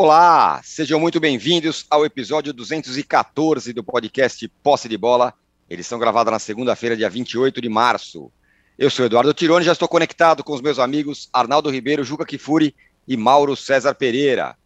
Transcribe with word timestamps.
Olá, 0.00 0.60
sejam 0.62 1.00
muito 1.00 1.18
bem-vindos 1.18 1.84
ao 1.90 2.06
episódio 2.06 2.52
214 2.52 3.72
do 3.72 3.82
podcast 3.82 4.46
Posse 4.62 4.88
de 4.88 4.96
Bola, 4.96 5.34
edição 5.68 5.98
gravada 5.98 6.30
na 6.30 6.38
segunda-feira, 6.38 6.96
dia 6.96 7.10
28 7.10 7.60
de 7.60 7.68
março. 7.68 8.30
Eu 8.78 8.90
sou 8.90 9.04
Eduardo 9.04 9.34
Tironi, 9.34 9.64
já 9.64 9.72
estou 9.72 9.88
conectado 9.88 10.44
com 10.44 10.52
os 10.52 10.60
meus 10.60 10.78
amigos 10.78 11.28
Arnaldo 11.32 11.68
Ribeiro, 11.68 12.04
Juca 12.04 12.24
Kifuri 12.24 12.76
e 13.08 13.16
Mauro 13.16 13.56
César 13.56 13.92
Pereira. 13.92 14.56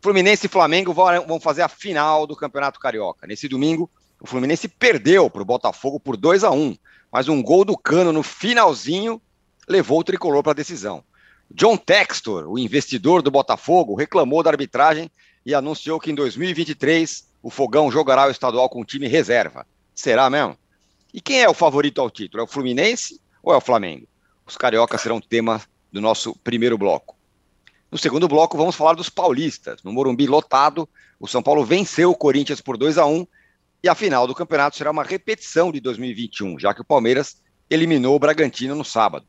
Fluminense 0.00 0.46
e 0.46 0.48
Flamengo 0.48 0.94
vão 0.94 1.40
fazer 1.40 1.62
a 1.62 1.68
final 1.68 2.24
do 2.24 2.36
Campeonato 2.36 2.78
Carioca. 2.78 3.26
Nesse 3.26 3.48
domingo, 3.48 3.90
o 4.20 4.26
Fluminense 4.28 4.68
perdeu 4.68 5.28
para 5.28 5.42
o 5.42 5.44
Botafogo 5.44 5.98
por 5.98 6.16
2 6.16 6.44
a 6.44 6.52
1 6.52 6.76
mas 7.10 7.28
um 7.28 7.42
gol 7.42 7.64
do 7.64 7.76
Cano 7.76 8.12
no 8.12 8.22
finalzinho 8.22 9.20
levou 9.66 9.98
o 9.98 10.04
tricolor 10.04 10.44
para 10.44 10.52
a 10.52 10.54
decisão. 10.54 11.02
John 11.50 11.76
Textor, 11.76 12.48
o 12.48 12.58
investidor 12.58 13.22
do 13.22 13.30
Botafogo, 13.30 13.94
reclamou 13.94 14.42
da 14.42 14.50
arbitragem 14.50 15.10
e 15.44 15.54
anunciou 15.54 16.00
que 16.00 16.10
em 16.10 16.14
2023 16.14 17.28
o 17.42 17.50
Fogão 17.50 17.90
jogará 17.90 18.26
o 18.26 18.30
estadual 18.30 18.68
com 18.68 18.84
time 18.84 19.06
reserva. 19.06 19.66
Será 19.94 20.28
mesmo? 20.28 20.56
E 21.14 21.20
quem 21.20 21.40
é 21.40 21.48
o 21.48 21.54
favorito 21.54 22.00
ao 22.00 22.10
título? 22.10 22.42
É 22.42 22.44
o 22.44 22.48
Fluminense 22.48 23.20
ou 23.42 23.54
é 23.54 23.56
o 23.56 23.60
Flamengo? 23.60 24.06
Os 24.44 24.56
cariocas 24.56 25.00
serão 25.00 25.20
tema 25.20 25.62
do 25.92 26.00
nosso 26.00 26.36
primeiro 26.42 26.76
bloco. 26.76 27.16
No 27.90 27.96
segundo 27.96 28.28
bloco, 28.28 28.56
vamos 28.56 28.74
falar 28.74 28.94
dos 28.94 29.08
paulistas. 29.08 29.82
No 29.82 29.92
Morumbi 29.92 30.26
lotado, 30.26 30.88
o 31.18 31.26
São 31.26 31.42
Paulo 31.42 31.64
venceu 31.64 32.10
o 32.10 32.16
Corinthians 32.16 32.60
por 32.60 32.76
2 32.76 32.98
a 32.98 33.06
1 33.06 33.26
e 33.82 33.88
a 33.88 33.94
final 33.94 34.26
do 34.26 34.34
campeonato 34.34 34.76
será 34.76 34.90
uma 34.90 35.04
repetição 35.04 35.70
de 35.70 35.80
2021, 35.80 36.58
já 36.58 36.74
que 36.74 36.80
o 36.80 36.84
Palmeiras 36.84 37.40
eliminou 37.70 38.16
o 38.16 38.18
Bragantino 38.18 38.74
no 38.74 38.84
sábado. 38.84 39.26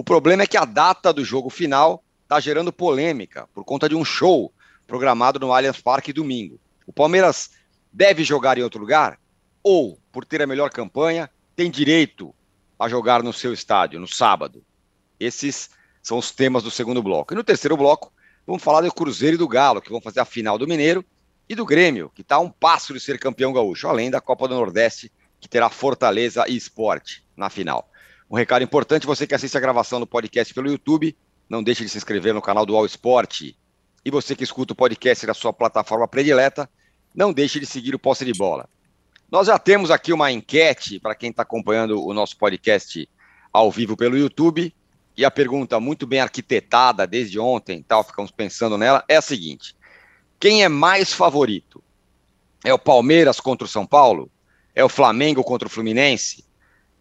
O 0.00 0.02
problema 0.02 0.44
é 0.44 0.46
que 0.46 0.56
a 0.56 0.64
data 0.64 1.12
do 1.12 1.22
jogo 1.22 1.50
final 1.50 2.02
está 2.22 2.40
gerando 2.40 2.72
polêmica 2.72 3.46
por 3.52 3.66
conta 3.66 3.86
de 3.86 3.94
um 3.94 4.02
show 4.02 4.50
programado 4.86 5.38
no 5.38 5.52
Allianz 5.52 5.78
Parque 5.78 6.10
domingo. 6.10 6.58
O 6.86 6.92
Palmeiras 6.92 7.50
deve 7.92 8.24
jogar 8.24 8.56
em 8.56 8.62
outro 8.62 8.80
lugar 8.80 9.20
ou, 9.62 10.00
por 10.10 10.24
ter 10.24 10.40
a 10.40 10.46
melhor 10.46 10.70
campanha, 10.70 11.28
tem 11.54 11.70
direito 11.70 12.34
a 12.78 12.88
jogar 12.88 13.22
no 13.22 13.30
seu 13.30 13.52
estádio 13.52 14.00
no 14.00 14.08
sábado. 14.08 14.64
Esses 15.20 15.68
são 16.02 16.16
os 16.16 16.30
temas 16.30 16.62
do 16.62 16.70
segundo 16.70 17.02
bloco. 17.02 17.34
E 17.34 17.36
no 17.36 17.44
terceiro 17.44 17.76
bloco, 17.76 18.10
vamos 18.46 18.62
falar 18.62 18.80
do 18.80 18.94
Cruzeiro 18.94 19.34
e 19.34 19.38
do 19.38 19.46
Galo, 19.46 19.82
que 19.82 19.90
vão 19.90 20.00
fazer 20.00 20.20
a 20.20 20.24
final 20.24 20.56
do 20.56 20.66
Mineiro, 20.66 21.04
e 21.46 21.54
do 21.54 21.66
Grêmio, 21.66 22.10
que 22.14 22.22
está 22.22 22.36
a 22.36 22.40
um 22.40 22.48
passo 22.48 22.94
de 22.94 23.00
ser 23.00 23.18
campeão 23.18 23.52
gaúcho, 23.52 23.86
além 23.86 24.10
da 24.10 24.18
Copa 24.18 24.48
do 24.48 24.54
Nordeste, 24.54 25.12
que 25.38 25.46
terá 25.46 25.68
Fortaleza 25.68 26.46
e 26.48 26.56
Esporte 26.56 27.22
na 27.36 27.50
final. 27.50 27.90
Um 28.30 28.36
recado 28.36 28.62
importante, 28.62 29.08
você 29.08 29.26
que 29.26 29.34
assiste 29.34 29.56
a 29.56 29.60
gravação 29.60 29.98
do 29.98 30.06
podcast 30.06 30.54
pelo 30.54 30.70
YouTube, 30.70 31.16
não 31.48 31.64
deixe 31.64 31.82
de 31.82 31.90
se 31.90 31.98
inscrever 31.98 32.32
no 32.32 32.40
canal 32.40 32.64
do 32.64 32.76
All 32.76 32.86
Sport. 32.86 33.40
E 34.04 34.10
você 34.10 34.36
que 34.36 34.44
escuta 34.44 34.72
o 34.72 34.76
podcast 34.76 35.26
da 35.26 35.34
sua 35.34 35.52
plataforma 35.52 36.06
predileta, 36.06 36.70
não 37.12 37.32
deixe 37.32 37.58
de 37.58 37.66
seguir 37.66 37.92
o 37.92 37.98
Posse 37.98 38.24
de 38.24 38.32
Bola. 38.32 38.68
Nós 39.28 39.48
já 39.48 39.58
temos 39.58 39.90
aqui 39.90 40.12
uma 40.12 40.30
enquete 40.30 41.00
para 41.00 41.16
quem 41.16 41.30
está 41.30 41.42
acompanhando 41.42 42.00
o 42.00 42.14
nosso 42.14 42.36
podcast 42.36 43.08
ao 43.52 43.68
vivo 43.68 43.96
pelo 43.96 44.16
YouTube. 44.16 44.72
E 45.16 45.24
a 45.24 45.30
pergunta 45.30 45.80
muito 45.80 46.06
bem 46.06 46.20
arquitetada 46.20 47.08
desde 47.08 47.36
ontem, 47.40 47.82
tal, 47.82 48.04
ficamos 48.04 48.30
pensando 48.30 48.78
nela, 48.78 49.04
é 49.08 49.16
a 49.16 49.22
seguinte: 49.22 49.74
quem 50.38 50.62
é 50.62 50.68
mais 50.68 51.12
favorito? 51.12 51.82
É 52.64 52.72
o 52.72 52.78
Palmeiras 52.78 53.40
contra 53.40 53.64
o 53.64 53.68
São 53.68 53.84
Paulo? 53.84 54.30
É 54.72 54.84
o 54.84 54.88
Flamengo 54.88 55.42
contra 55.42 55.66
o 55.66 55.70
Fluminense? 55.70 56.48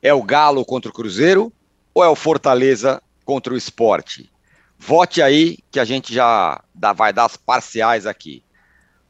É 0.01 0.13
o 0.13 0.23
Galo 0.23 0.63
contra 0.63 0.89
o 0.89 0.93
Cruzeiro 0.93 1.51
ou 1.93 2.03
é 2.03 2.07
o 2.07 2.15
Fortaleza 2.15 3.01
contra 3.25 3.53
o 3.53 3.57
Esporte? 3.57 4.31
Vote 4.77 5.21
aí 5.21 5.57
que 5.69 5.79
a 5.79 5.83
gente 5.83 6.13
já 6.13 6.63
dá, 6.73 6.93
vai 6.93 7.11
dar 7.11 7.25
as 7.25 7.35
parciais 7.35 8.05
aqui. 8.05 8.41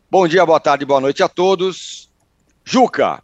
Bom 0.09 0.27
dia, 0.27 0.43
boa 0.43 0.59
tarde, 0.59 0.83
boa 0.83 0.99
noite 0.99 1.21
a 1.21 1.29
todos. 1.29 2.09
Juca, 2.65 3.21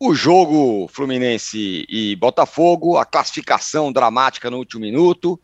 o 0.00 0.12
jogo 0.12 0.88
Fluminense 0.88 1.86
e 1.88 2.16
Botafogo, 2.16 2.96
a 2.96 3.04
classificação 3.04 3.92
dramática 3.92 4.50
no 4.50 4.58
último 4.58 4.80
minuto, 4.80 5.40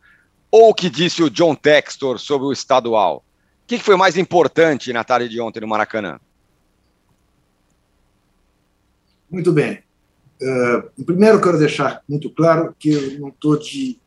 ou 0.51 0.71
o 0.71 0.75
que 0.75 0.91
disse 0.91 1.23
o 1.23 1.31
John 1.31 1.55
Textor 1.55 2.19
sobre 2.19 2.49
o 2.49 2.53
estadual? 2.53 3.25
O 3.63 3.67
que 3.69 3.79
foi 3.79 3.97
mais 3.97 4.17
importante 4.17 4.93
na 4.93 5.05
tarde 5.05 5.29
de 5.29 5.41
ontem 5.41 5.61
no 5.61 5.69
Maracanã? 5.69 6.19
Muito 9.31 9.53
bem. 9.53 9.90
Uh, 10.43 11.05
primeiro, 11.05 11.41
quero 11.41 11.59
deixar 11.59 12.03
muito 12.09 12.31
claro 12.31 12.75
que 12.79 12.91
eu 12.91 13.21
não 13.21 13.29
estou 13.29 13.59
de 13.59 13.99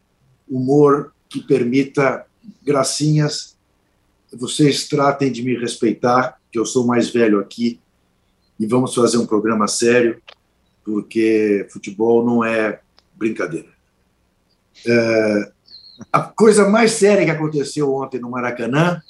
humor 0.50 1.14
que 1.30 1.42
permita 1.42 2.26
gracinhas. 2.64 3.56
Vocês 4.34 4.88
tratem 4.88 5.32
de 5.32 5.44
me 5.44 5.56
respeitar, 5.56 6.40
que 6.52 6.58
eu 6.58 6.66
sou 6.66 6.88
mais 6.88 7.10
velho 7.10 7.40
aqui, 7.40 7.80
e 8.60 8.66
vamos 8.66 8.96
fazer 8.96 9.18
um 9.18 9.28
programa 9.28 9.68
sério, 9.68 10.22
porque 10.84 11.68
futebol 11.70 12.26
não 12.26 12.44
é 12.44 12.80
brincadeira. 13.16 13.70
Uh, 14.86 15.52
a 16.12 16.22
coisa 16.22 16.68
mais 16.68 16.94
séria 16.94 17.26
que 17.26 17.32
aconteceu 17.32 17.94
ontem 17.94 18.20
no 18.20 18.32
Maracanã 18.32 19.02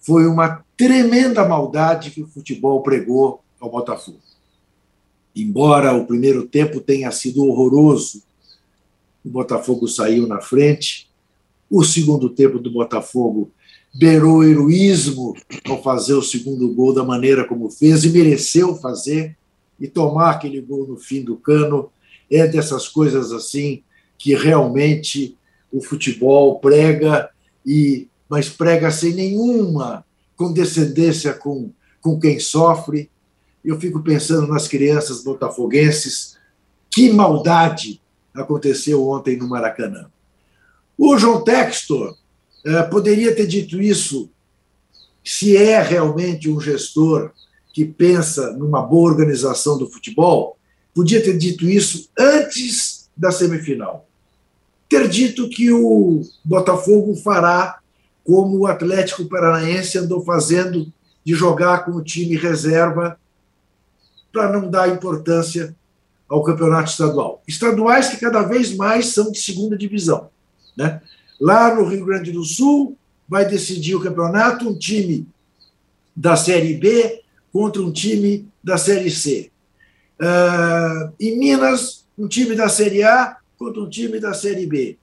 foi 0.00 0.26
uma 0.26 0.62
tremenda 0.76 1.48
maldade 1.48 2.10
que 2.10 2.22
o 2.22 2.28
futebol 2.28 2.82
pregou 2.82 3.42
ao 3.58 3.70
Botafogo 3.70 4.21
embora 5.34 5.94
o 5.94 6.06
primeiro 6.06 6.46
tempo 6.46 6.80
tenha 6.80 7.10
sido 7.10 7.44
horroroso, 7.44 8.22
o 9.24 9.28
Botafogo 9.28 9.86
saiu 9.88 10.26
na 10.26 10.40
frente. 10.40 11.08
O 11.70 11.84
segundo 11.84 12.28
tempo 12.28 12.58
do 12.58 12.70
Botafogo 12.70 13.50
beirou 13.94 14.44
heroísmo 14.44 15.34
ao 15.66 15.82
fazer 15.82 16.14
o 16.14 16.22
segundo 16.22 16.68
gol 16.72 16.92
da 16.94 17.04
maneira 17.04 17.44
como 17.44 17.70
fez 17.70 18.04
e 18.04 18.10
mereceu 18.10 18.74
fazer 18.76 19.36
e 19.78 19.86
tomar 19.86 20.30
aquele 20.30 20.60
gol 20.60 20.86
no 20.86 20.96
fim 20.96 21.22
do 21.22 21.36
cano. 21.36 21.90
É 22.30 22.46
dessas 22.46 22.88
coisas 22.88 23.32
assim 23.32 23.82
que 24.18 24.34
realmente 24.34 25.36
o 25.72 25.80
futebol 25.80 26.58
prega 26.58 27.30
e 27.64 28.08
mas 28.28 28.48
prega 28.48 28.90
sem 28.90 29.12
nenhuma 29.12 30.06
condescendência 30.36 31.34
com, 31.34 31.70
com 32.00 32.18
quem 32.18 32.40
sofre 32.40 33.10
eu 33.64 33.78
fico 33.78 34.02
pensando 34.02 34.46
nas 34.46 34.66
crianças 34.68 35.22
botafoguenses. 35.22 36.36
Que 36.90 37.10
maldade 37.10 38.00
aconteceu 38.34 39.08
ontem 39.08 39.36
no 39.36 39.48
Maracanã. 39.48 40.10
O 40.98 41.16
João 41.16 41.42
Textor 41.42 42.16
eh, 42.64 42.82
poderia 42.82 43.34
ter 43.34 43.46
dito 43.46 43.80
isso 43.80 44.30
se 45.24 45.56
é 45.56 45.80
realmente 45.80 46.50
um 46.50 46.60
gestor 46.60 47.32
que 47.72 47.84
pensa 47.84 48.52
numa 48.52 48.82
boa 48.82 49.10
organização 49.10 49.78
do 49.78 49.88
futebol, 49.88 50.58
podia 50.94 51.22
ter 51.22 51.38
dito 51.38 51.68
isso 51.68 52.08
antes 52.18 53.08
da 53.16 53.30
semifinal. 53.30 54.06
Ter 54.88 55.08
dito 55.08 55.48
que 55.48 55.72
o 55.72 56.22
Botafogo 56.44 57.14
fará 57.16 57.78
como 58.24 58.58
o 58.58 58.66
Atlético 58.66 59.24
Paranaense 59.24 59.98
andou 59.98 60.22
fazendo 60.22 60.92
de 61.24 61.34
jogar 61.34 61.84
com 61.84 61.92
o 61.92 62.04
time 62.04 62.36
reserva 62.36 63.18
para 64.32 64.50
não 64.50 64.70
dar 64.70 64.88
importância 64.88 65.76
ao 66.28 66.42
campeonato 66.42 66.90
estadual. 66.90 67.42
Estaduais 67.46 68.08
que 68.08 68.16
cada 68.16 68.42
vez 68.42 68.74
mais 68.74 69.06
são 69.06 69.30
de 69.30 69.38
segunda 69.38 69.76
divisão. 69.76 70.30
Né? 70.76 71.00
Lá 71.38 71.74
no 71.74 71.84
Rio 71.84 72.06
Grande 72.06 72.32
do 72.32 72.42
Sul, 72.42 72.96
vai 73.28 73.44
decidir 73.44 73.94
o 73.94 74.00
campeonato 74.00 74.68
um 74.68 74.76
time 74.76 75.28
da 76.14 76.36
Série 76.36 76.74
B 76.74 77.22
contra 77.52 77.82
um 77.82 77.92
time 77.92 78.48
da 78.62 78.78
Série 78.78 79.10
C. 79.10 79.50
Uh, 80.20 81.12
em 81.20 81.38
Minas, 81.38 82.06
um 82.16 82.28
time 82.28 82.54
da 82.54 82.68
Série 82.68 83.02
A 83.02 83.36
contra 83.58 83.82
um 83.82 83.88
time 83.88 84.18
da 84.18 84.32
Série 84.32 84.66
B. 84.66 84.98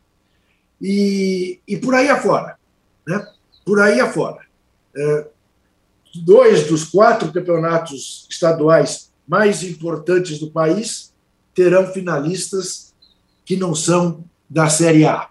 E, 0.82 1.60
e 1.68 1.78
por 1.78 1.94
aí 1.94 2.10
afora. 2.10 2.58
Né? 3.06 3.28
Por 3.66 3.80
aí 3.80 4.00
afora. 4.00 4.42
Uh, 4.96 5.26
dois 6.24 6.68
dos 6.68 6.84
quatro 6.86 7.32
campeonatos 7.32 8.26
estaduais 8.30 9.09
mais 9.30 9.62
importantes 9.62 10.40
do 10.40 10.50
país 10.50 11.14
terão 11.54 11.86
finalistas 11.86 12.96
que 13.46 13.56
não 13.56 13.76
são 13.76 14.24
da 14.50 14.68
Série 14.68 15.06
A. 15.06 15.30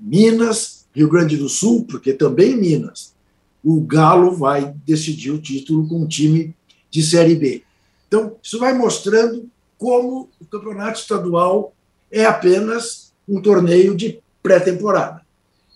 Minas, 0.00 0.86
Rio 0.94 1.10
Grande 1.10 1.36
do 1.36 1.46
Sul, 1.46 1.84
porque 1.84 2.14
também 2.14 2.56
Minas. 2.56 3.14
O 3.62 3.82
Galo 3.82 4.34
vai 4.34 4.74
decidir 4.86 5.32
o 5.32 5.40
título 5.40 5.86
com 5.86 6.00
um 6.00 6.08
time 6.08 6.56
de 6.90 7.02
Série 7.02 7.34
B. 7.34 7.62
Então, 8.08 8.36
isso 8.42 8.58
vai 8.58 8.72
mostrando 8.72 9.50
como 9.76 10.30
o 10.40 10.46
campeonato 10.46 10.98
estadual 10.98 11.74
é 12.10 12.24
apenas 12.24 13.12
um 13.28 13.42
torneio 13.42 13.94
de 13.94 14.18
pré-temporada. 14.42 15.20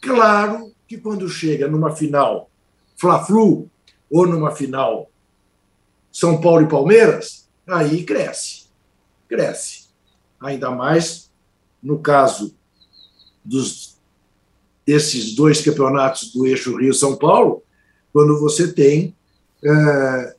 Claro 0.01 0.73
que 0.89 0.97
quando 0.97 1.29
chega 1.29 1.69
numa 1.69 1.95
final 1.95 2.49
Fla-Flu 2.97 3.69
ou 4.11 4.27
numa 4.27 4.51
final 4.53 5.11
São 6.11 6.41
Paulo 6.41 6.63
e 6.63 6.69
Palmeiras, 6.69 7.40
aí 7.71 8.05
cresce. 8.05 8.65
Cresce. 9.29 9.89
Ainda 10.41 10.71
mais 10.71 11.31
no 11.83 11.99
caso 11.99 12.55
dos, 13.45 13.99
desses 14.85 15.35
dois 15.35 15.63
campeonatos 15.63 16.33
do 16.33 16.47
eixo 16.47 16.77
Rio-São 16.77 17.17
Paulo, 17.17 17.63
quando 18.13 18.39
você 18.39 18.73
tem 18.73 19.15
é, 19.65 20.37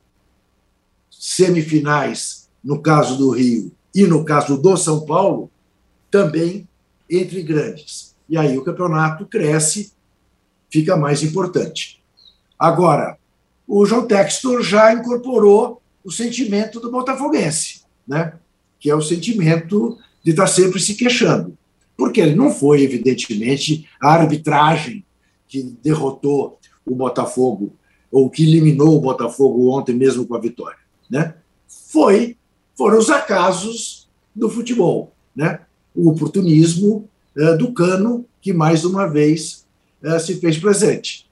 semifinais, 1.10 2.48
no 2.62 2.80
caso 2.80 3.16
do 3.16 3.30
Rio 3.30 3.72
e 3.94 4.06
no 4.06 4.24
caso 4.24 4.56
do 4.56 4.76
São 4.76 5.04
Paulo, 5.04 5.50
também 6.10 6.68
entre 7.10 7.42
grandes. 7.42 8.14
E 8.28 8.36
aí 8.36 8.56
o 8.56 8.64
campeonato 8.64 9.26
cresce, 9.26 9.92
fica 10.70 10.96
mais 10.96 11.22
importante. 11.22 12.02
Agora, 12.58 13.18
o 13.66 13.84
João 13.84 14.06
Textor 14.06 14.62
já 14.62 14.92
incorporou 14.92 15.81
o 16.04 16.10
sentimento 16.10 16.80
do 16.80 16.90
botafoguense, 16.90 17.82
né? 18.06 18.34
que 18.78 18.90
é 18.90 18.94
o 18.94 19.00
sentimento 19.00 19.96
de 20.24 20.32
estar 20.32 20.46
sempre 20.46 20.80
se 20.80 20.94
queixando. 20.94 21.56
Porque 21.96 22.20
ele 22.20 22.34
não 22.34 22.50
foi, 22.50 22.82
evidentemente, 22.82 23.88
a 24.00 24.12
arbitragem 24.14 25.04
que 25.46 25.62
derrotou 25.82 26.58
o 26.84 26.94
Botafogo, 26.94 27.76
ou 28.10 28.28
que 28.28 28.42
eliminou 28.42 28.96
o 28.96 29.00
Botafogo 29.00 29.70
ontem 29.70 29.94
mesmo 29.94 30.26
com 30.26 30.34
a 30.34 30.40
vitória. 30.40 30.78
Né? 31.08 31.34
Foi, 31.68 32.36
foram 32.76 32.98
os 32.98 33.08
acasos 33.08 34.08
do 34.34 34.50
futebol. 34.50 35.14
Né? 35.34 35.60
O 35.94 36.10
oportunismo 36.10 37.08
é, 37.36 37.56
do 37.56 37.72
Cano, 37.72 38.26
que 38.40 38.52
mais 38.52 38.84
uma 38.84 39.06
vez 39.06 39.64
é, 40.02 40.18
se 40.18 40.40
fez 40.40 40.58
presente. 40.58 41.30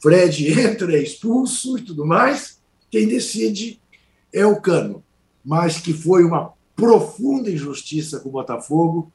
Fred 0.00 0.48
entra, 0.60 0.96
é 0.96 1.02
expulso 1.02 1.76
e 1.76 1.82
tudo 1.82 2.06
mais, 2.06 2.60
quem 2.92 3.08
decide 3.08 3.80
é 4.32 4.44
o 4.44 4.60
Cano, 4.60 5.02
mas 5.42 5.78
que 5.78 5.94
foi 5.94 6.24
uma 6.24 6.52
profunda 6.76 7.50
injustiça 7.50 8.20
com 8.20 8.28
o 8.28 8.32
Botafogo, 8.32 9.10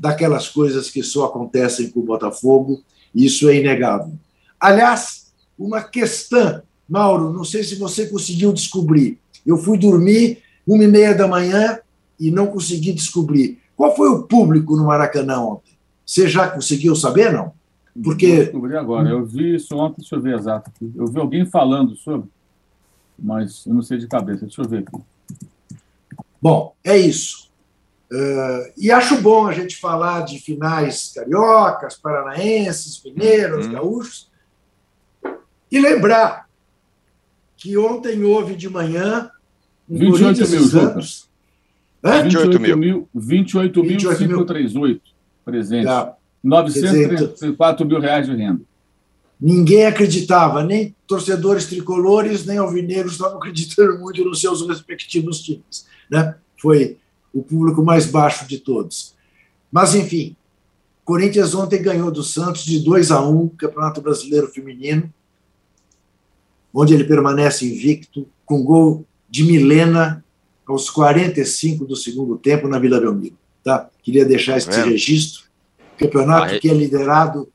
daquelas 0.00 0.48
coisas 0.48 0.90
que 0.90 1.02
só 1.02 1.26
acontecem 1.26 1.90
com 1.90 2.00
o 2.00 2.04
Botafogo, 2.04 2.82
isso 3.14 3.50
é 3.50 3.56
inegável. 3.56 4.14
Aliás, 4.58 5.32
uma 5.58 5.82
questão, 5.82 6.62
Mauro, 6.88 7.32
não 7.32 7.44
sei 7.44 7.62
se 7.62 7.74
você 7.76 8.06
conseguiu 8.06 8.50
descobrir. 8.50 9.18
Eu 9.44 9.58
fui 9.58 9.76
dormir 9.76 10.38
uma 10.66 10.82
e 10.82 10.88
meia 10.88 11.14
da 11.14 11.28
manhã 11.28 11.78
e 12.18 12.30
não 12.30 12.46
consegui 12.46 12.92
descobrir. 12.92 13.58
Qual 13.76 13.94
foi 13.94 14.08
o 14.08 14.22
público 14.22 14.74
no 14.74 14.86
Maracanã 14.86 15.38
ontem? 15.40 15.76
Você 16.04 16.28
já 16.28 16.48
conseguiu 16.48 16.96
saber, 16.96 17.30
não? 17.30 17.52
Porque. 18.02 18.26
Eu 18.26 18.44
descobri 18.44 18.76
agora. 18.76 19.08
Eu 19.08 19.24
vi 19.24 19.56
isso 19.56 19.76
ontem, 19.76 19.96
deixa 19.98 20.16
eu 20.16 20.20
ver 20.20 20.38
exato. 20.38 20.70
Eu 20.94 21.06
vi 21.06 21.18
alguém 21.18 21.44
falando 21.44 21.94
sobre, 21.96 22.28
mas 23.18 23.66
eu 23.66 23.74
não 23.74 23.82
sei 23.82 23.98
de 23.98 24.06
cabeça. 24.06 24.46
Deixa 24.46 24.62
eu 24.62 24.68
ver 24.68 24.84
aqui. 24.86 25.02
Bom, 26.40 26.74
é 26.84 26.96
isso. 26.96 27.50
Uh, 28.12 28.70
e 28.76 28.90
acho 28.90 29.20
bom 29.20 29.48
a 29.48 29.52
gente 29.52 29.76
falar 29.76 30.24
de 30.24 30.38
finais 30.38 31.12
cariocas, 31.12 31.96
paranaenses, 31.96 33.02
mineiros, 33.02 33.66
uhum. 33.66 33.72
gaúchos, 33.72 34.30
e 35.70 35.80
lembrar 35.80 36.46
que 37.56 37.76
ontem 37.76 38.22
houve 38.22 38.54
de 38.54 38.68
manhã 38.68 39.30
um 39.88 39.98
28 39.98 40.48
mil, 40.48 40.62
Santos. 40.62 41.28
28 42.02 42.60
mil. 42.60 43.08
28 43.14 43.82
mil, 43.82 43.98
538 43.98 45.02
presentes. 45.44 45.86
Tá. 45.86 46.14
934 46.42 47.86
mil 47.86 48.00
reais 48.00 48.26
de 48.26 48.36
renda. 48.36 48.60
Ninguém 49.40 49.86
acreditava, 49.86 50.62
nem 50.62 50.94
torcedores 51.06 51.66
tricolores, 51.66 52.46
nem 52.46 52.58
alvinegros 52.58 53.12
estavam 53.12 53.36
acreditando 53.38 53.98
muito 53.98 54.24
nos 54.24 54.40
seus 54.40 54.66
respectivos 54.66 55.40
times. 55.40 55.86
Né? 56.10 56.34
Foi 56.60 56.96
o 57.32 57.42
público 57.42 57.82
mais 57.82 58.06
baixo 58.06 58.46
de 58.46 58.58
todos. 58.58 59.14
Mas, 59.70 59.94
enfim, 59.94 60.34
Corinthians 61.04 61.54
ontem 61.54 61.82
ganhou 61.82 62.10
do 62.10 62.22
Santos 62.22 62.64
de 62.64 62.80
2 62.80 63.10
a 63.10 63.20
1 63.20 63.48
Campeonato 63.50 64.00
Brasileiro 64.00 64.48
Feminino, 64.48 65.12
onde 66.72 66.94
ele 66.94 67.04
permanece 67.04 67.66
invicto, 67.66 68.26
com 68.44 68.62
gol 68.62 69.04
de 69.28 69.44
Milena 69.44 70.24
aos 70.66 70.90
45 70.90 71.84
do 71.84 71.94
segundo 71.94 72.36
tempo 72.36 72.68
na 72.68 72.78
Vila 72.78 73.00
Belmiro. 73.00 73.36
Tá? 73.62 73.88
Queria 74.02 74.24
deixar 74.24 74.56
esse 74.56 74.70
é. 74.70 74.84
registro. 74.84 75.44
Campeonato 75.98 76.58
que 76.58 76.68
é 76.68 76.74
liderado 76.74 77.48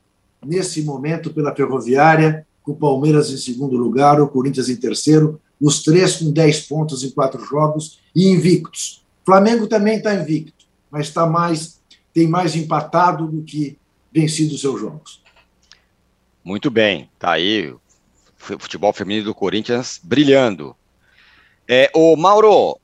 nesse 0.44 0.82
momento 0.82 1.32
pela 1.32 1.54
Ferroviária, 1.54 2.46
com 2.62 2.72
o 2.72 2.76
Palmeiras 2.76 3.30
em 3.30 3.36
segundo 3.36 3.76
lugar, 3.76 4.20
o 4.20 4.28
Corinthians 4.28 4.68
em 4.68 4.76
terceiro, 4.76 5.40
os 5.60 5.82
três 5.82 6.16
com 6.16 6.30
10 6.30 6.62
pontos 6.62 7.04
em 7.04 7.10
quatro 7.10 7.44
jogos 7.44 8.00
e 8.14 8.28
invictos. 8.28 9.04
Flamengo 9.24 9.66
também 9.66 9.98
está 9.98 10.14
invicto, 10.14 10.66
mas 10.90 11.08
está 11.08 11.26
mais 11.26 11.80
tem 12.12 12.28
mais 12.28 12.54
empatado 12.54 13.26
do 13.26 13.42
que 13.42 13.78
vencido 14.12 14.54
os 14.54 14.60
seus 14.60 14.78
jogos. 14.78 15.22
Muito 16.44 16.70
bem, 16.70 17.08
tá 17.18 17.32
aí 17.32 17.70
o 17.70 17.80
futebol 18.58 18.92
feminino 18.92 19.26
do 19.26 19.34
Corinthians 19.34 20.00
brilhando. 20.02 20.76
É, 21.66 21.90
o 21.94 22.16
Mauro. 22.16 22.78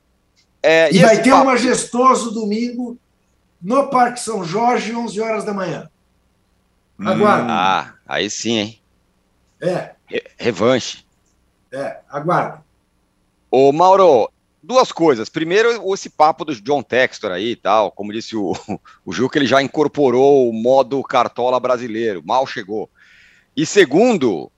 É, 0.63 0.91
e, 0.91 0.97
e 0.97 0.99
vai 0.99 1.21
ter 1.21 1.29
papo... 1.29 1.43
um 1.43 1.45
majestoso 1.45 2.31
domingo 2.31 2.97
no 3.61 3.89
Parque 3.89 4.19
São 4.19 4.43
Jorge, 4.43 4.95
11 4.95 5.19
horas 5.21 5.43
da 5.43 5.53
manhã. 5.53 5.89
Aguarde. 6.99 7.43
Hum, 7.43 7.47
ah, 7.49 7.93
aí 8.05 8.29
sim, 8.29 8.57
hein? 8.57 8.81
É. 9.61 9.91
Re 10.05 10.23
revanche. 10.37 11.05
É, 11.71 11.99
aguarde. 12.09 12.61
Ô, 13.49 13.71
Mauro, 13.71 14.29
duas 14.61 14.91
coisas. 14.91 15.29
Primeiro, 15.29 15.93
esse 15.93 16.09
papo 16.09 16.45
do 16.45 16.55
John 16.61 16.83
Textor 16.83 17.31
aí 17.31 17.51
e 17.51 17.55
tal. 17.55 17.91
Como 17.91 18.13
disse 18.13 18.35
o, 18.35 18.53
o 19.05 19.13
Ju, 19.13 19.29
que 19.29 19.39
ele 19.39 19.47
já 19.47 19.61
incorporou 19.61 20.49
o 20.49 20.53
modo 20.53 21.01
cartola 21.03 21.59
brasileiro. 21.59 22.21
Mal 22.25 22.45
chegou. 22.45 22.89
E 23.55 23.65
segundo, 23.65 24.51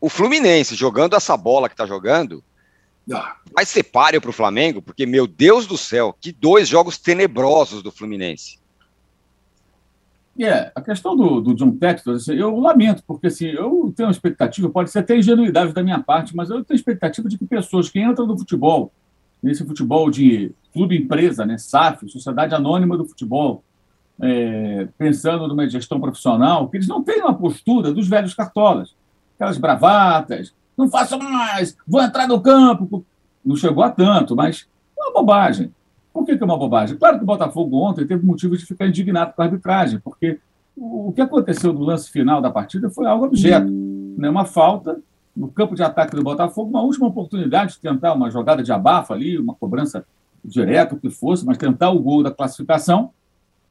o 0.00 0.08
Fluminense 0.08 0.74
jogando 0.74 1.16
essa 1.16 1.36
bola 1.36 1.68
que 1.68 1.76
tá 1.76 1.86
jogando. 1.86 2.42
Ah. 3.12 3.36
Vai 3.52 3.66
ser 3.66 3.82
páreo 3.82 4.20
para 4.20 4.30
o 4.30 4.32
Flamengo, 4.32 4.80
porque, 4.80 5.04
meu 5.04 5.26
Deus 5.26 5.66
do 5.66 5.76
céu, 5.76 6.16
que 6.20 6.32
dois 6.32 6.68
jogos 6.68 6.98
tenebrosos 6.98 7.82
do 7.82 7.90
Fluminense. 7.90 8.61
É, 10.38 10.72
a 10.74 10.80
questão 10.80 11.14
do, 11.14 11.40
do 11.40 11.54
John 11.54 11.72
Textor, 11.72 12.14
assim, 12.14 12.32
eu 12.34 12.58
lamento, 12.58 13.02
porque 13.06 13.26
assim, 13.26 13.46
eu 13.46 13.92
tenho 13.94 14.08
uma 14.08 14.12
expectativa, 14.12 14.70
pode 14.70 14.90
ser 14.90 15.00
até 15.00 15.16
ingenuidade 15.16 15.72
da 15.72 15.82
minha 15.82 16.00
parte, 16.00 16.34
mas 16.34 16.48
eu 16.48 16.64
tenho 16.64 16.76
expectativa 16.76 17.28
de 17.28 17.36
que 17.36 17.44
pessoas 17.44 17.90
que 17.90 18.00
entram 18.00 18.26
no 18.26 18.38
futebol, 18.38 18.90
nesse 19.42 19.64
futebol 19.66 20.10
de 20.10 20.52
clube 20.72 20.96
empresa, 20.96 21.44
né, 21.44 21.58
SAF, 21.58 22.08
Sociedade 22.08 22.54
Anônima 22.54 22.96
do 22.96 23.04
Futebol, 23.04 23.62
é, 24.20 24.88
pensando 24.96 25.46
numa 25.46 25.68
gestão 25.68 26.00
profissional, 26.00 26.68
que 26.68 26.78
eles 26.78 26.88
não 26.88 27.02
têm 27.02 27.20
uma 27.20 27.34
postura 27.34 27.92
dos 27.92 28.08
velhos 28.08 28.32
cartolas, 28.32 28.94
aquelas 29.34 29.58
bravatas, 29.58 30.54
não 30.76 30.88
façam 30.88 31.18
mais, 31.18 31.76
vou 31.86 32.02
entrar 32.02 32.26
no 32.26 32.40
campo. 32.40 33.04
Não 33.44 33.56
chegou 33.56 33.82
a 33.82 33.90
tanto, 33.90 34.36
mas 34.36 34.68
é 34.98 35.02
uma 35.02 35.12
bobagem. 35.12 35.72
Por 36.12 36.26
que, 36.26 36.36
que 36.36 36.42
é 36.42 36.46
uma 36.46 36.58
bobagem? 36.58 36.96
Claro 36.96 37.18
que 37.18 37.24
o 37.24 37.26
Botafogo 37.26 37.76
ontem 37.78 38.06
teve 38.06 38.24
motivo 38.24 38.56
de 38.56 38.66
ficar 38.66 38.86
indignado 38.86 39.32
com 39.34 39.42
a 39.42 39.44
arbitragem, 39.46 39.98
porque 40.00 40.38
o 40.76 41.12
que 41.12 41.20
aconteceu 41.20 41.72
no 41.72 41.80
lance 41.80 42.10
final 42.10 42.40
da 42.40 42.50
partida 42.50 42.90
foi 42.90 43.06
algo 43.06 43.26
objeto. 43.26 43.70
Né? 43.70 44.28
Uma 44.28 44.44
falta 44.44 45.00
no 45.34 45.48
campo 45.48 45.74
de 45.74 45.82
ataque 45.82 46.14
do 46.14 46.22
Botafogo, 46.22 46.70
uma 46.70 46.82
última 46.82 47.06
oportunidade 47.06 47.72
de 47.72 47.80
tentar 47.80 48.12
uma 48.12 48.30
jogada 48.30 48.62
de 48.62 48.70
abafa 48.70 49.14
ali, 49.14 49.38
uma 49.38 49.54
cobrança 49.54 50.04
direta, 50.44 50.94
o 50.94 51.00
que 51.00 51.08
fosse, 51.08 51.46
mas 51.46 51.56
tentar 51.56 51.90
o 51.90 51.98
gol 51.98 52.22
da 52.22 52.30
classificação. 52.30 53.10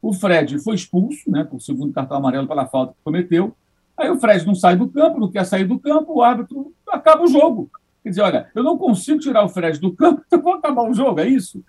O 0.00 0.12
Fred 0.12 0.58
foi 0.58 0.74
expulso, 0.74 1.30
né, 1.30 1.44
por 1.44 1.60
segundo 1.60 1.92
cartão 1.92 2.16
amarelo 2.16 2.48
pela 2.48 2.66
falta 2.66 2.92
que 2.92 2.98
cometeu. 3.04 3.54
Aí 3.96 4.10
o 4.10 4.18
Fred 4.18 4.44
não 4.44 4.54
sai 4.54 4.74
do 4.74 4.88
campo, 4.88 5.20
não 5.20 5.30
quer 5.30 5.44
sair 5.44 5.64
do 5.64 5.78
campo, 5.78 6.14
o 6.14 6.22
árbitro 6.22 6.72
acaba 6.88 7.22
o 7.22 7.28
jogo. 7.28 7.70
Quer 8.02 8.08
dizer, 8.08 8.22
olha, 8.22 8.48
eu 8.54 8.64
não 8.64 8.76
consigo 8.76 9.20
tirar 9.20 9.44
o 9.44 9.48
Fred 9.48 9.78
do 9.78 9.92
campo, 9.92 10.22
eu 10.30 10.42
vou 10.42 10.54
acabar 10.54 10.82
o 10.88 10.94
jogo, 10.94 11.20
é 11.20 11.28
isso? 11.28 11.62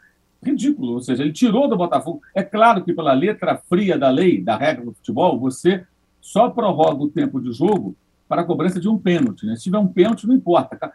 Ridículo. 0.43 0.93
Ou 0.93 1.01
seja, 1.01 1.23
ele 1.23 1.33
tirou 1.33 1.67
do 1.67 1.77
Botafogo. 1.77 2.21
É 2.35 2.43
claro 2.43 2.83
que, 2.83 2.93
pela 2.93 3.13
letra 3.13 3.57
fria 3.69 3.97
da 3.97 4.09
lei, 4.09 4.41
da 4.41 4.55
regra 4.55 4.85
do 4.85 4.93
futebol, 4.93 5.39
você 5.39 5.85
só 6.21 6.49
prorroga 6.49 7.03
o 7.03 7.09
tempo 7.09 7.41
de 7.41 7.51
jogo 7.51 7.95
para 8.27 8.41
a 8.41 8.45
cobrança 8.45 8.79
de 8.79 8.87
um 8.87 8.97
pênalti. 8.97 9.45
Né? 9.45 9.55
Se 9.55 9.63
tiver 9.63 9.77
um 9.77 9.87
pênalti, 9.87 10.27
não 10.27 10.35
importa. 10.35 10.91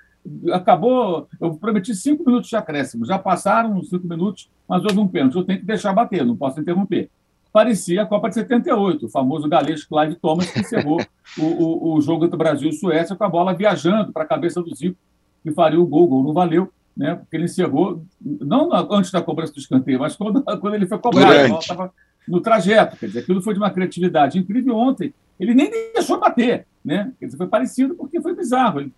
Acabou, 0.52 1.28
eu 1.40 1.54
prometi 1.54 1.94
cinco 1.94 2.24
minutos 2.24 2.48
de 2.48 2.56
acréscimo. 2.56 3.04
Já 3.04 3.18
passaram 3.18 3.82
cinco 3.82 4.06
minutos, 4.06 4.50
mas 4.68 4.84
houve 4.84 4.98
um 4.98 5.08
pênalti. 5.08 5.36
Eu 5.36 5.44
tenho 5.44 5.60
que 5.60 5.66
deixar 5.66 5.92
bater, 5.92 6.24
não 6.24 6.36
posso 6.36 6.60
interromper. 6.60 7.10
Parecia 7.52 8.02
a 8.02 8.06
Copa 8.06 8.28
de 8.28 8.34
78, 8.36 9.06
o 9.06 9.08
famoso 9.08 9.48
galês 9.48 9.84
Clive 9.84 10.16
Thomas, 10.16 10.50
que 10.50 10.60
encerrou 10.60 11.00
o, 11.38 11.44
o, 11.44 11.94
o 11.94 12.00
jogo 12.00 12.24
entre 12.24 12.36
Brasil 12.36 12.68
e 12.68 12.72
Suécia 12.72 13.16
com 13.16 13.24
a 13.24 13.28
bola 13.28 13.54
viajando 13.54 14.12
para 14.12 14.22
a 14.24 14.26
cabeça 14.26 14.62
do 14.62 14.74
Zico, 14.74 14.98
que 15.42 15.50
faria 15.52 15.80
o 15.80 15.86
gol. 15.86 16.04
O 16.04 16.08
gol 16.08 16.22
não 16.24 16.32
valeu 16.32 16.70
né? 16.98 17.14
porque 17.14 17.36
ele 17.36 17.44
encerrou, 17.44 18.04
não 18.20 18.70
antes 18.92 19.12
da 19.12 19.22
cobrança 19.22 19.52
do 19.52 19.60
escanteio, 19.60 20.00
mas 20.00 20.16
quando, 20.16 20.42
quando 20.60 20.74
ele 20.74 20.86
foi 20.86 20.98
cobrado, 20.98 21.32
ele 21.32 21.54
estava 21.54 21.92
no 22.26 22.40
trajeto. 22.40 22.96
Quer 22.96 23.06
dizer, 23.06 23.20
aquilo 23.20 23.40
foi 23.40 23.54
de 23.54 23.60
uma 23.60 23.70
criatividade 23.70 24.36
incrível. 24.36 24.76
Ontem, 24.76 25.14
ele 25.38 25.54
nem 25.54 25.70
deixou 25.70 26.18
bater. 26.18 26.66
Né? 26.84 27.12
Quer 27.20 27.26
dizer, 27.26 27.38
foi 27.38 27.46
parecido 27.46 27.94
porque 27.94 28.20
foi 28.20 28.34
bizarro. 28.34 28.80
Ele, 28.80 28.92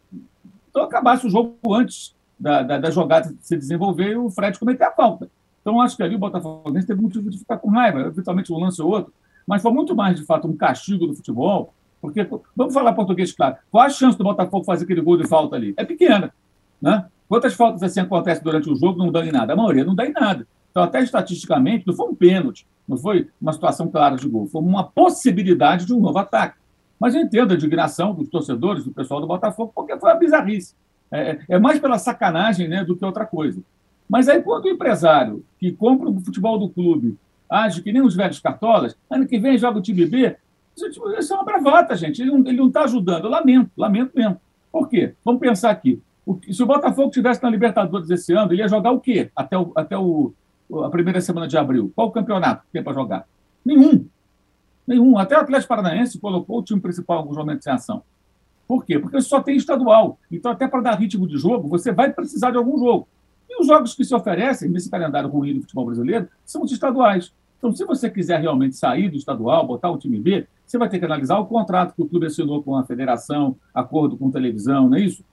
então, 0.70 0.82
acabasse 0.82 1.26
o 1.26 1.30
jogo 1.30 1.58
antes 1.74 2.14
da, 2.38 2.62
da, 2.62 2.78
da, 2.78 2.90
jogada 2.90 3.34
se 3.42 3.56
desenvolver 3.56 4.12
e 4.12 4.16
o 4.16 4.30
Fred 4.30 4.58
cometer 4.58 4.84
a 4.84 4.92
falta. 4.92 5.28
Então, 5.60 5.78
acho 5.80 5.94
que 5.94 6.02
ali 6.02 6.14
o 6.14 6.18
Botafogo 6.18 6.72
teve 6.72 7.02
motivo 7.02 7.28
de 7.28 7.38
ficar 7.38 7.58
com 7.58 7.68
raiva, 7.68 8.00
eventualmente 8.00 8.50
um 8.50 8.58
lance 8.58 8.80
ou 8.80 8.88
outro, 8.88 9.12
mas 9.46 9.60
foi 9.60 9.70
muito 9.72 9.94
mais, 9.94 10.18
de 10.18 10.24
fato, 10.24 10.48
um 10.48 10.56
castigo 10.56 11.06
do 11.06 11.14
futebol 11.14 11.74
Porque, 12.00 12.26
vamos 12.56 12.72
falar 12.72 12.94
português 12.94 13.30
claro, 13.32 13.56
qual 13.70 13.84
a 13.84 13.90
chance 13.90 14.16
do 14.16 14.24
Botafogo 14.24 14.64
fazer 14.64 14.84
aquele 14.84 15.02
gol 15.02 15.18
de 15.18 15.28
falta 15.28 15.56
ali? 15.56 15.74
É 15.76 15.84
pequena. 15.84 16.32
Né? 16.80 17.04
Quantas 17.30 17.54
faltas 17.54 17.80
assim 17.84 18.00
acontecem 18.00 18.42
durante 18.42 18.68
o 18.68 18.74
jogo 18.74 18.98
não 18.98 19.12
dão 19.12 19.22
em 19.22 19.30
nada? 19.30 19.52
A 19.52 19.56
maioria 19.56 19.84
não 19.84 19.94
dá 19.94 20.04
em 20.04 20.12
nada. 20.12 20.44
Então, 20.68 20.82
até 20.82 21.00
estatisticamente, 21.00 21.86
não 21.86 21.94
foi 21.94 22.08
um 22.08 22.14
pênalti, 22.14 22.66
não 22.88 22.96
foi 22.96 23.28
uma 23.40 23.52
situação 23.52 23.88
clara 23.88 24.16
de 24.16 24.28
gol, 24.28 24.48
foi 24.48 24.60
uma 24.60 24.82
possibilidade 24.82 25.86
de 25.86 25.94
um 25.94 26.00
novo 26.00 26.18
ataque. 26.18 26.58
Mas 26.98 27.14
eu 27.14 27.20
entendo 27.20 27.52
a 27.52 27.54
indignação 27.54 28.12
dos 28.12 28.28
torcedores, 28.28 28.84
do 28.84 28.90
pessoal 28.90 29.20
do 29.20 29.28
Botafogo, 29.28 29.70
porque 29.72 29.96
foi 29.96 30.10
uma 30.10 30.18
bizarrice. 30.18 30.74
É, 31.08 31.38
é 31.48 31.58
mais 31.60 31.78
pela 31.78 31.98
sacanagem 31.98 32.66
né, 32.66 32.84
do 32.84 32.96
que 32.96 33.04
outra 33.04 33.24
coisa. 33.24 33.62
Mas 34.08 34.28
aí, 34.28 34.42
quando 34.42 34.64
o 34.64 34.68
empresário 34.68 35.44
que 35.60 35.70
compra 35.70 36.10
o 36.10 36.18
futebol 36.18 36.58
do 36.58 36.68
clube 36.68 37.16
age 37.48 37.80
que 37.80 37.92
nem 37.92 38.02
os 38.02 38.16
velhos 38.16 38.40
cartolas, 38.40 38.96
ano 39.08 39.28
que 39.28 39.38
vem 39.38 39.56
joga 39.56 39.78
o 39.78 39.82
time 39.82 40.04
B, 40.04 40.36
isso 40.76 41.32
é 41.32 41.36
uma 41.36 41.44
bravata, 41.44 41.94
gente. 41.94 42.22
Ele 42.22 42.32
não 42.32 42.66
está 42.66 42.82
ajudando. 42.82 43.26
Eu 43.26 43.30
lamento, 43.30 43.70
lamento 43.76 44.10
mesmo. 44.16 44.40
Por 44.72 44.88
quê? 44.88 45.14
Vamos 45.24 45.40
pensar 45.40 45.70
aqui. 45.70 46.02
Se 46.50 46.62
o 46.62 46.66
Botafogo 46.66 47.10
tivesse 47.10 47.42
na 47.42 47.50
Libertadores 47.50 48.10
esse 48.10 48.32
ano, 48.32 48.52
ele 48.52 48.62
ia 48.62 48.68
jogar 48.68 48.92
o 48.92 49.00
quê 49.00 49.30
até, 49.34 49.56
o, 49.56 49.72
até 49.74 49.96
o, 49.96 50.32
a 50.84 50.90
primeira 50.90 51.20
semana 51.20 51.48
de 51.48 51.56
abril? 51.56 51.92
Qual 51.94 52.08
o 52.08 52.12
campeonato 52.12 52.62
que 52.66 52.72
tem 52.72 52.82
para 52.82 52.92
jogar? 52.92 53.26
Nenhum. 53.64 54.06
Nenhum. 54.86 55.18
Até 55.18 55.36
o 55.36 55.40
Atlético 55.40 55.68
Paranaense 55.68 56.18
colocou 56.18 56.58
o 56.58 56.62
time 56.62 56.80
principal 56.80 57.16
em 57.16 57.20
alguns 57.20 57.36
momentos 57.36 57.66
em 57.66 57.70
ação. 57.70 58.02
Por 58.66 58.84
quê? 58.84 58.98
Porque 58.98 59.20
só 59.20 59.42
tem 59.42 59.56
estadual. 59.56 60.18
Então, 60.30 60.52
até 60.52 60.68
para 60.68 60.80
dar 60.80 60.94
ritmo 60.94 61.26
de 61.26 61.36
jogo, 61.36 61.68
você 61.68 61.90
vai 61.90 62.12
precisar 62.12 62.50
de 62.50 62.56
algum 62.56 62.78
jogo. 62.78 63.08
E 63.48 63.60
os 63.60 63.66
jogos 63.66 63.94
que 63.94 64.04
se 64.04 64.14
oferecem 64.14 64.70
nesse 64.70 64.88
calendário 64.88 65.28
ruim 65.28 65.54
do 65.54 65.62
futebol 65.62 65.86
brasileiro 65.86 66.28
são 66.44 66.62
os 66.62 66.70
estaduais. 66.70 67.32
Então, 67.58 67.74
se 67.74 67.84
você 67.84 68.08
quiser 68.08 68.40
realmente 68.40 68.76
sair 68.76 69.08
do 69.08 69.16
estadual, 69.16 69.66
botar 69.66 69.90
o 69.90 69.98
time 69.98 70.18
B, 70.18 70.46
você 70.64 70.78
vai 70.78 70.88
ter 70.88 71.00
que 71.00 71.04
analisar 71.04 71.38
o 71.38 71.46
contrato 71.46 71.94
que 71.94 72.02
o 72.02 72.06
clube 72.06 72.26
assinou 72.26 72.62
com 72.62 72.76
a 72.76 72.84
federação, 72.84 73.56
acordo 73.74 74.16
com 74.16 74.30
televisão, 74.30 74.88
não 74.88 74.96
é 74.96 75.00
isso? 75.00 75.24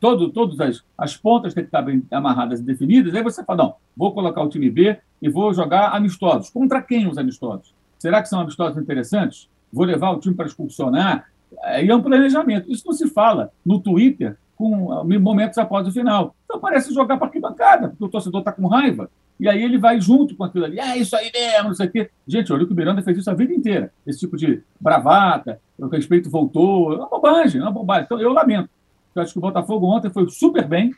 Todo, 0.00 0.30
todas 0.30 0.60
as, 0.60 0.82
as 0.96 1.16
pontas 1.16 1.54
têm 1.54 1.64
que 1.64 1.68
estar 1.68 1.82
bem 1.82 2.02
amarradas 2.10 2.60
e 2.60 2.62
definidas. 2.62 3.14
Aí 3.14 3.22
você 3.22 3.44
fala, 3.44 3.64
não, 3.64 3.74
vou 3.96 4.12
colocar 4.12 4.42
o 4.42 4.48
time 4.48 4.70
B 4.70 4.98
e 5.20 5.28
vou 5.28 5.52
jogar 5.52 5.90
amistosos. 5.90 6.50
Contra 6.50 6.82
quem 6.82 7.08
os 7.08 7.18
amistosos? 7.18 7.74
Será 7.98 8.20
que 8.20 8.28
são 8.28 8.40
amistosos 8.40 8.80
interessantes? 8.80 9.48
Vou 9.72 9.84
levar 9.84 10.10
o 10.10 10.18
time 10.18 10.34
para 10.34 10.46
expulsionar? 10.46 11.28
Aí 11.62 11.88
é 11.88 11.94
um 11.94 12.02
planejamento. 12.02 12.70
Isso 12.70 12.84
não 12.86 12.92
se 12.92 13.08
fala 13.08 13.50
no 13.64 13.78
Twitter 13.78 14.36
com 14.56 15.04
momentos 15.04 15.58
após 15.58 15.86
o 15.86 15.92
final. 15.92 16.34
Então 16.44 16.60
parece 16.60 16.92
jogar 16.94 17.16
para 17.16 17.26
arquibancada, 17.26 17.88
porque 17.88 18.04
o 18.04 18.08
torcedor 18.08 18.40
está 18.40 18.52
com 18.52 18.66
raiva 18.66 19.10
e 19.42 19.48
aí 19.48 19.60
ele 19.60 19.76
vai 19.76 20.00
junto 20.00 20.36
com 20.36 20.44
aquilo 20.44 20.64
ali. 20.64 20.78
Ah, 20.78 20.96
isso 20.96 21.16
aí 21.16 21.30
mesmo, 21.34 21.68
não 21.68 21.74
sei 21.74 21.86
o 21.86 21.90
quê. 21.90 22.10
Gente, 22.28 22.52
olha 22.52 22.64
que 22.64 22.72
o 22.72 22.76
Miranda 22.76 23.02
fez 23.02 23.18
isso 23.18 23.28
a 23.28 23.34
vida 23.34 23.52
inteira. 23.52 23.92
Esse 24.06 24.20
tipo 24.20 24.36
de 24.36 24.62
bravata, 24.80 25.60
o 25.76 25.88
respeito 25.88 26.30
voltou. 26.30 26.92
É 26.92 26.96
uma 26.96 27.08
bobagem, 27.08 27.60
é 27.60 27.64
uma 27.64 27.72
bobagem. 27.72 28.04
Então, 28.04 28.20
eu 28.20 28.32
lamento. 28.32 28.70
Eu 29.14 29.22
acho 29.22 29.32
que 29.32 29.38
o 29.38 29.42
Botafogo 29.42 29.86
ontem 29.86 30.10
foi 30.10 30.28
super 30.28 30.66
bem, 30.66 30.94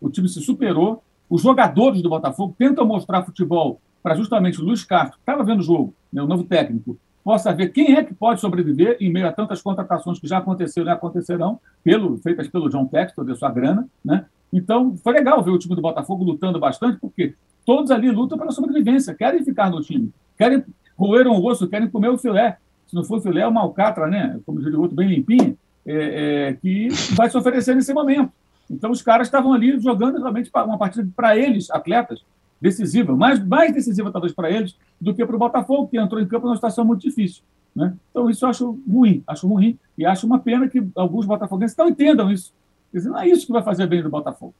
o 0.00 0.08
time 0.08 0.28
se 0.28 0.40
superou. 0.40 1.02
Os 1.28 1.42
jogadores 1.42 2.02
do 2.02 2.08
Botafogo 2.08 2.54
tentam 2.56 2.86
mostrar 2.86 3.24
futebol 3.24 3.80
para 4.02 4.14
justamente 4.14 4.60
o 4.60 4.64
Luiz 4.64 4.84
Castro, 4.84 5.16
que 5.16 5.22
estava 5.22 5.42
vendo 5.42 5.60
o 5.60 5.64
jogo, 5.64 5.92
né, 6.12 6.22
o 6.22 6.26
novo 6.26 6.44
técnico, 6.44 6.96
possa 7.24 7.52
ver 7.52 7.70
quem 7.70 7.96
é 7.96 8.04
que 8.04 8.14
pode 8.14 8.40
sobreviver 8.40 8.96
em 9.00 9.12
meio 9.12 9.26
a 9.26 9.32
tantas 9.32 9.60
contratações 9.60 10.20
que 10.20 10.28
já 10.28 10.38
aconteceram 10.38 10.86
e 10.88 10.92
acontecerão, 10.92 11.58
pelo, 11.82 12.16
feitas 12.18 12.46
pelo 12.46 12.68
John 12.68 12.86
Textor, 12.86 13.24
de 13.24 13.34
sua 13.34 13.50
grana. 13.50 13.88
Né? 14.04 14.24
Então, 14.52 14.96
foi 15.02 15.14
legal 15.14 15.42
ver 15.42 15.50
o 15.50 15.58
time 15.58 15.74
do 15.74 15.82
Botafogo 15.82 16.22
lutando 16.22 16.60
bastante, 16.60 17.00
porque 17.00 17.34
Todos 17.66 17.90
ali 17.90 18.12
lutam 18.12 18.38
pela 18.38 18.52
sobrevivência, 18.52 19.12
querem 19.12 19.44
ficar 19.44 19.68
no 19.68 19.80
time, 19.80 20.12
querem 20.38 20.62
roer 20.96 21.26
um 21.26 21.44
osso, 21.44 21.68
querem 21.68 21.90
comer 21.90 22.08
o 22.10 22.16
filé. 22.16 22.58
Se 22.86 22.94
não 22.94 23.02
for 23.02 23.20
filé, 23.20 23.40
é 23.40 23.46
uma 23.46 23.62
alcatra, 23.62 24.06
né? 24.06 24.38
Como 24.46 24.60
diria 24.60 24.78
o 24.78 24.82
outro, 24.82 24.96
bem 24.96 25.08
limpinha, 25.08 25.56
é, 25.86 26.48
é, 26.48 26.52
que 26.54 26.88
vai 27.14 27.30
se 27.30 27.36
oferecer 27.36 27.74
nesse 27.74 27.94
momento. 27.94 28.32
Então, 28.70 28.90
os 28.90 29.00
caras 29.00 29.28
estavam 29.28 29.52
ali 29.52 29.78
jogando 29.78 30.18
realmente 30.18 30.50
uma 30.52 30.76
partida 30.76 31.08
para 31.14 31.36
eles, 31.36 31.70
atletas, 31.70 32.24
decisiva, 32.60 33.14
mais, 33.14 33.44
mais 33.44 33.72
decisiva 33.72 34.10
talvez 34.10 34.32
para 34.32 34.50
eles 34.50 34.76
do 35.00 35.14
que 35.14 35.24
para 35.24 35.36
o 35.36 35.38
Botafogo, 35.38 35.88
que 35.88 35.98
entrou 35.98 36.20
em 36.20 36.26
campo 36.26 36.46
numa 36.46 36.56
situação 36.56 36.84
muito 36.84 37.02
difícil. 37.02 37.42
Né? 37.74 37.94
Então, 38.10 38.28
isso 38.28 38.44
eu 38.44 38.48
acho 38.48 38.78
ruim, 38.90 39.22
acho 39.26 39.46
ruim, 39.46 39.78
e 39.96 40.04
acho 40.04 40.26
uma 40.26 40.38
pena 40.38 40.68
que 40.68 40.84
alguns 40.96 41.26
botafoguenses 41.26 41.76
não 41.76 41.88
entendam 41.88 42.30
isso. 42.32 42.52
Quer 42.90 42.98
dizer, 42.98 43.10
não 43.10 43.20
é 43.20 43.28
isso 43.28 43.46
que 43.46 43.52
vai 43.52 43.62
fazer 43.62 43.86
bem 43.86 44.02
do 44.02 44.08
Botafogo, 44.08 44.54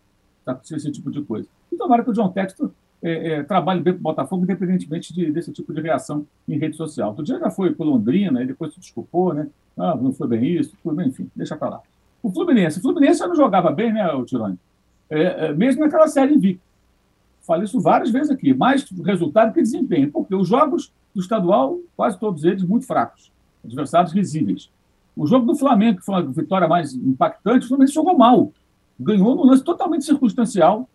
tá? 0.45 0.61
esse 0.62 0.92
tipo 0.92 1.11
de 1.11 1.23
coisa. 1.23 1.49
E 1.73 1.76
tomara 1.76 2.04
que 2.04 2.11
o 2.11 2.12
John 2.12 2.28
Textor 2.28 2.71
é, 3.06 3.28
é, 3.34 3.42
bem 3.42 3.82
para 3.82 3.90
o 3.92 3.98
Botafogo, 3.98 4.42
independentemente 4.42 5.14
de, 5.14 5.30
desse 5.30 5.52
tipo 5.52 5.72
de 5.72 5.80
reação 5.80 6.26
em 6.48 6.58
rede 6.58 6.76
social. 6.76 7.10
Outro 7.10 7.25
dia 7.25 7.38
já 7.38 7.50
foi 7.50 7.72
para 7.72 7.86
Londrina, 7.86 8.42
e 8.42 8.46
depois 8.46 8.75
se 8.75 8.80
desculpou, 8.80 9.32
né? 9.32 9.46
Ah, 9.76 9.94
não 9.94 10.12
foi 10.12 10.26
bem 10.26 10.44
isso, 10.44 10.76
tudo 10.82 10.96
bem, 10.96 11.08
enfim, 11.08 11.30
deixa 11.36 11.54
para 11.54 11.68
lá. 11.68 11.80
O 12.20 12.32
Fluminense, 12.32 12.80
o 12.80 12.82
Fluminense 12.82 13.20
não 13.20 13.36
jogava 13.36 13.70
bem, 13.70 13.92
né, 13.92 14.04
Tirone? 14.25 14.58
É, 15.08 15.46
é, 15.46 15.54
mesmo 15.54 15.82
naquela 15.82 16.08
série 16.08 16.34
invicta. 16.34 16.64
Falei 17.42 17.64
isso 17.64 17.80
várias 17.80 18.10
vezes 18.10 18.30
aqui, 18.30 18.52
mais 18.52 18.84
resultado 19.04 19.54
que 19.54 19.62
desempenho, 19.62 20.10
porque 20.10 20.34
os 20.34 20.48
jogos 20.48 20.92
do 21.14 21.20
estadual, 21.20 21.78
quase 21.96 22.18
todos 22.18 22.42
eles 22.42 22.64
muito 22.64 22.86
fracos, 22.86 23.30
adversários 23.64 24.12
risíveis. 24.12 24.68
O 25.16 25.28
jogo 25.28 25.46
do 25.46 25.54
Flamengo, 25.54 25.98
que 26.00 26.04
foi 26.04 26.16
uma 26.16 26.32
vitória 26.32 26.66
mais 26.66 26.92
impactante, 26.92 27.66
o 27.66 27.68
Fluminense 27.68 27.94
jogou 27.94 28.18
mal. 28.18 28.52
Ganhou 28.98 29.36
num 29.36 29.46
lance 29.46 29.62
totalmente 29.62 30.04
circunstancial, 30.04 30.88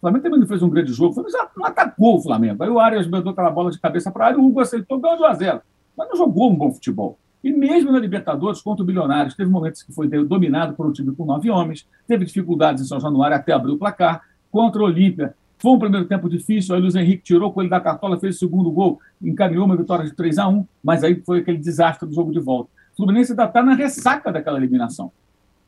o 0.00 0.08
Flamengo 0.08 0.22
também 0.22 0.40
não 0.40 0.46
fez 0.46 0.62
um 0.62 0.70
grande 0.70 0.94
jogo, 0.94 1.10
o 1.10 1.14
Flamengo 1.14 1.36
não 1.54 1.66
atacou 1.66 2.16
o 2.16 2.22
Flamengo. 2.22 2.64
Aí 2.64 2.70
o 2.70 2.80
Arias 2.80 3.06
mandou 3.06 3.32
aquela 3.32 3.50
bola 3.50 3.70
de 3.70 3.78
cabeça 3.78 4.10
para 4.10 4.24
a 4.24 4.28
área, 4.28 4.40
o 4.40 4.46
Hugo 4.46 4.60
aceitou, 4.60 4.98
ganhou 4.98 5.18
2 5.18 5.30
a 5.30 5.34
0 5.34 5.60
Mas 5.94 6.08
não 6.08 6.16
jogou 6.16 6.50
um 6.50 6.56
bom 6.56 6.72
futebol. 6.72 7.18
E 7.44 7.52
mesmo 7.52 7.92
na 7.92 7.98
Libertadores, 7.98 8.62
contra 8.62 8.82
o 8.82 8.86
Bilionários, 8.86 9.34
teve 9.34 9.50
momentos 9.50 9.82
que 9.82 9.92
foi 9.92 10.08
dominado 10.08 10.72
por 10.72 10.86
um 10.86 10.92
time 10.92 11.14
com 11.14 11.26
nove 11.26 11.50
homens, 11.50 11.86
teve 12.06 12.24
dificuldades 12.24 12.82
em 12.82 12.86
São 12.86 12.98
Januário 12.98 13.36
até 13.36 13.52
abrir 13.52 13.72
o 13.72 13.78
placar. 13.78 14.22
Contra 14.50 14.80
o 14.80 14.86
Olímpia, 14.86 15.34
foi 15.58 15.72
um 15.72 15.78
primeiro 15.78 16.06
tempo 16.06 16.30
difícil, 16.30 16.74
aí 16.74 16.80
o 16.80 16.82
Luiz 16.82 16.94
Henrique 16.94 17.22
tirou 17.22 17.52
com 17.52 17.60
ele 17.60 17.68
da 17.68 17.78
cartola, 17.78 18.18
fez 18.18 18.36
o 18.36 18.38
segundo 18.38 18.70
gol, 18.70 18.98
encaminhou 19.20 19.66
uma 19.66 19.76
vitória 19.76 20.06
de 20.06 20.14
3 20.14 20.38
a 20.38 20.48
1 20.48 20.66
mas 20.82 21.04
aí 21.04 21.20
foi 21.26 21.40
aquele 21.40 21.58
desastre 21.58 22.08
do 22.08 22.14
jogo 22.14 22.32
de 22.32 22.40
volta. 22.40 22.70
O 22.94 22.96
Fluminense 22.96 23.32
ainda 23.32 23.44
está 23.44 23.62
na 23.62 23.74
ressaca 23.74 24.32
daquela 24.32 24.56
eliminação. 24.56 25.12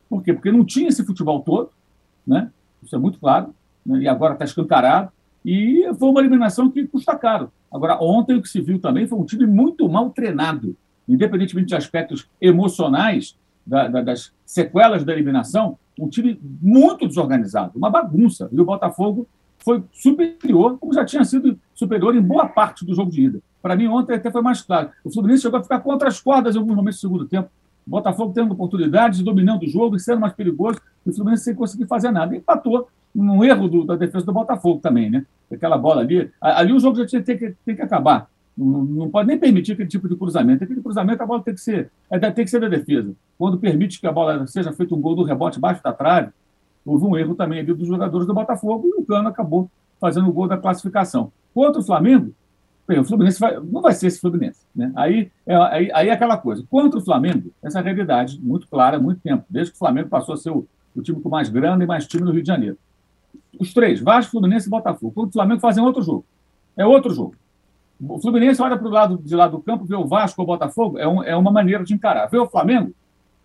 Por 0.09 0.23
quê? 0.23 0.33
Porque 0.33 0.51
não 0.51 0.65
tinha 0.65 0.89
esse 0.89 1.05
futebol 1.05 1.41
todo, 1.41 1.71
né? 2.27 2.51
isso 2.83 2.97
é 2.97 2.99
muito 2.99 3.21
claro, 3.21 3.55
e 3.87 4.09
agora 4.09 4.35
está 4.35 4.45
escancarado, 4.45 5.11
e 5.45 5.89
foi 5.99 6.09
uma 6.09 6.21
eliminação 6.21 6.71
que 6.71 6.87
custa 6.87 7.17
caro. 7.17 7.53
Agora, 7.71 7.99
ontem 8.01 8.37
o 8.37 8.43
que 8.43 8.49
se 8.49 8.61
viu 8.61 8.79
também 8.79 9.07
foi 9.07 9.19
um 9.19 9.25
time 9.25 9.47
muito 9.47 9.89
mal 9.89 10.11
treinado, 10.11 10.77
independentemente 11.09 11.69
de 11.69 11.75
aspectos 11.75 12.29
emocionais, 12.41 13.37
da, 13.67 13.89
da, 13.89 14.03
das 14.03 14.33
sequelas 14.45 15.05
da 15.05 15.13
eliminação, 15.13 15.79
um 15.99 16.09
time 16.09 16.39
muito 16.61 17.07
desorganizado, 17.07 17.73
uma 17.77 17.91
bagunça. 17.91 18.49
E 18.53 18.61
o 18.61 18.65
Botafogo 18.65 19.27
foi 19.59 19.83
superior, 19.93 20.79
como 20.79 20.93
já 20.93 21.05
tinha 21.05 21.25
sido 21.25 21.59
superior 21.75 22.15
em 22.17 22.21
boa 22.21 22.49
parte 22.49 22.85
do 22.85 22.95
jogo 22.95 23.11
de 23.11 23.23
ida. 23.23 23.41
Para 23.61 23.77
mim, 23.77 23.87
ontem 23.87 24.15
até 24.15 24.31
foi 24.31 24.43
mais 24.43 24.61
claro. 24.61 24.91
O 25.05 25.13
Fluminense 25.13 25.43
chegou 25.43 25.61
a 25.61 25.63
ficar 25.63 25.81
contra 25.81 26.09
as 26.09 26.21
cordas 26.21 26.57
em 26.57 26.59
alguns 26.59 26.75
momentos 26.75 26.99
do 26.99 27.03
segundo 27.03 27.27
tempo. 27.27 27.49
O 27.87 27.91
Botafogo 27.91 28.33
tendo 28.35 28.53
oportunidades, 28.53 29.23
dominando 29.23 29.63
o 29.63 29.69
jogo 29.69 29.97
e 29.97 30.01
sendo 30.01 30.21
mais 30.21 30.33
perigoso, 30.33 30.81
e 31.07 31.11
o 31.11 31.15
Fluminense 31.15 31.45
sem 31.45 31.55
conseguir 31.55 31.87
fazer 31.87 32.11
nada. 32.11 32.37
Empatou 32.37 32.89
um 33.15 33.45
erro 33.45 33.69
do, 33.69 33.85
da 33.85 33.97
defesa 33.97 34.25
do 34.25 34.33
Botafogo 34.33 34.81
também, 34.81 35.11
né? 35.11 35.25
Aquela 35.51 35.77
bola 35.77 36.01
ali. 36.01 36.31
Ali 36.41 36.73
o 36.73 36.81
jogo 36.81 36.97
já 36.97 37.07
tinha, 37.07 37.23
tem, 37.23 37.37
que, 37.37 37.55
tem 37.65 37.77
que 37.77 37.83
acabar. 37.83 38.29
Não, 38.57 38.85
não, 38.85 39.11
pode 39.11 39.29
nem 39.29 39.39
permitir 39.39 39.73
aquele 39.73 39.89
tipo 39.89 40.09
de 40.09 40.17
cruzamento. 40.17 40.65
Aquele 40.65 40.81
cruzamento, 40.81 41.23
a 41.23 41.27
bola 41.27 41.43
tem 41.43 41.55
que 41.55 41.61
ser, 41.61 41.91
é, 42.11 42.19
tem 42.31 42.45
que 42.45 42.51
ser 42.51 42.61
da 42.61 42.69
defesa. 42.69 43.15
Quando 43.39 43.59
permite 43.59 44.01
que 44.01 44.07
a 44.07 44.13
bola 44.13 44.47
seja 44.47 44.73
feito 44.73 44.95
um 44.95 45.01
gol 45.01 45.15
do 45.15 45.23
rebote 45.23 45.61
baixo 45.61 45.83
da 45.83 45.93
trave, 45.93 46.31
houve 46.85 47.05
um 47.05 47.17
erro 47.17 47.35
também 47.35 47.61
ali 47.61 47.73
dos 47.73 47.89
jogadores 47.89 48.27
do 48.27 48.35
Botafogo 48.35 48.89
e 48.89 49.01
o 49.01 49.05
Cano 49.05 49.29
acabou 49.29 49.71
fazendo 50.01 50.29
o 50.29 50.33
gol 50.33 50.49
da 50.49 50.57
classificação. 50.57 51.33
Contra 51.55 51.81
o 51.81 51.85
Flamengo, 51.85 52.33
o 52.89 53.05
Fluminense 53.05 53.41
vai, 53.41 53.59
não 53.61 53.81
vai 53.81 53.93
ser 53.93 54.09
esse 54.09 54.21
Fluminense. 54.21 54.67
Né? 54.75 54.93
Aí, 54.97 55.31
é, 55.47 55.55
aí, 55.55 55.91
aí 55.93 56.09
é 56.09 56.13
aquela 56.13 56.37
coisa. 56.37 56.65
Contra 56.69 56.99
o 56.99 57.05
Flamengo, 57.05 57.51
essa 57.63 57.79
é 57.79 57.83
realidade 57.83 58.39
muito 58.43 58.69
clara 58.69 58.97
há 58.97 59.01
muito 59.01 59.21
tempo, 59.21 59.45
desde 59.49 59.73
que 59.73 59.77
o 59.77 59.79
Flamengo 59.79 60.09
passou 60.09 60.35
a 60.35 60.37
ser 60.37 60.51
o, 60.51 60.67
o 60.95 61.03
time 61.03 61.21
com 61.21 61.29
mais 61.29 61.49
grana 61.49 61.83
e 61.83 61.87
mais 61.87 62.07
time 62.07 62.25
no 62.25 62.33
Rio 62.33 62.43
de 62.43 62.49
Janeiro. 62.49 62.77
Os 63.59 63.73
três, 63.73 64.01
Vasco, 64.01 64.33
Fluminense 64.33 64.67
e 64.67 64.71
Botafogo. 64.71 65.27
O 65.27 65.33
Flamengo 65.33 65.61
fazem 65.61 65.83
outro 65.83 66.03
jogo. 66.03 66.25
É 66.77 66.85
outro 66.87 67.15
jogo. 67.15 67.35
O 68.01 68.19
Fluminense 68.21 68.61
olha 68.61 68.77
para 68.77 68.89
o 68.89 68.91
lado 68.91 69.19
de 69.19 69.37
lá 69.37 69.47
do 69.47 69.61
campo, 69.61 69.85
vê 69.85 69.95
o 69.95 70.07
Vasco 70.07 70.41
ou 70.41 70.45
o 70.45 70.47
Botafogo, 70.47 70.99
é, 70.99 71.07
um, 71.07 71.23
é 71.23 71.37
uma 71.37 71.53
maneira 71.53 71.85
de 71.85 71.95
encarar. 71.95 72.27
Vê 72.27 72.39
o 72.39 72.49
Flamengo, 72.49 72.93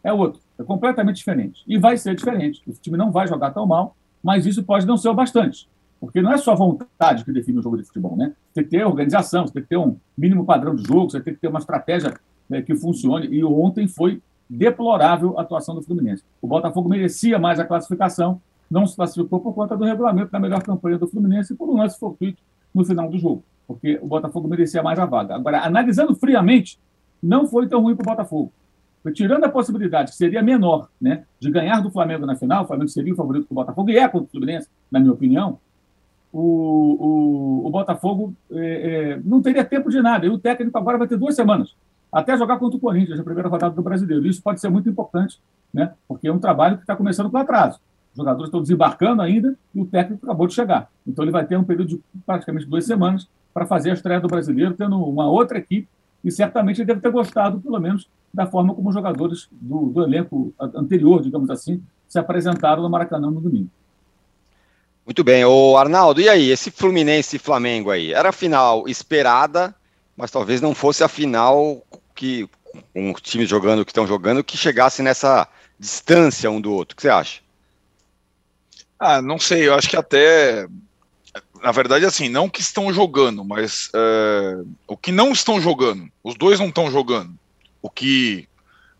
é 0.04 0.12
outro. 0.12 0.42
É 0.58 0.64
completamente 0.64 1.18
diferente. 1.18 1.64
E 1.68 1.78
vai 1.78 1.98
ser 1.98 2.16
diferente. 2.16 2.62
O 2.66 2.74
time 2.74 2.98
não 2.98 3.12
vai 3.12 3.28
jogar 3.28 3.52
tão 3.52 3.68
mal, 3.68 3.96
mas 4.24 4.46
isso 4.46 4.64
pode 4.64 4.86
não 4.88 4.98
ser 4.98 5.10
o 5.10 5.14
bastante. 5.14 5.70
Porque 6.00 6.22
não 6.22 6.32
é 6.32 6.38
só 6.38 6.56
vontade 6.56 7.24
que 7.24 7.32
define 7.32 7.60
o 7.60 7.62
jogo 7.62 7.78
de 7.78 7.84
futebol, 7.84 8.16
né? 8.16 8.34
Tem 8.54 8.64
que 8.64 8.70
ter 8.72 8.86
organização, 8.86 9.46
você 9.46 9.54
tem 9.54 9.64
que 9.64 9.70
ter 9.70 9.78
um 9.78 9.98
mínimo 10.18 10.46
padrão 10.46 10.76
de 10.76 10.84
jogo, 10.84 11.10
você 11.12 11.20
tem 11.20 11.34
que 11.34 11.40
ter 11.40 11.48
uma 11.48 11.60
estratégia 11.60 12.14
né, 12.50 12.62
que 12.62 12.76
funcione. 12.76 13.28
E 13.28 13.44
ontem 13.44 13.88
foi 13.88 14.22
deplorável 14.50 15.38
a 15.38 15.42
atuação 15.42 15.76
do 15.76 15.82
Fluminense. 15.82 16.24
O 16.42 16.48
Botafogo 16.48 16.90
merecia 16.90 17.38
mais 17.38 17.60
a 17.60 17.66
classificação, 17.66 18.42
não 18.70 18.86
se 18.86 18.96
classificou 18.96 19.40
por 19.40 19.54
conta 19.54 19.76
do 19.76 19.86
regulamento 19.86 20.32
da 20.32 20.40
melhor 20.40 20.62
campanha 20.62 20.98
do 20.98 21.08
Fluminense 21.08 21.56
por 21.56 21.70
um 21.70 21.78
lance 21.78 22.00
fortuito 22.00 22.42
no 22.74 22.84
final 22.86 23.10
do 23.10 23.18
jogo, 23.18 23.44
porque 23.68 24.00
o 24.02 24.08
Botafogo 24.08 24.48
merecia 24.48 24.84
mais 24.84 25.00
a 25.00 25.06
vaga. 25.06 25.36
Agora, 25.36 25.62
analisando 25.62 26.16
friamente, 26.16 26.80
não 27.22 27.48
foi 27.48 27.68
tão 27.68 27.82
ruim 27.82 27.96
para 27.96 28.04
o 28.04 28.16
Botafogo. 28.16 28.52
tirando 29.14 29.46
a 29.46 29.50
possibilidade, 29.50 30.12
que 30.12 30.18
seria 30.18 30.44
menor, 30.44 30.90
né, 31.00 31.24
de 31.40 31.50
ganhar 31.50 31.80
do 31.82 31.90
Flamengo 31.90 32.26
na 32.26 32.36
final, 32.36 32.64
o 32.66 32.68
Flamengo 32.68 32.90
seria 32.90 33.14
o 33.14 33.16
favorito 33.16 33.48
do 33.48 33.56
Botafogo, 33.56 33.90
e 33.90 33.98
é 33.98 34.08
contra 34.08 34.28
o 34.28 34.30
Fluminense, 34.30 34.68
na 34.92 35.00
minha 35.00 35.14
opinião, 35.14 35.60
o, 36.32 37.62
o, 37.64 37.68
o 37.68 37.70
Botafogo 37.70 38.34
é, 38.52 39.14
é, 39.16 39.22
não 39.24 39.42
teria 39.42 39.64
tempo 39.64 39.90
de 39.90 40.02
nada. 40.02 40.26
E 40.26 40.30
o 40.30 40.38
técnico 40.38 40.78
agora 40.78 40.98
vai 40.98 41.08
ter 41.08 41.18
duas 41.18 41.36
semanas 41.36 41.74
até 42.12 42.38
jogar 42.38 42.58
contra 42.58 42.78
o 42.78 42.80
Corinthians 42.80 43.18
na 43.18 43.24
primeira 43.24 43.50
rodada 43.50 43.76
do 43.76 43.82
Brasileiro. 43.82 44.26
Isso 44.26 44.42
pode 44.42 44.60
ser 44.60 44.70
muito 44.70 44.90
importante, 44.90 45.40
né? 45.74 45.94
porque 46.08 46.28
é 46.28 46.34
um 46.34 46.40
trabalho 46.40 46.78
que 46.78 46.84
está 46.84 46.96
começando 46.96 47.30
com 47.30 47.38
atraso. 47.38 47.80
Jogadores 48.18 48.48
estão 48.48 48.62
desembarcando 48.62 49.22
ainda 49.22 49.56
e 49.74 49.82
o 49.82 49.86
técnico 49.86 50.26
acabou 50.26 50.48
de 50.48 50.54
chegar. 50.54 50.90
Então 51.06 51.24
ele 51.24 51.32
vai 51.32 51.46
ter 51.46 51.56
um 51.56 51.64
período 51.64 51.90
de 51.90 52.02
praticamente 52.26 52.66
duas 52.66 52.86
semanas 52.86 53.28
para 53.54 53.66
fazer 53.66 53.92
a 53.92 53.94
estreia 53.94 54.20
do 54.20 54.28
Brasileiro, 54.28 54.74
tendo 54.74 55.00
uma 55.02 55.30
outra 55.30 55.58
equipe 55.58 55.88
e 56.24 56.32
certamente 56.32 56.82
ele 56.82 56.88
deve 56.88 57.00
ter 57.00 57.12
gostado, 57.12 57.60
pelo 57.60 57.80
menos, 57.80 58.10
da 58.34 58.46
forma 58.46 58.74
como 58.74 58.90
os 58.90 58.96
jogadores 58.96 59.48
do, 59.52 59.86
do 59.88 60.04
elenco 60.04 60.54
anterior, 60.60 61.22
digamos 61.22 61.50
assim, 61.50 61.82
se 62.08 62.20
apresentaram 62.20 62.82
no 62.82 62.90
Maracanã 62.90 63.30
no 63.30 63.40
domingo. 63.40 63.70
Muito 65.06 65.24
bem. 65.24 65.46
O 65.46 65.78
Arnaldo, 65.78 66.20
e 66.20 66.28
aí, 66.28 66.50
esse 66.50 66.70
Fluminense 66.70 67.38
e 67.38 67.40
Flamengo 67.40 67.92
aí? 67.92 68.12
Era 68.12 68.30
a 68.30 68.34
final 68.34 68.88
esperada, 68.90 69.74
mas 70.18 70.32
talvez 70.32 70.60
não 70.60 70.76
fosse 70.76 71.04
a 71.04 71.08
final 71.08 71.82
que 72.14 72.50
um 72.94 73.12
os 73.12 73.22
times 73.22 73.50
jogando 73.50 73.86
que 73.86 73.92
estão 73.92 74.06
jogando 74.06 74.44
que 74.44 74.58
chegasse 74.58 75.02
nessa 75.02 75.48
distância 75.80 76.52
um 76.52 76.60
do 76.60 76.74
outro. 76.74 76.94
O 76.94 76.96
que 76.98 77.04
você 77.04 77.10
acha? 77.10 77.42
Ah, 79.00 79.22
não 79.22 79.38
sei, 79.38 79.68
eu 79.68 79.76
acho 79.76 79.90
que 79.90 79.96
até 79.96 80.68
na 81.62 81.72
verdade, 81.72 82.06
assim, 82.06 82.30
não 82.30 82.50
que 82.50 82.62
estão 82.62 82.94
jogando, 82.94 83.44
mas 83.44 83.90
é, 83.94 84.64
o 84.88 84.96
que 84.96 85.12
não 85.12 85.32
estão 85.32 85.60
jogando, 85.60 86.10
os 86.24 86.36
dois 86.36 86.60
não 86.60 86.68
estão 86.70 86.92
jogando. 86.92 87.38
O 87.82 87.90
que, 87.90 88.48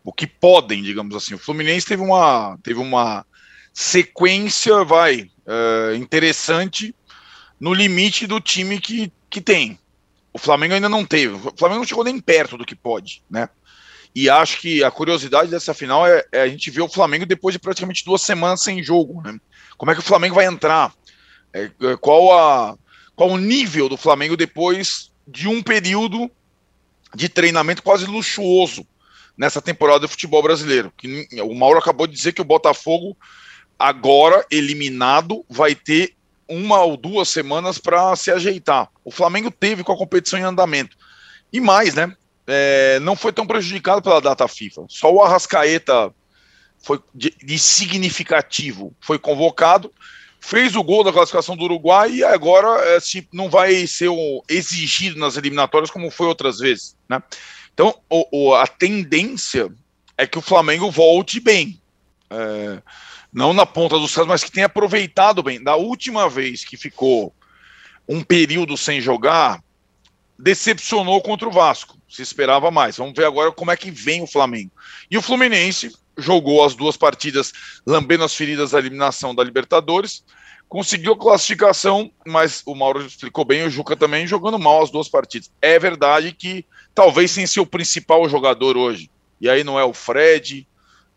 o 0.04 0.12
que 0.12 0.26
podem, 0.26 0.82
digamos 0.82 1.14
assim. 1.14 1.34
O 1.34 1.38
Fluminense 1.38 1.86
teve 1.86 2.02
uma, 2.02 2.58
teve 2.62 2.80
uma 2.80 3.24
sequência, 3.72 4.84
vai, 4.84 5.30
uh, 5.46 5.94
interessante 5.94 6.94
no 7.60 7.74
limite 7.74 8.26
do 8.26 8.40
time 8.40 8.80
que, 8.80 9.12
que 9.28 9.40
tem. 9.40 9.78
O 10.32 10.38
Flamengo 10.38 10.74
ainda 10.74 10.88
não 10.88 11.04
teve. 11.04 11.34
O 11.34 11.54
Flamengo 11.56 11.80
não 11.80 11.86
chegou 11.86 12.04
nem 12.04 12.20
perto 12.20 12.56
do 12.56 12.64
que 12.64 12.74
pode, 12.74 13.22
né? 13.30 13.48
E 14.14 14.28
acho 14.28 14.60
que 14.60 14.82
a 14.82 14.90
curiosidade 14.90 15.50
dessa 15.50 15.74
final 15.74 16.06
é, 16.06 16.24
é, 16.32 16.42
a 16.42 16.48
gente 16.48 16.70
ver 16.70 16.80
o 16.80 16.88
Flamengo 16.88 17.26
depois 17.26 17.52
de 17.52 17.58
praticamente 17.58 18.04
duas 18.04 18.22
semanas 18.22 18.62
sem 18.62 18.82
jogo. 18.82 19.22
Né? 19.22 19.38
Como 19.78 19.92
é 19.92 19.94
que 19.94 20.00
o 20.00 20.04
Flamengo 20.04 20.34
vai 20.34 20.44
entrar? 20.44 20.92
É, 21.54 21.70
é 21.80 21.96
qual, 21.98 22.36
a, 22.36 22.76
qual 23.14 23.30
o 23.30 23.38
nível 23.38 23.88
do 23.88 23.96
Flamengo 23.96 24.36
depois 24.36 25.10
de 25.26 25.48
um 25.48 25.62
período 25.62 26.30
de 27.14 27.28
treinamento 27.28 27.82
quase 27.82 28.04
luxuoso 28.04 28.84
nessa 29.36 29.62
temporada 29.62 30.00
do 30.00 30.08
futebol 30.08 30.42
brasileiro? 30.42 30.92
Que, 30.96 31.28
o 31.40 31.54
Mauro 31.54 31.78
acabou 31.78 32.08
de 32.08 32.14
dizer 32.14 32.32
que 32.32 32.42
o 32.42 32.44
Botafogo 32.44 33.16
agora 33.78 34.44
eliminado 34.50 35.44
vai 35.48 35.76
ter 35.76 36.14
uma 36.48 36.82
ou 36.82 36.96
duas 36.96 37.28
semanas 37.28 37.78
para 37.78 38.16
se 38.16 38.32
ajeitar. 38.32 38.90
O 39.04 39.12
Flamengo 39.12 39.50
teve 39.50 39.84
com 39.84 39.92
a 39.92 39.96
competição 39.96 40.40
em 40.40 40.42
andamento. 40.42 40.96
E 41.52 41.60
mais, 41.60 41.94
né? 41.94 42.14
É, 42.46 42.98
não 43.00 43.14
foi 43.14 43.32
tão 43.32 43.46
prejudicado 43.46 44.02
pela 44.02 44.20
data 44.20 44.48
FIFA. 44.48 44.86
Só 44.88 45.12
o 45.12 45.22
Arrascaeta 45.22 46.12
foi 46.82 47.00
de, 47.14 47.34
de, 47.42 47.58
significativo, 47.58 48.94
foi 49.00 49.18
convocado, 49.18 49.92
fez 50.40 50.76
o 50.76 50.82
gol 50.82 51.04
da 51.04 51.12
classificação 51.12 51.56
do 51.56 51.64
Uruguai 51.64 52.10
e 52.10 52.24
agora 52.24 52.68
é, 52.90 53.00
se, 53.00 53.28
não 53.32 53.50
vai 53.50 53.86
ser 53.86 54.08
o, 54.08 54.42
exigido 54.48 55.18
nas 55.18 55.36
eliminatórias 55.36 55.90
como 55.90 56.10
foi 56.10 56.26
outras 56.26 56.58
vezes, 56.58 56.96
né? 57.08 57.22
Então, 57.74 57.94
o, 58.10 58.26
o, 58.32 58.54
a 58.54 58.66
tendência 58.66 59.68
é 60.16 60.26
que 60.26 60.36
o 60.36 60.42
Flamengo 60.42 60.90
volte 60.90 61.38
bem. 61.38 61.80
É, 62.28 62.82
não 63.32 63.52
na 63.52 63.64
ponta 63.64 63.98
dos 63.98 64.12
pés, 64.12 64.26
mas 64.26 64.42
que 64.42 64.50
tem 64.50 64.64
aproveitado 64.64 65.42
bem. 65.42 65.62
Da 65.62 65.76
última 65.76 66.28
vez 66.28 66.64
que 66.64 66.76
ficou 66.76 67.32
um 68.08 68.22
período 68.22 68.76
sem 68.76 69.00
jogar, 69.00 69.62
decepcionou 70.38 71.20
contra 71.22 71.48
o 71.48 71.52
Vasco. 71.52 71.96
Se 72.08 72.22
esperava 72.22 72.70
mais. 72.70 72.96
Vamos 72.96 73.14
ver 73.14 73.26
agora 73.26 73.52
como 73.52 73.70
é 73.70 73.76
que 73.76 73.90
vem 73.90 74.22
o 74.22 74.26
Flamengo. 74.26 74.72
E 75.10 75.16
o 75.16 75.22
Fluminense 75.22 75.94
jogou 76.18 76.64
as 76.64 76.74
duas 76.74 76.96
partidas 76.96 77.52
lambendo 77.86 78.24
as 78.24 78.34
feridas 78.34 78.72
da 78.72 78.78
eliminação 78.78 79.34
da 79.34 79.42
Libertadores. 79.42 80.24
Conseguiu 80.68 81.14
a 81.14 81.18
classificação, 81.18 82.10
mas 82.26 82.62
o 82.66 82.74
Mauro 82.74 83.06
explicou 83.06 83.44
bem, 83.44 83.64
o 83.64 83.70
Juca 83.70 83.96
também 83.96 84.26
jogando 84.26 84.58
mal 84.58 84.82
as 84.82 84.90
duas 84.90 85.08
partidas. 85.08 85.50
É 85.62 85.78
verdade 85.78 86.32
que 86.32 86.66
talvez 86.94 87.30
sem 87.30 87.46
ser 87.46 87.60
o 87.60 87.66
principal 87.66 88.28
jogador 88.28 88.76
hoje. 88.76 89.10
E 89.40 89.48
aí 89.48 89.64
não 89.64 89.78
é 89.78 89.84
o 89.84 89.94
Fred, 89.94 90.66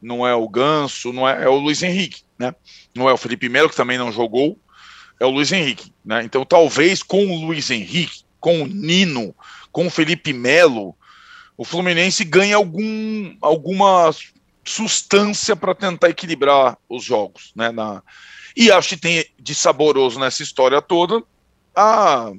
não 0.02 0.26
é 0.26 0.34
o 0.34 0.48
Ganso, 0.48 1.12
não 1.12 1.28
é, 1.28 1.44
é 1.44 1.50
o 1.50 1.58
Luiz 1.58 1.84
Henrique, 1.84 2.22
né? 2.40 2.56
Não 2.96 3.10
é 3.10 3.14
o 3.14 3.18
Felipe 3.18 3.50
Melo, 3.50 3.70
que 3.70 3.76
também 3.76 3.98
não 3.98 4.12
jogou, 4.12 4.58
é 5.20 5.26
o 5.26 5.30
Luiz 5.30 5.52
Henrique, 5.52 5.92
né? 6.04 6.24
Então 6.24 6.46
talvez 6.46 7.04
com 7.04 7.26
o 7.26 7.46
Luiz 7.46 7.70
Henrique, 7.70 8.24
com 8.40 8.64
o 8.64 8.68
Nino, 8.68 9.36
com 9.72 9.88
o 9.88 9.90
Felipe 9.90 10.34
Melo, 10.34 10.96
o 11.58 11.64
Fluminense 11.64 12.24
ganhe 12.24 12.54
algum, 12.54 13.36
alguma 13.40 14.10
substância 14.63 15.56
para 15.56 15.74
tentar 15.74 16.10
equilibrar 16.10 16.78
os 16.88 17.04
jogos, 17.04 17.52
né? 17.56 17.71
Na... 17.71 18.02
E 18.56 18.71
acho 18.71 18.89
que 18.89 18.97
tem 18.97 19.26
de 19.39 19.56
saboroso 19.56 20.19
nessa 20.19 20.43
história 20.43 20.82
toda 20.82 21.24
a 21.76 22.32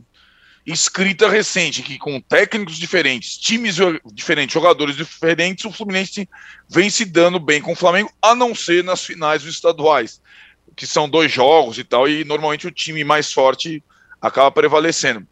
escrita 0.64 1.28
recente, 1.28 1.82
que 1.82 1.98
com 1.98 2.20
técnicos 2.20 2.76
diferentes, 2.76 3.36
times 3.36 3.76
diferentes, 4.12 4.54
jogadores 4.54 4.94
diferentes, 4.94 5.64
o 5.64 5.72
Fluminense 5.72 6.28
vem 6.68 6.88
se 6.88 7.04
dando 7.04 7.40
bem 7.40 7.60
com 7.60 7.72
o 7.72 7.76
Flamengo, 7.76 8.12
a 8.22 8.34
não 8.34 8.54
ser 8.54 8.84
nas 8.84 9.04
finais 9.04 9.42
dos 9.42 9.54
estaduais, 9.54 10.20
que 10.76 10.86
são 10.86 11.08
dois 11.08 11.32
jogos 11.32 11.78
e 11.78 11.84
tal, 11.84 12.08
e 12.08 12.24
normalmente 12.24 12.66
o 12.66 12.70
time 12.70 13.02
mais 13.02 13.32
forte 13.32 13.82
acaba 14.20 14.50
prevalecendo. 14.52 15.26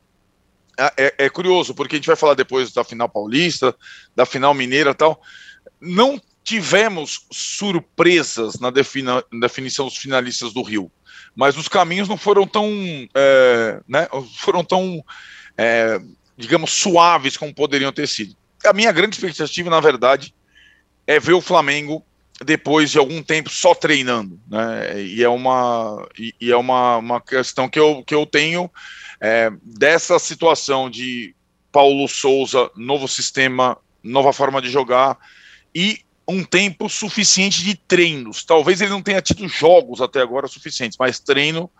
É, 0.77 0.93
é, 0.97 1.15
é 1.27 1.31
curioso, 1.31 1.75
porque 1.75 1.97
a 1.97 1.99
gente 1.99 2.07
vai 2.07 2.17
falar 2.17 2.35
depois 2.35 2.73
da 2.73 2.83
final 2.83 3.09
paulista, 3.09 3.77
da 4.17 4.27
final 4.27 4.53
mineira 4.53 4.95
tal. 4.95 5.21
Não 5.81 6.21
tivemos 6.43 7.27
surpresas 7.31 8.59
na 8.59 8.71
defina, 8.71 9.23
definição 9.41 9.87
dos 9.87 9.97
finalistas 9.97 10.53
do 10.53 10.63
Rio 10.63 10.91
mas 11.35 11.57
os 11.57 11.69
caminhos 11.69 12.09
não 12.09 12.17
foram 12.17 12.47
tão, 12.47 12.69
é, 13.15 13.81
né, 13.89 14.09
foram 14.37 14.65
tão, 14.65 15.05
é, 15.57 16.01
digamos, 16.37 16.73
suaves 16.73 17.37
como 17.37 17.55
poderiam 17.55 17.93
ter 17.93 18.09
sido. 18.09 18.37
A 18.65 18.73
minha 18.73 18.93
grande 18.93 19.17
expectativa, 19.17 19.71
na 19.71 19.81
verdade, 19.81 20.35
é 21.07 21.19
ver 21.19 21.33
o 21.33 21.41
Flamengo 21.41 22.05
depois 22.45 22.91
de 22.91 22.99
algum 22.99 23.23
tempo 23.23 23.51
só 23.51 23.75
treinando, 23.75 24.41
né? 24.49 25.03
E 25.03 25.23
é 25.23 25.29
uma, 25.29 26.07
e, 26.19 26.51
é 26.51 26.57
uma, 26.57 26.97
uma 26.97 27.21
questão 27.21 27.69
que 27.69 27.79
eu, 27.79 28.03
que 28.03 28.15
eu 28.15 28.25
tenho 28.25 28.71
é, 29.21 29.51
dessa 29.63 30.19
situação 30.19 30.89
de 30.89 31.35
Paulo 31.71 32.09
Souza, 32.09 32.71
novo 32.77 33.07
sistema, 33.07 33.77
nova 34.03 34.33
forma 34.33 34.61
de 34.63 34.71
jogar 34.71 35.19
e 35.75 36.01
um 36.31 36.45
tempo 36.45 36.89
suficiente 36.89 37.63
de 37.63 37.75
treinos. 37.75 38.45
Talvez 38.45 38.81
ele 38.81 38.91
não 38.91 39.03
tenha 39.03 39.21
tido 39.21 39.47
jogos 39.49 40.01
até 40.01 40.21
agora 40.21 40.47
suficientes, 40.47 40.97
mas 40.99 41.21
treino 41.21 41.71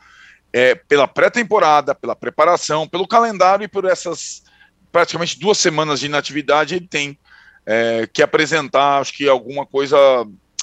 é, 0.53 0.75
pela 0.75 1.07
pré-temporada, 1.07 1.95
pela 1.95 2.17
preparação, 2.17 2.89
pelo 2.89 3.07
calendário 3.07 3.65
e 3.65 3.69
por 3.69 3.85
essas 3.85 4.43
praticamente 4.91 5.39
duas 5.39 5.59
semanas 5.59 6.01
de 6.01 6.07
inatividade, 6.07 6.75
ele 6.75 6.89
tem 6.89 7.19
é, 7.65 8.09
que 8.13 8.23
apresentar, 8.23 9.01
acho 9.01 9.13
que 9.13 9.29
alguma 9.29 9.65
coisa 9.65 9.97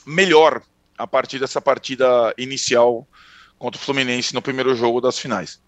melhor 0.06 0.62
a 0.98 1.08
partir 1.08 1.40
dessa 1.40 1.62
partida 1.62 2.34
inicial 2.38 3.08
contra 3.58 3.80
o 3.80 3.84
Fluminense 3.84 4.34
no 4.34 4.42
primeiro 4.42 4.76
jogo 4.76 5.00
das 5.00 5.18
finais. 5.18 5.62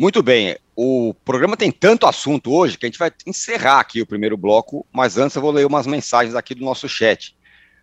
Muito 0.00 0.22
bem, 0.22 0.56
o 0.74 1.12
programa 1.26 1.58
tem 1.58 1.70
tanto 1.70 2.06
assunto 2.06 2.50
hoje 2.54 2.78
que 2.78 2.86
a 2.86 2.88
gente 2.88 2.98
vai 2.98 3.12
encerrar 3.26 3.80
aqui 3.80 4.00
o 4.00 4.06
primeiro 4.06 4.34
bloco, 4.34 4.86
mas 4.90 5.18
antes 5.18 5.36
eu 5.36 5.42
vou 5.42 5.50
ler 5.50 5.66
umas 5.66 5.86
mensagens 5.86 6.34
aqui 6.34 6.54
do 6.54 6.64
nosso 6.64 6.88
chat. 6.88 7.36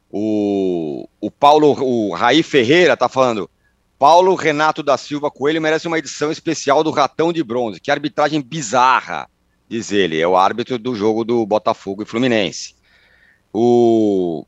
O, 0.09 1.07
o 1.21 1.29
Paulo, 1.29 1.79
o 1.79 2.15
Raí 2.15 2.41
Ferreira 2.41 2.93
está 2.93 3.07
falando, 3.07 3.47
Paulo 3.99 4.33
Renato 4.33 4.81
da 4.81 4.97
Silva 4.97 5.29
Coelho 5.29 5.61
merece 5.61 5.87
uma 5.87 5.99
edição 5.99 6.31
especial 6.31 6.83
do 6.83 6.89
Ratão 6.89 7.31
de 7.31 7.43
Bronze, 7.43 7.79
que 7.79 7.91
arbitragem 7.91 8.41
bizarra, 8.41 9.29
diz 9.69 9.91
ele, 9.91 10.19
é 10.19 10.27
o 10.27 10.35
árbitro 10.35 10.79
do 10.79 10.95
jogo 10.95 11.23
do 11.23 11.45
Botafogo 11.45 12.01
e 12.01 12.07
Fluminense. 12.07 12.73
O, 13.53 14.43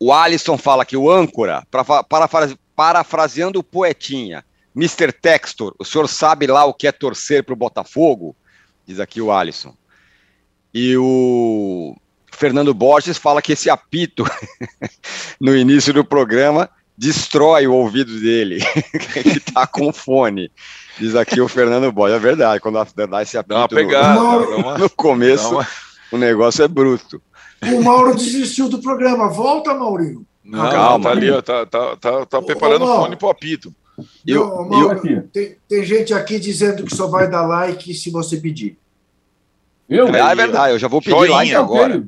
o 0.00 0.12
Alisson 0.12 0.58
fala 0.58 0.84
que 0.84 0.96
o 0.96 1.08
âncora, 1.08 1.64
para, 1.70 1.84
parafraseando 2.74 3.60
o 3.60 3.62
poetinha, 3.62 4.44
Mr. 4.74 5.12
Textor, 5.12 5.74
o 5.78 5.84
senhor 5.84 6.08
sabe 6.08 6.46
lá 6.46 6.64
o 6.64 6.74
que 6.74 6.86
é 6.86 6.92
torcer 6.92 7.44
para 7.44 7.52
o 7.52 7.56
Botafogo? 7.56 8.34
Diz 8.86 8.98
aqui 8.98 9.20
o 9.20 9.30
Alisson. 9.30 9.74
E 10.72 10.96
o 10.96 11.96
Fernando 12.32 12.74
Borges 12.74 13.16
fala 13.16 13.40
que 13.40 13.52
esse 13.52 13.70
apito 13.70 14.24
no 15.40 15.56
início 15.56 15.92
do 15.92 16.04
programa 16.04 16.68
destrói 16.98 17.66
o 17.66 17.74
ouvido 17.74 18.20
dele, 18.20 18.58
que 19.22 19.38
está 19.38 19.66
com 19.66 19.92
fone. 19.92 20.50
Diz 20.98 21.14
aqui 21.14 21.40
o 21.40 21.48
Fernando 21.48 21.90
Borges. 21.92 22.16
É 22.16 22.20
verdade, 22.20 22.60
quando 22.60 22.84
dá 23.08 23.22
esse 23.22 23.38
apito 23.38 23.68
pegada, 23.68 24.20
no, 24.20 24.78
no, 24.78 24.90
começo, 24.90 25.58
o 26.10 26.16
negócio 26.16 26.64
é 26.64 26.68
bruto. 26.68 27.22
O 27.62 27.82
Mauro 27.82 28.14
desistiu 28.14 28.68
do 28.68 28.80
programa. 28.80 29.28
Volta, 29.28 29.72
Maurinho. 29.72 30.26
Não, 30.44 30.70
calma, 30.70 31.04
tá 31.04 31.10
ali, 31.10 31.30
ó, 31.30 31.40
tá, 31.40 31.64
tá, 31.64 31.96
tá, 31.96 32.26
tá 32.26 32.42
preparando 32.42 32.84
o 32.84 32.96
fone 32.96 33.16
pro 33.16 33.30
apito. 33.30 33.74
Eu, 34.26 34.42
eu, 34.42 34.68
Mauro, 34.68 35.28
tem, 35.32 35.56
tem 35.68 35.84
gente 35.84 36.12
aqui 36.12 36.38
dizendo 36.38 36.84
que 36.84 36.94
só 36.94 37.06
vai 37.06 37.30
dar 37.30 37.46
like 37.46 37.94
se 37.94 38.10
você 38.10 38.36
pedir. 38.36 38.76
Eu? 39.88 40.08
É, 40.08 40.18
é 40.18 40.34
verdade, 40.34 40.72
eu 40.74 40.78
já 40.78 40.88
vou 40.88 41.00
pedir 41.00 41.12
Joinha. 41.12 41.34
like 41.34 41.54
agora. 41.54 42.06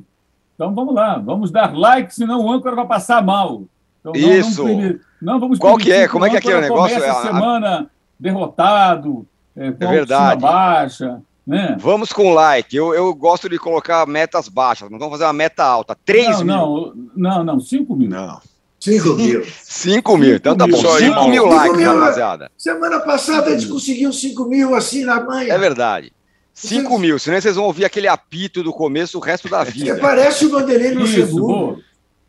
Então 0.55 0.73
vamos 0.73 0.95
lá, 0.95 1.19
vamos 1.19 1.51
dar 1.51 1.77
like, 1.77 2.13
senão 2.13 2.43
o 2.43 2.51
âncora 2.51 2.75
vai 2.75 2.87
passar 2.87 3.23
mal. 3.23 3.63
Então, 3.99 4.13
Isso. 4.13 4.63
Não 4.63 4.75
vamos, 4.75 5.01
não 5.21 5.39
vamos 5.39 5.59
Qual 5.59 5.77
que 5.77 5.91
é? 5.91 6.07
Como 6.07 6.25
é 6.25 6.29
que 6.29 6.35
é 6.35 6.39
aquele 6.39 6.61
negócio? 6.61 7.01
É 7.01 7.09
a 7.09 7.21
semana 7.21 7.91
derrotado, 8.19 9.25
é, 9.55 9.71
com 9.71 9.85
é 9.85 9.87
verdade. 9.87 10.41
baixa. 10.41 11.21
Né? 11.45 11.77
Vamos 11.79 12.11
com 12.11 12.33
like. 12.33 12.75
Eu, 12.75 12.93
eu 12.93 13.13
gosto 13.15 13.47
de 13.47 13.57
colocar 13.57 14.05
metas 14.05 14.49
baixas. 14.49 14.89
Não 14.89 14.99
vamos 14.99 15.13
fazer 15.13 15.23
uma 15.23 15.33
meta 15.33 15.63
alta. 15.63 15.97
3 16.03 16.41
não, 16.41 16.45
mil. 16.45 16.93
Não, 17.15 17.37
não, 17.37 17.43
não, 17.43 17.59
5 17.59 17.95
mil. 17.95 18.09
Não. 18.09 18.41
5 18.79 19.13
mil. 19.15 19.45
5 19.63 20.17
mil. 20.17 20.35
Então 20.35 20.55
tá 20.55 20.67
bom. 20.67 20.77
5 20.77 21.27
mil 21.27 21.45
likes, 21.45 21.81
rapaziada. 21.83 22.51
Semana 22.57 22.99
passada 22.99 23.47
a 23.47 23.57
gente 23.57 23.67
conseguiu 23.67 24.13
5 24.13 24.45
mil 24.45 24.75
assim 24.75 25.03
na 25.03 25.21
manhã. 25.21 25.53
É 25.53 25.57
verdade. 25.57 26.11
5 26.53 26.97
mil, 26.97 27.19
senão 27.19 27.39
vocês 27.39 27.55
vão 27.55 27.65
ouvir 27.65 27.85
aquele 27.85 28.07
apito 28.07 28.63
do 28.63 28.73
começo 28.73 29.17
o 29.17 29.21
resto 29.21 29.47
da 29.47 29.63
vida. 29.63 29.93
Você 29.93 30.01
parece 30.01 30.45
o 30.45 30.49
Vanderlei 30.49 30.91
Luxemburgo. 30.91 31.79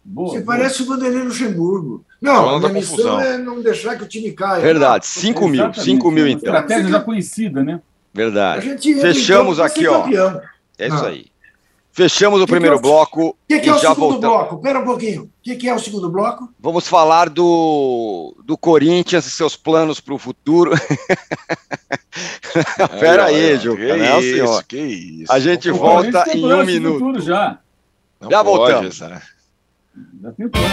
Boa, 0.05 0.29
Você 0.31 0.41
boa. 0.41 0.57
parece 0.57 0.83
o 0.83 0.87
Vanderlei 0.87 1.23
Luxemburgo. 1.23 2.05
Não, 2.21 2.57
a 2.57 2.59
minha 2.59 2.73
missão 2.73 3.21
é 3.21 3.39
não 3.39 3.63
deixar 3.63 3.97
que 3.97 4.05
o 4.05 4.07
time 4.07 4.33
caia. 4.33 4.61
Verdade, 4.61 5.07
5 5.07 5.49
mil, 5.49 5.73
5 5.73 6.11
mil 6.11 6.29
então. 6.29 6.55
Estratégia 6.55 6.91
já 6.91 7.01
conhecida, 7.01 7.65
né? 7.65 7.81
Verdade. 8.13 8.77
Fechamos 9.01 9.59
aqui, 9.61 9.87
ó. 9.87 10.07
É 10.79 10.89
isso 10.89 11.05
aí. 11.05 11.27
Fechamos 11.99 12.41
o 12.41 12.47
que 12.47 12.53
primeiro 12.53 12.79
que 12.79 12.87
é 12.87 12.89
o... 12.89 12.93
bloco. 12.93 13.29
O 13.31 13.37
que, 13.49 13.59
que, 13.59 13.69
é 13.69 13.75
o 13.75 13.79
segundo 13.81 13.97
voltamos. 13.97 14.21
bloco? 14.21 14.55
Espera 14.55 14.79
um 14.79 14.85
pouquinho. 14.85 15.23
O 15.25 15.31
que, 15.43 15.57
que, 15.57 15.69
é 15.69 15.75
o 15.75 15.81
segundo 15.81 16.09
bloco? 16.09 16.49
Vamos 16.61 16.87
falar 16.87 17.29
do, 17.29 18.37
do 18.45 18.57
Corinthians 18.57 19.27
e 19.27 19.31
seus 19.33 19.57
planos 19.57 19.99
para 19.99 20.15
o 20.15 20.19
futuro. 20.19 20.75
Espera 22.79 23.25
aí, 23.25 23.57
Juca. 23.57 23.79
Que 23.79 23.97
né, 23.97 24.21
isso, 24.21 24.33
senhor? 24.33 24.63
que 24.63 24.77
isso. 24.79 25.33
A 25.33 25.41
gente 25.41 25.73
o 25.73 25.75
volta 25.75 26.25
em 26.33 26.45
um 26.45 26.65
minuto. 26.65 27.21
Já, 27.21 27.59
já 28.31 28.45
voltamos. 28.45 29.01
Né? 29.01 29.21
Já 30.23 30.33
tem 30.35 30.49
plano. 30.49 30.69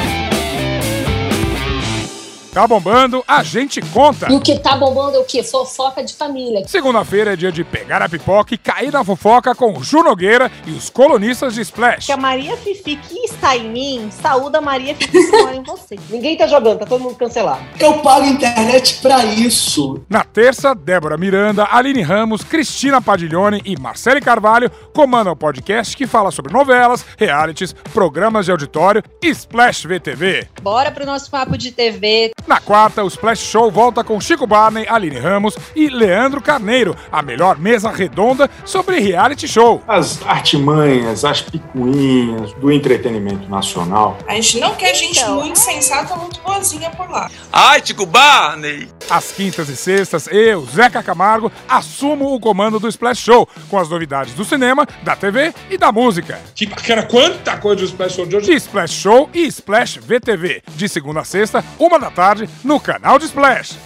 Tá 2.56 2.65
bombando, 2.65 3.22
a 3.28 3.44
gente 3.44 3.82
conta. 3.82 4.32
E 4.32 4.34
o 4.34 4.39
que 4.39 4.58
tá 4.58 4.78
bombando 4.78 5.18
é 5.18 5.20
o 5.20 5.26
quê? 5.26 5.44
Fofoca 5.44 6.02
de 6.02 6.13
família. 6.13 6.65
Segunda-feira 6.65 7.34
é 7.34 7.36
dia 7.36 7.52
de 7.52 7.65
pegar 7.65 8.02
a 8.02 8.08
pipoca 8.08 8.54
e 8.54 8.58
cair 8.58 8.94
na 8.94 9.04
fofoca 9.04 9.54
com 9.54 9.78
o 9.78 9.84
Ju 9.84 10.02
Nogueira 10.02 10.50
e 10.65 10.72
os 10.72 10.89
colunistas 10.89 11.54
de 11.54 11.60
Splash. 11.60 12.06
Que 12.06 12.13
a 12.13 12.18
Maria 12.18 12.56
Fifi 12.56 12.96
que 12.96 13.26
está 13.26 13.58
em 13.58 13.70
mim, 13.70 14.10
saúda 14.10 14.60
a 14.60 14.62
Maria 14.62 14.96
Fifi 14.96 15.12
que 15.12 15.32
mora 15.38 15.54
em 15.54 15.63
você. 15.63 16.00
Ninguém 16.10 16.38
tá 16.38 16.48
jogando, 16.48 16.80
tá 16.80 16.86
todo 16.86 17.02
mundo 17.02 17.15
cancelado. 17.15 17.60
Eu 17.78 17.96
pago 17.96 18.24
a 18.24 18.30
internet 18.30 19.02
pra 19.02 19.26
isso. 19.26 20.02
Na 20.10 20.24
terça, 20.24 20.74
Débora 20.74 21.18
Miranda, 21.18 21.68
Aline 21.70 22.04
Ramos, 22.04 22.41
Cristina 22.41 23.02
Padiglione 23.02 23.62
e 23.65 23.78
Marcele 23.78 24.22
Carvalho 24.22 24.72
comandam 24.94 25.34
o 25.34 25.36
podcast 25.36 25.98
que 25.98 26.08
fala 26.08 26.32
sobre 26.32 26.54
novelas, 26.54 27.06
realities, 27.18 27.74
programas 27.94 28.46
de 28.46 28.52
auditório 28.52 29.04
e 29.22 29.28
Splash 29.28 29.86
VTV. 29.86 30.48
Bora 30.62 30.89
pro 30.89 31.06
nosso 31.06 31.30
papo 31.30 31.58
de 31.58 31.74
TV. 31.74 32.32
Na 32.48 32.60
quarta, 32.60 33.04
o 33.04 33.08
Splash 33.08 33.40
Show 33.40 33.72
volta 33.72 34.04
com 34.04 34.22
Chico 34.22 34.46
Barney, 34.46 34.86
Aline 34.88 35.18
Ramos 35.18 35.58
e 35.76 35.90
Leandro 35.90 36.40
Carneiro, 36.40 36.96
a 37.12 37.24
melhor 37.24 37.58
mesa 37.58 37.90
redonda 37.90 38.48
sobre 38.64 39.00
reality 39.00 39.48
show. 39.48 39.84
As 39.88 40.22
artimanhas, 40.24 41.26
as 41.26 41.42
picuinhas 41.42 42.54
do 42.54 42.72
entretenimento 42.72 43.50
nacional. 43.50 44.18
A 44.28 44.36
gente 44.36 44.60
não 44.60 44.76
quer 44.76 44.94
gente 44.94 45.20
então, 45.20 45.42
muito 45.42 45.58
sensata, 45.58 46.16
muito 46.16 46.40
boazinha 46.42 46.92
por 46.92 47.10
lá. 47.10 47.32
Ai, 47.52 47.82
Chico 47.84 48.06
Barney! 48.06 48.90
Às 49.10 49.32
quintas 49.32 49.68
e 49.70 49.76
sextas, 49.76 50.28
eu, 50.28 50.66
Zeca 50.66 51.02
Camargo, 51.02 51.52
assumo 51.68 52.34
o 52.34 52.40
comando 52.40 52.80
do 52.80 52.88
Splash 52.88 53.20
Show, 53.20 53.50
com 53.70 53.80
as 53.80 53.90
novidades 53.90 54.34
do 54.34 54.46
cinema, 54.46 54.88
da 55.02 55.16
TV 55.16 55.52
e 55.70 55.78
da 55.78 55.92
música. 55.92 56.40
Tipo, 56.54 56.76
que 56.76 56.92
era 56.92 57.04
quanta 57.04 57.58
coisa 57.58 57.82
do 57.82 57.86
Splash 57.88 58.14
Show 58.14 58.26
de 58.28 58.36
hoje? 58.36 58.54
Splash 58.54 58.94
Show 58.94 59.30
e 59.34 59.48
Splash 59.48 59.98
VTV, 59.98 60.62
de 60.76 60.88
segunda 60.88 61.22
a 61.22 61.24
sexta, 61.24 61.64
uma 61.80 62.00
da 62.00 62.12
tarde 62.12 62.35
tarde 62.36 62.50
no 62.63 62.80
canal 62.80 63.17
de 63.17 63.26
Splash. 63.26 63.78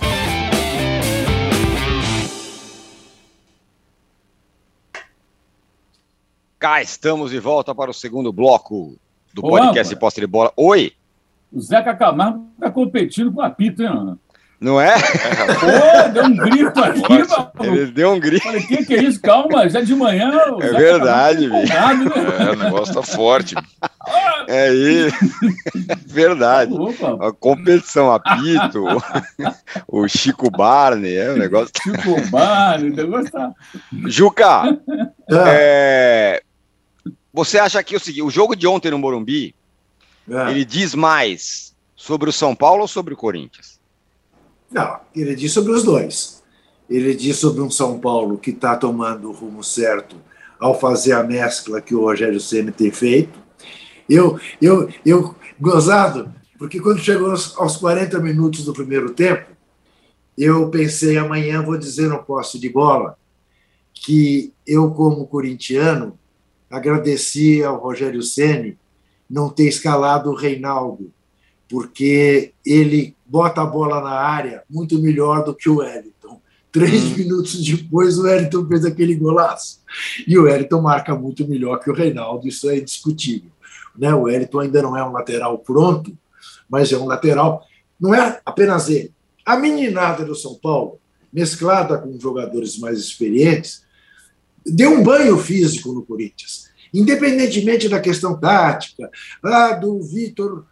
Cá 6.57 6.81
estamos 6.81 7.31
de 7.31 7.39
volta 7.39 7.73
para 7.73 7.91
o 7.91 7.93
segundo 7.93 8.33
bloco 8.33 8.97
do 9.33 9.45
Ô, 9.45 9.49
podcast 9.49 9.95
Posse 9.95 10.19
de 10.19 10.27
Bola. 10.27 10.51
Oi! 10.57 10.93
O 11.53 11.61
Zeca 11.61 11.95
Camargo 11.95 12.47
está 12.55 12.69
competindo 12.69 13.31
com 13.31 13.41
a 13.41 13.49
Pita, 13.49 13.83
hein, 13.83 13.89
Ana? 13.89 14.19
Não 14.59 14.79
é? 14.79 14.93
Pô, 14.93 16.09
deu 16.11 16.25
um 16.25 16.35
grito 16.35 16.83
aqui, 16.83 17.01
mano. 17.01 17.51
Ele 17.61 17.91
deu 17.91 18.11
um 18.11 18.19
grito. 18.19 18.43
Falei, 18.43 18.61
que 18.61 18.85
que 18.85 18.93
é 18.93 19.03
isso? 19.03 19.21
Calma, 19.21 19.69
já 19.69 19.79
de 19.79 19.95
manhã. 19.95 20.31
É 20.59 20.69
verdade, 20.71 21.47
velho. 21.47 21.67
Tá 21.67 21.93
né? 21.93 22.11
É, 22.39 22.51
o 22.51 22.55
negócio 22.57 22.93
tá 22.93 23.01
forte. 23.01 23.55
É 24.49 24.73
isso. 24.73 25.15
Verdade. 26.05 26.73
Opa. 26.73 27.27
A 27.27 27.31
competição, 27.31 28.11
apito, 28.11 28.83
o 29.87 30.07
Chico 30.09 30.51
Barney, 30.51 31.15
é 31.15 31.31
o 31.31 31.37
negócio. 31.37 31.71
Chico 31.81 32.29
Barney, 32.29 32.91
o 32.91 32.95
negócio 32.95 33.31
tá. 33.31 33.51
Juca, 34.07 34.77
é... 35.29 36.43
você 37.31 37.59
acha 37.59 37.81
que 37.81 37.95
o 37.95 37.99
seguinte, 37.99 38.23
o 38.23 38.31
jogo 38.31 38.55
de 38.55 38.67
ontem 38.67 38.91
no 38.91 38.97
Morumbi, 38.97 39.55
é. 40.29 40.51
ele 40.51 40.65
diz 40.65 40.93
mais 40.95 41.75
sobre 41.95 42.29
o 42.29 42.33
São 42.33 42.55
Paulo 42.55 42.81
ou 42.81 42.87
sobre 42.87 43.13
o 43.13 43.17
Corinthians? 43.17 43.78
Não, 44.71 44.99
ele 45.15 45.35
diz 45.35 45.51
sobre 45.51 45.71
os 45.71 45.83
dois. 45.83 46.43
Ele 46.89 47.15
diz 47.15 47.37
sobre 47.37 47.61
um 47.61 47.69
São 47.69 47.99
Paulo 47.99 48.37
que 48.37 48.51
está 48.51 48.75
tomando 48.75 49.29
o 49.29 49.33
rumo 49.33 49.63
certo 49.63 50.15
ao 50.59 50.79
fazer 50.79 51.13
a 51.13 51.23
mescla 51.23 51.81
que 51.81 51.95
o 51.95 52.01
Rogério 52.01 52.39
Ceni 52.39 52.71
tem 52.71 52.91
feito. 52.91 53.39
Eu, 54.09 54.39
eu, 54.61 54.89
eu, 55.05 55.35
gozado, 55.59 56.33
porque 56.57 56.79
quando 56.79 56.99
chegou 56.99 57.31
aos 57.31 57.77
40 57.77 58.19
minutos 58.19 58.65
do 58.65 58.73
primeiro 58.73 59.11
tempo, 59.11 59.51
eu 60.37 60.69
pensei, 60.69 61.17
amanhã 61.17 61.61
vou 61.61 61.77
dizer 61.77 62.07
no 62.07 62.23
posse 62.23 62.59
de 62.59 62.69
bola 62.69 63.17
que 63.93 64.53
eu, 64.65 64.91
como 64.91 65.27
corintiano, 65.27 66.17
agradeci 66.69 67.63
ao 67.63 67.77
Rogério 67.77 68.23
Ceni 68.23 68.77
não 69.29 69.49
ter 69.49 69.67
escalado 69.67 70.31
o 70.31 70.35
Reinaldo, 70.35 71.11
porque 71.67 72.53
ele 72.65 73.15
bota 73.29 73.61
a 73.61 73.65
bola 73.65 74.01
na 74.01 74.11
área 74.11 74.63
muito 74.69 74.99
melhor 74.99 75.43
do 75.43 75.53
que 75.53 75.69
o 75.69 75.77
Wellington. 75.77 76.41
Três 76.71 77.03
hum. 77.03 77.15
minutos 77.17 77.63
depois, 77.63 78.17
o 78.17 78.23
Wellington 78.23 78.67
fez 78.67 78.85
aquele 78.85 79.15
golaço. 79.15 79.81
E 80.27 80.37
o 80.37 80.43
Wellington 80.43 80.81
marca 80.81 81.15
muito 81.15 81.47
melhor 81.47 81.79
que 81.79 81.89
o 81.89 81.93
Reinaldo, 81.93 82.47
isso 82.47 82.69
é 82.69 82.77
indiscutível. 82.77 83.51
Né? 83.97 84.13
O 84.13 84.23
Wellington 84.23 84.59
ainda 84.59 84.81
não 84.81 84.97
é 84.97 85.03
um 85.03 85.11
lateral 85.11 85.57
pronto, 85.59 86.17
mas 86.69 86.91
é 86.91 86.97
um 86.97 87.05
lateral. 87.05 87.63
Não 87.99 88.13
é 88.13 88.39
apenas 88.45 88.89
ele. 88.89 89.13
A 89.45 89.57
meninada 89.57 90.23
do 90.25 90.35
São 90.35 90.55
Paulo, 90.55 90.99
mesclada 91.31 91.97
com 91.97 92.19
jogadores 92.19 92.77
mais 92.77 92.99
experientes, 92.99 93.83
deu 94.65 94.91
um 94.91 95.03
banho 95.03 95.37
físico 95.37 95.91
no 95.91 96.03
Corinthians. 96.03 96.69
Independentemente 96.93 97.87
da 97.87 97.99
questão 97.99 98.39
tática, 98.39 99.09
ah, 99.43 99.73
do 99.73 100.01
Vitor 100.01 100.65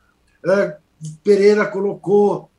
ah, 0.46 0.78
Pereira 1.24 1.66
colocou 1.66 2.50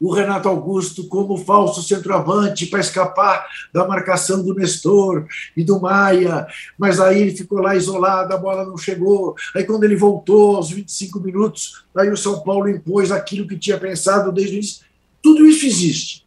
o 0.00 0.12
Renato 0.12 0.48
Augusto 0.48 1.06
como 1.08 1.36
falso 1.36 1.82
centroavante 1.82 2.66
para 2.66 2.80
escapar 2.80 3.46
da 3.72 3.86
marcação 3.86 4.42
do 4.42 4.54
Nestor 4.54 5.26
e 5.56 5.64
do 5.64 5.80
Maia, 5.80 6.46
mas 6.76 7.00
aí 7.00 7.22
ele 7.22 7.36
ficou 7.36 7.60
lá 7.60 7.74
isolado, 7.74 8.34
a 8.34 8.36
bola 8.36 8.66
não 8.66 8.76
chegou. 8.76 9.34
Aí 9.54 9.64
quando 9.64 9.84
ele 9.84 9.96
voltou 9.96 10.56
aos 10.56 10.70
25 10.70 11.20
minutos, 11.20 11.84
aí 11.96 12.10
o 12.10 12.16
São 12.16 12.40
Paulo 12.40 12.68
impôs 12.68 13.10
aquilo 13.10 13.48
que 13.48 13.58
tinha 13.58 13.78
pensado 13.78 14.30
desde 14.30 14.54
o 14.54 14.58
início. 14.58 14.84
Tudo 15.22 15.46
isso 15.46 15.64
existe. 15.64 16.26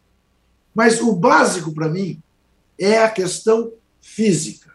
Mas 0.74 1.00
o 1.00 1.12
básico 1.12 1.72
para 1.72 1.88
mim 1.88 2.20
é 2.78 2.98
a 2.98 3.10
questão 3.10 3.72
física. 4.00 4.72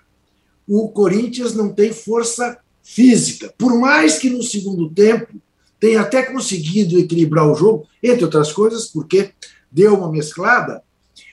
O 0.67 0.89
Corinthians 0.89 1.53
não 1.53 1.73
tem 1.73 1.91
força 1.91 2.57
física, 2.81 3.53
por 3.57 3.77
mais 3.79 4.17
que 4.17 4.29
no 4.29 4.43
segundo 4.43 4.89
tempo 4.89 5.41
tem 5.83 5.97
até 5.97 6.23
conseguido 6.23 6.97
equilibrar 6.97 7.45
o 7.45 7.55
jogo, 7.55 7.85
entre 8.01 8.23
outras 8.23 8.53
coisas, 8.53 8.87
porque 8.87 9.33
deu 9.69 9.95
uma 9.95 10.09
mesclada. 10.09 10.81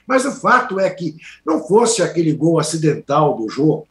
Mas 0.04 0.24
o 0.24 0.32
fato 0.32 0.80
é 0.80 0.90
que 0.90 1.14
não 1.46 1.64
fosse 1.64 2.02
aquele 2.02 2.32
gol 2.32 2.58
acidental 2.58 3.36
do 3.36 3.48
jogo, 3.48 3.86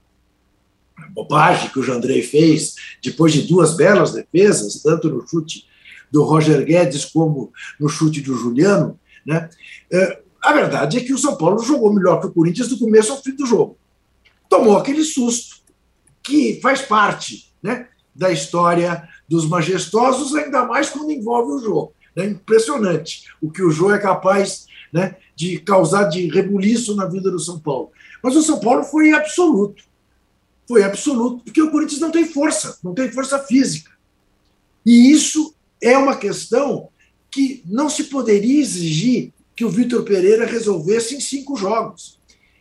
a 0.98 1.08
bobagem 1.12 1.70
que 1.70 1.80
o 1.80 1.82
Jandrei 1.82 2.22
fez, 2.22 2.76
depois 3.02 3.32
de 3.32 3.44
duas 3.44 3.78
belas 3.78 4.12
defesas, 4.12 4.82
tanto 4.84 5.08
no 5.08 5.26
chute 5.26 5.66
do 6.12 6.26
Roger 6.26 6.66
Guedes 6.66 7.06
como 7.06 7.54
no 7.80 7.88
chute 7.88 8.20
do 8.20 8.36
Juliano, 8.36 9.00
né? 9.26 9.50
É, 9.90 10.22
a 10.42 10.52
verdade 10.52 10.98
é 10.98 11.02
que 11.02 11.14
o 11.14 11.18
São 11.18 11.38
Paulo 11.38 11.64
jogou 11.64 11.94
melhor 11.94 12.20
que 12.20 12.28
o 12.28 12.34
Corinthians 12.34 12.68
do 12.68 12.78
começo 12.78 13.14
ao 13.14 13.24
fim 13.24 13.34
do 13.34 13.46
jogo. 13.46 13.78
Tomou 14.50 14.78
aquele 14.78 15.06
susto, 15.06 15.62
que 16.22 16.60
faz 16.62 16.82
parte, 16.82 17.50
né? 17.64 17.88
da 18.20 18.30
história 18.30 19.08
dos 19.30 19.48
majestosos, 19.48 20.36
ainda 20.36 20.66
mais 20.66 20.90
quando 20.90 21.12
envolve 21.12 21.54
o 21.54 21.60
jogo. 21.60 21.94
É 22.16 22.26
impressionante 22.26 23.26
o 23.42 23.52
que 23.52 23.62
o 23.62 23.70
Jô 23.70 23.94
é 23.94 24.00
capaz 24.00 24.66
né, 24.92 25.16
de 25.36 25.60
causar 25.60 26.06
de 26.06 26.28
rebuliço 26.28 26.96
na 26.96 27.06
vida 27.06 27.30
do 27.30 27.40
São 27.40 27.60
Paulo. 27.60 27.92
Mas 28.24 28.36
o 28.36 28.42
São 28.42 28.60
Paulo 28.60 28.84
foi 28.84 29.14
absoluto. 29.14 29.84
Foi 30.68 30.84
absoluto, 30.84 31.44
porque 31.44 31.62
o 31.62 31.72
Corinthians 31.72 32.02
não 32.02 32.12
tem 32.12 32.26
força, 32.26 32.78
não 32.84 32.94
tem 32.94 33.12
força 33.12 33.40
física. 33.40 33.92
E 34.86 35.12
isso 35.12 35.54
é 35.82 35.98
uma 35.98 36.16
questão 36.16 36.90
que 37.32 37.64
não 37.66 37.90
se 37.90 38.06
poderia 38.06 38.60
exigir 38.60 39.32
que 39.56 39.64
o 39.64 39.70
Vitor 39.70 40.04
Pereira 40.04 40.46
resolvesse 40.46 41.16
em 41.16 41.20
cinco 41.20 41.56
jogos. 41.56 42.20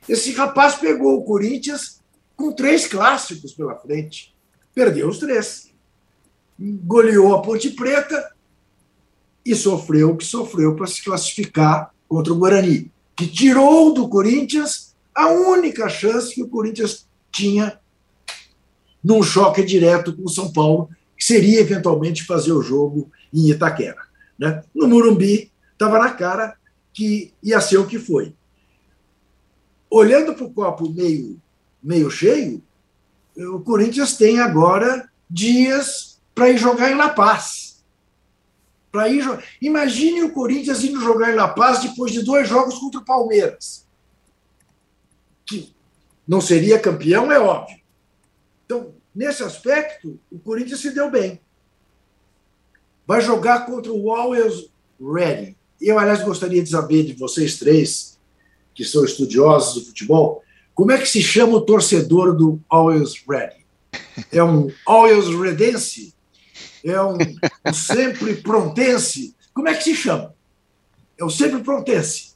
Esse 0.08 0.32
rapaz 0.32 0.74
pegou 0.74 1.16
o 1.16 1.24
Corinthians 1.24 2.00
com 2.36 2.52
três 2.52 2.86
clássicos 2.86 3.52
pela 3.52 3.76
frente, 3.76 4.34
perdeu 4.74 5.08
os 5.08 5.18
três. 5.18 5.67
Goleou 6.58 7.34
a 7.34 7.42
Ponte 7.42 7.70
Preta 7.70 8.32
e 9.44 9.54
sofreu 9.54 10.10
o 10.10 10.16
que 10.16 10.24
sofreu 10.24 10.74
para 10.74 10.86
se 10.86 11.02
classificar 11.02 11.94
contra 12.08 12.32
o 12.32 12.36
Guarani, 12.36 12.90
que 13.16 13.26
tirou 13.26 13.94
do 13.94 14.08
Corinthians 14.08 14.94
a 15.14 15.28
única 15.28 15.88
chance 15.88 16.34
que 16.34 16.42
o 16.42 16.48
Corinthians 16.48 17.06
tinha 17.30 17.78
num 19.02 19.22
choque 19.22 19.64
direto 19.64 20.14
com 20.14 20.24
o 20.24 20.28
São 20.28 20.52
Paulo, 20.52 20.88
que 21.16 21.24
seria 21.24 21.60
eventualmente 21.60 22.24
fazer 22.24 22.52
o 22.52 22.62
jogo 22.62 23.10
em 23.32 23.50
Itaquera. 23.50 24.02
Né? 24.38 24.62
No 24.74 24.86
Murumbi, 24.86 25.50
estava 25.72 25.98
na 25.98 26.10
cara 26.10 26.56
que 26.92 27.32
ia 27.42 27.60
ser 27.60 27.78
o 27.78 27.86
que 27.86 27.98
foi. 27.98 28.34
Olhando 29.90 30.34
para 30.34 30.44
o 30.44 30.52
copo 30.52 30.90
meio, 30.90 31.40
meio 31.82 32.10
cheio, 32.10 32.62
o 33.36 33.60
Corinthians 33.60 34.16
tem 34.16 34.40
agora 34.40 35.08
dias 35.30 36.07
para 36.38 36.50
ir 36.50 36.56
jogar 36.56 36.92
em 36.92 36.94
La 36.94 37.08
Paz. 37.08 37.82
Para 38.92 39.08
ir 39.08 39.24
Imagine 39.60 40.22
o 40.22 40.32
Corinthians 40.32 40.84
indo 40.84 41.00
jogar 41.00 41.32
em 41.32 41.34
La 41.34 41.48
Paz 41.48 41.82
depois 41.82 42.12
de 42.12 42.22
dois 42.22 42.48
jogos 42.48 42.78
contra 42.78 43.00
o 43.00 43.04
Palmeiras. 43.04 43.84
Que 45.44 45.74
não 46.26 46.40
seria 46.40 46.78
campeão, 46.78 47.32
é 47.32 47.40
óbvio. 47.40 47.80
Então, 48.64 48.94
nesse 49.12 49.42
aspecto, 49.42 50.16
o 50.30 50.38
Corinthians 50.38 50.78
se 50.78 50.92
deu 50.92 51.10
bem. 51.10 51.40
Vai 53.04 53.20
jogar 53.20 53.66
contra 53.66 53.92
o 53.92 54.14
Always 54.14 54.70
Ready. 55.00 55.56
Eu, 55.80 55.98
aliás, 55.98 56.22
gostaria 56.22 56.62
de 56.62 56.70
saber 56.70 57.02
de 57.02 57.14
vocês 57.14 57.58
três, 57.58 58.16
que 58.72 58.84
são 58.84 59.04
estudiosos 59.04 59.74
do 59.74 59.88
futebol, 59.88 60.44
como 60.72 60.92
é 60.92 60.98
que 60.98 61.08
se 61.08 61.20
chama 61.20 61.56
o 61.56 61.62
torcedor 61.62 62.36
do 62.36 62.60
Always 62.68 63.24
Ready? 63.28 63.66
É 64.30 64.44
um 64.44 64.70
Always 64.86 65.26
Redense? 65.26 66.16
É 66.84 67.00
um, 67.02 67.18
um 67.66 67.72
sempre 67.72 68.36
prontense? 68.36 69.34
Como 69.52 69.68
é 69.68 69.74
que 69.74 69.84
se 69.84 69.94
chama? 69.94 70.34
É 71.18 71.24
o 71.24 71.30
sempre 71.30 71.62
prontense. 71.62 72.34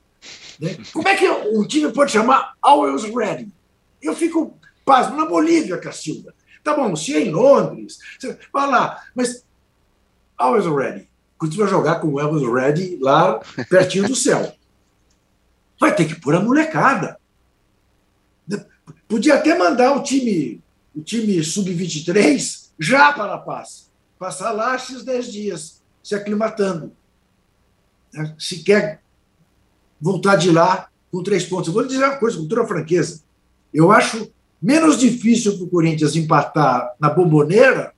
Né? 0.61 0.77
Como 0.93 1.09
é 1.09 1.17
que 1.17 1.29
um 1.29 1.67
time 1.67 1.93
pode 1.93 2.13
chamar 2.13 2.55
Always 2.61 3.05
Ready? 3.05 3.53
Eu 4.01 4.15
fico 4.15 4.59
pasmo 4.85 5.17
na 5.17 5.27
Bolívia, 5.27 5.79
Cacilda. 5.79 6.35
Tá 6.63 6.75
bom, 6.75 6.95
se 6.95 7.15
é 7.15 7.21
em 7.21 7.31
Londres, 7.31 7.99
vai 8.53 8.69
lá, 8.69 9.03
mas 9.15 9.45
always 10.39 10.67
ready. 10.67 11.09
Quando 11.37 11.53
você 11.53 11.59
vai 11.59 11.69
jogar 11.69 11.97
com 11.97 12.09
o 12.09 12.19
always 12.21 12.49
ready 12.49 12.99
lá 13.01 13.41
pertinho 13.69 14.07
do 14.07 14.15
céu. 14.15 14.55
Vai 15.81 15.95
ter 15.95 16.07
que 16.07 16.21
pôr 16.21 16.35
a 16.35 16.41
molecada. 16.41 17.19
Podia 19.09 19.35
até 19.35 19.57
mandar 19.59 19.97
o 19.97 20.03
time, 20.03 20.63
o 20.95 21.03
time 21.03 21.43
sub-23 21.43 22.71
já 22.79 23.13
para 23.13 23.35
a 23.35 23.39
paz. 23.39 23.91
Passar 24.23 24.53
lá 24.53 24.77
esses 24.77 25.03
10 25.03 25.33
dias, 25.33 25.83
se 26.01 26.15
aclimatando. 26.15 26.93
Né? 28.15 28.33
Se 28.39 28.63
quer 28.63 29.03
voltar 30.01 30.37
de 30.37 30.49
lá 30.49 30.89
com 31.11 31.25
três 31.25 31.45
pontos. 31.45 31.67
Eu 31.67 31.75
vou 31.75 31.85
dizer 31.85 32.05
uma 32.05 32.19
coisa 32.19 32.39
com 32.39 32.47
toda 32.47 32.65
franqueza. 32.65 33.25
Eu 33.75 33.91
acho 33.91 34.33
menos 34.63 34.97
difícil 34.97 35.57
para 35.57 35.65
o 35.65 35.69
Corinthians 35.69 36.15
empatar 36.15 36.95
na 37.01 37.11
Bomboneira 37.11 37.93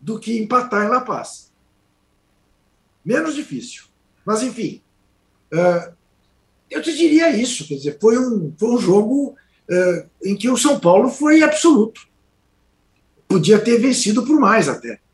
do 0.00 0.20
que 0.20 0.40
empatar 0.40 0.86
em 0.86 0.88
La 0.88 1.00
Paz. 1.00 1.52
Menos 3.04 3.34
difícil. 3.34 3.86
Mas, 4.24 4.44
enfim, 4.44 4.80
eu 6.70 6.80
te 6.80 6.96
diria 6.96 7.36
isso. 7.36 7.66
Quer 7.66 7.74
dizer, 7.74 7.98
foi 8.00 8.16
um, 8.16 8.54
foi 8.56 8.68
um 8.68 8.78
jogo 8.78 9.34
em 10.24 10.36
que 10.36 10.48
o 10.48 10.56
São 10.56 10.78
Paulo 10.78 11.08
foi 11.08 11.42
absoluto. 11.42 12.02
Podia 13.26 13.58
ter 13.58 13.80
vencido 13.80 14.24
por 14.24 14.38
mais 14.38 14.68
até. 14.68 15.04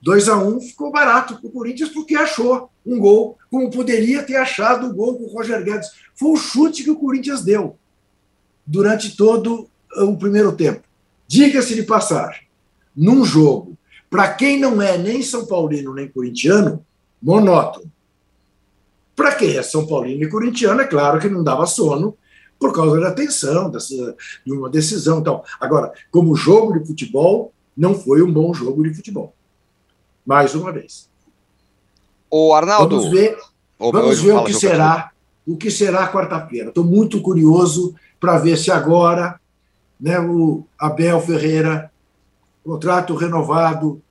2 0.00 0.28
a 0.28 0.38
1 0.38 0.56
um 0.56 0.60
ficou 0.60 0.92
barato 0.92 1.36
para 1.36 1.46
o 1.46 1.50
Corinthians 1.50 1.90
porque 1.90 2.14
achou 2.14 2.70
um 2.86 2.98
gol, 2.98 3.36
como 3.50 3.70
poderia 3.70 4.22
ter 4.22 4.36
achado 4.36 4.86
o 4.86 4.94
gol 4.94 5.16
com 5.16 5.24
o 5.24 5.32
Roger 5.32 5.62
Guedes. 5.62 5.90
Foi 6.14 6.30
o 6.30 6.36
chute 6.36 6.84
que 6.84 6.90
o 6.90 6.96
Corinthians 6.96 7.42
deu 7.42 7.76
durante 8.66 9.16
todo 9.16 9.68
o 9.96 10.16
primeiro 10.16 10.52
tempo. 10.52 10.82
Diga-se 11.26 11.74
de 11.74 11.82
passagem, 11.82 12.42
num 12.96 13.24
jogo, 13.24 13.76
para 14.08 14.32
quem 14.32 14.58
não 14.58 14.80
é 14.80 14.96
nem 14.96 15.22
São 15.22 15.46
Paulino 15.46 15.94
nem 15.94 16.08
corintiano, 16.08 16.84
monótono. 17.20 17.90
Para 19.14 19.34
quem 19.34 19.56
é 19.56 19.62
São 19.62 19.86
Paulino 19.86 20.22
e 20.22 20.28
corintiano, 20.28 20.80
é 20.80 20.86
claro 20.86 21.20
que 21.20 21.28
não 21.28 21.42
dava 21.42 21.66
sono 21.66 22.16
por 22.58 22.72
causa 22.72 22.98
da 23.00 23.12
tensão, 23.12 23.70
dessa, 23.70 24.16
de 24.44 24.52
uma 24.52 24.70
decisão. 24.70 25.18
Então, 25.18 25.42
agora, 25.60 25.92
como 26.10 26.34
jogo 26.34 26.78
de 26.78 26.86
futebol, 26.86 27.52
não 27.76 27.94
foi 27.94 28.22
um 28.22 28.32
bom 28.32 28.52
jogo 28.54 28.82
de 28.82 28.94
futebol. 28.94 29.34
Mais 30.28 30.54
uma 30.54 30.70
vez. 30.70 31.08
O 32.30 32.52
Arnaldo. 32.52 32.96
Vamos 32.96 33.10
ver, 33.10 33.38
vamos 33.78 34.20
ver 34.20 34.34
o 34.34 34.44
que 34.44 34.52
será, 34.52 35.10
o 35.46 35.56
que 35.56 35.70
será 35.70 36.12
quarta-feira. 36.12 36.68
Estou 36.68 36.84
muito 36.84 37.22
curioso 37.22 37.94
para 38.20 38.36
ver 38.36 38.58
se 38.58 38.70
agora 38.70 39.40
né, 39.98 40.20
o 40.20 40.66
Abel 40.78 41.18
Ferreira, 41.22 41.90
contrato 42.62 43.14
renovado, 43.14 44.02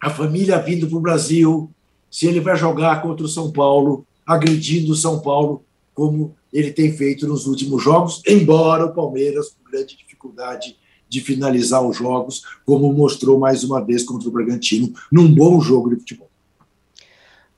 a 0.00 0.08
família 0.08 0.58
vindo 0.58 0.88
para 0.88 0.96
o 0.96 1.02
Brasil, 1.02 1.70
se 2.10 2.26
ele 2.26 2.40
vai 2.40 2.56
jogar 2.56 3.02
contra 3.02 3.26
o 3.26 3.28
São 3.28 3.52
Paulo, 3.52 4.06
agredindo 4.24 4.92
o 4.92 4.96
São 4.96 5.20
Paulo, 5.20 5.62
como 5.92 6.34
ele 6.50 6.72
tem 6.72 6.90
feito 6.90 7.28
nos 7.28 7.46
últimos 7.46 7.82
jogos, 7.82 8.22
embora 8.26 8.86
o 8.86 8.94
Palmeiras, 8.94 9.50
com 9.50 9.70
grande 9.70 9.94
dificuldade 9.94 10.78
de 11.08 11.20
finalizar 11.20 11.82
os 11.82 11.96
jogos, 11.96 12.42
como 12.64 12.92
mostrou 12.92 13.38
mais 13.38 13.62
uma 13.62 13.84
vez 13.84 14.02
contra 14.02 14.28
o 14.28 14.32
Bragantino, 14.32 14.92
num 15.10 15.32
bom 15.32 15.60
jogo 15.60 15.90
de 15.90 15.96
futebol. 15.96 16.30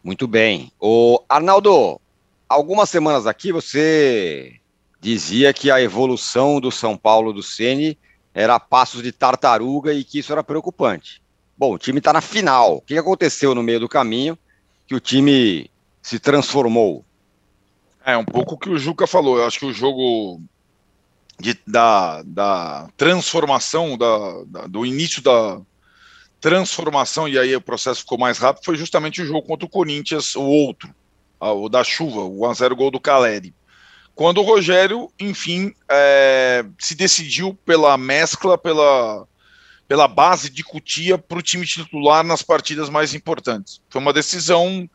Muito 0.02 0.26
bem. 0.26 0.70
O 0.80 1.20
Arnaldo, 1.28 2.00
algumas 2.48 2.88
semanas 2.88 3.26
aqui 3.26 3.50
você 3.50 4.60
dizia 5.00 5.52
que 5.52 5.70
a 5.70 5.80
evolução 5.80 6.60
do 6.60 6.70
São 6.70 6.96
Paulo 6.96 7.32
do 7.32 7.42
Ceni 7.42 7.98
era 8.34 8.60
passos 8.60 9.02
de 9.02 9.12
tartaruga 9.12 9.92
e 9.92 10.04
que 10.04 10.18
isso 10.18 10.32
era 10.32 10.44
preocupante. 10.44 11.22
Bom, 11.56 11.74
o 11.74 11.78
time 11.78 11.98
está 11.98 12.12
na 12.12 12.20
final. 12.20 12.76
O 12.76 12.80
que 12.82 12.98
aconteceu 12.98 13.54
no 13.54 13.62
meio 13.62 13.80
do 13.80 13.88
caminho 13.88 14.38
que 14.86 14.94
o 14.94 15.00
time 15.00 15.70
se 16.02 16.18
transformou? 16.18 17.04
É 18.04 18.16
um 18.16 18.24
pouco 18.24 18.54
o 18.54 18.58
que 18.58 18.68
o 18.68 18.78
Juca 18.78 19.06
falou. 19.06 19.38
Eu 19.38 19.46
acho 19.46 19.58
que 19.58 19.66
o 19.66 19.72
jogo 19.72 20.40
de, 21.38 21.58
da, 21.66 22.22
da 22.22 22.88
transformação, 22.96 23.96
da, 23.96 24.44
da, 24.46 24.66
do 24.66 24.86
início 24.86 25.22
da 25.22 25.60
transformação, 26.40 27.28
e 27.28 27.38
aí 27.38 27.54
o 27.56 27.60
processo 27.60 28.00
ficou 28.00 28.18
mais 28.18 28.38
rápido, 28.38 28.64
foi 28.64 28.76
justamente 28.76 29.22
o 29.22 29.26
jogo 29.26 29.42
contra 29.42 29.66
o 29.66 29.70
Corinthians, 29.70 30.34
o 30.36 30.42
outro, 30.42 30.94
o 31.40 31.68
da 31.68 31.82
chuva, 31.82 32.20
o 32.20 32.40
1x0 32.40 32.74
gol 32.74 32.90
do 32.90 33.00
Caleri 33.00 33.54
quando 34.16 34.38
o 34.38 34.42
Rogério, 34.42 35.12
enfim, 35.20 35.74
é, 35.90 36.64
se 36.78 36.94
decidiu 36.94 37.52
pela 37.66 37.98
mescla, 37.98 38.56
pela, 38.56 39.28
pela 39.86 40.08
base 40.08 40.48
de 40.48 40.64
Cutia 40.64 41.18
para 41.18 41.38
o 41.38 41.42
time 41.42 41.66
titular 41.66 42.24
nas 42.24 42.40
partidas 42.42 42.88
mais 42.88 43.12
importantes. 43.12 43.78
Foi 43.90 44.00
uma 44.00 44.14
decisão. 44.14 44.88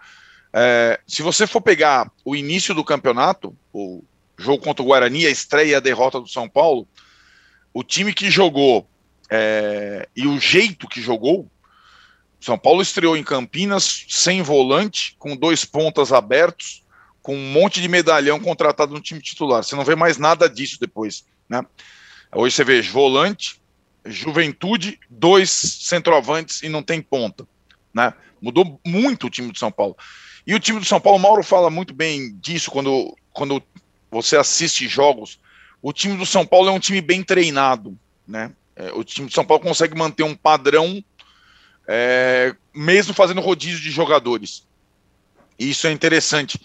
É, 0.51 0.99
se 1.06 1.21
você 1.21 1.45
for 1.45 1.62
pegar 1.62 2.12
o 2.25 2.36
início 2.36 2.73
do 2.73 2.84
campeonato, 2.84 3.56
jogo 4.41 4.63
contra 4.63 4.84
o 4.84 4.86
Guarani, 4.86 5.25
a 5.25 5.30
estreia 5.30 5.71
e 5.71 5.75
a 5.75 5.80
derrota 5.80 6.19
do 6.19 6.27
São 6.27 6.49
Paulo, 6.49 6.88
o 7.73 7.84
time 7.84 8.13
que 8.13 8.30
jogou 8.30 8.88
é, 9.30 10.08
e 10.15 10.27
o 10.27 10.38
jeito 10.39 10.88
que 10.88 11.01
jogou, 11.01 11.49
São 12.39 12.58
Paulo 12.58 12.82
estreou 12.82 13.15
em 13.15 13.23
Campinas 13.23 14.06
sem 14.10 14.41
volante, 14.41 15.15
com 15.17 15.38
dois 15.38 15.63
pontas 15.63 16.12
abertos, 16.12 16.84
com 17.21 17.36
um 17.36 17.51
monte 17.51 17.82
de 17.82 17.88
medalhão 17.88 18.39
contratado 18.39 18.93
no 18.93 18.99
time 18.99 19.21
titular. 19.21 19.63
Você 19.63 19.75
não 19.75 19.86
vê 19.86 19.95
mais 19.95 20.17
nada 20.17 20.49
disso 20.49 20.77
depois, 20.80 21.23
né? 21.47 21.63
Hoje 22.34 22.56
você 22.56 22.63
vê 22.63 22.82
volante, 22.82 23.62
juventude, 24.06 24.99
dois 25.10 25.49
centroavantes 25.49 26.63
e 26.63 26.69
não 26.69 26.82
tem 26.82 27.01
ponta, 27.01 27.47
né? 27.93 28.13
Mudou 28.41 28.80
muito 28.86 29.27
o 29.27 29.30
time 29.30 29.51
do 29.51 29.60
São 29.60 29.71
Paulo. 29.71 29.95
E 30.45 30.56
o 30.56 30.60
time 30.60 30.80
do 30.80 30.86
São 30.86 30.99
Paulo, 30.99 31.19
Mauro 31.19 31.43
fala 31.43 31.69
muito 31.69 31.93
bem 31.93 32.36
disso 32.38 32.71
quando, 32.71 33.15
quando 33.32 33.62
você 34.12 34.36
assiste 34.36 34.88
jogos. 34.88 35.39
O 35.82 35.93
time 35.93 36.17
do 36.17 36.26
São 36.26 36.45
Paulo 36.45 36.69
é 36.69 36.71
um 36.71 36.80
time 36.80 37.02
bem 37.02 37.24
treinado, 37.24 37.97
né? 38.28 38.52
É, 38.76 38.91
o 38.93 39.04
time 39.04 39.28
de 39.28 39.34
São 39.34 39.45
Paulo 39.45 39.63
consegue 39.63 39.97
manter 39.97 40.24
um 40.24 40.36
padrão, 40.36 41.04
é, 41.88 42.56
mesmo 42.74 43.13
fazendo 43.13 43.41
rodízio 43.41 43.80
de 43.80 43.89
jogadores. 43.89 44.67
E 45.58 45.69
isso 45.69 45.88
é 45.88 45.91
interessante. 45.91 46.60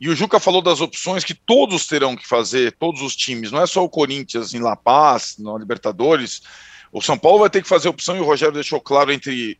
E 0.00 0.08
o 0.08 0.16
Juca 0.16 0.40
falou 0.40 0.62
das 0.62 0.80
opções 0.80 1.22
que 1.22 1.34
todos 1.34 1.86
terão 1.86 2.16
que 2.16 2.26
fazer, 2.26 2.72
todos 2.72 3.02
os 3.02 3.14
times, 3.14 3.52
não 3.52 3.60
é 3.60 3.66
só 3.66 3.84
o 3.84 3.88
Corinthians 3.88 4.54
em 4.54 4.60
La 4.60 4.76
Paz, 4.76 5.36
na 5.38 5.56
Libertadores. 5.56 6.42
O 6.90 7.00
São 7.00 7.16
Paulo 7.16 7.40
vai 7.40 7.50
ter 7.50 7.62
que 7.62 7.68
fazer 7.68 7.88
opção, 7.88 8.16
e 8.16 8.20
o 8.20 8.24
Rogério 8.24 8.54
deixou 8.54 8.80
claro, 8.80 9.12
entre 9.12 9.58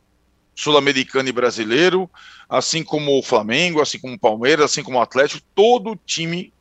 sul-americano 0.55 1.29
e 1.29 1.31
brasileiro, 1.31 2.09
assim 2.47 2.83
como 2.83 3.17
o 3.17 3.23
Flamengo, 3.23 3.81
assim 3.81 3.99
como 3.99 4.15
o 4.15 4.19
Palmeiras, 4.19 4.65
assim 4.65 4.83
como 4.83 4.97
o 4.97 5.01
Atlético, 5.01 5.41
todo 5.55 5.99
time, 6.05 6.53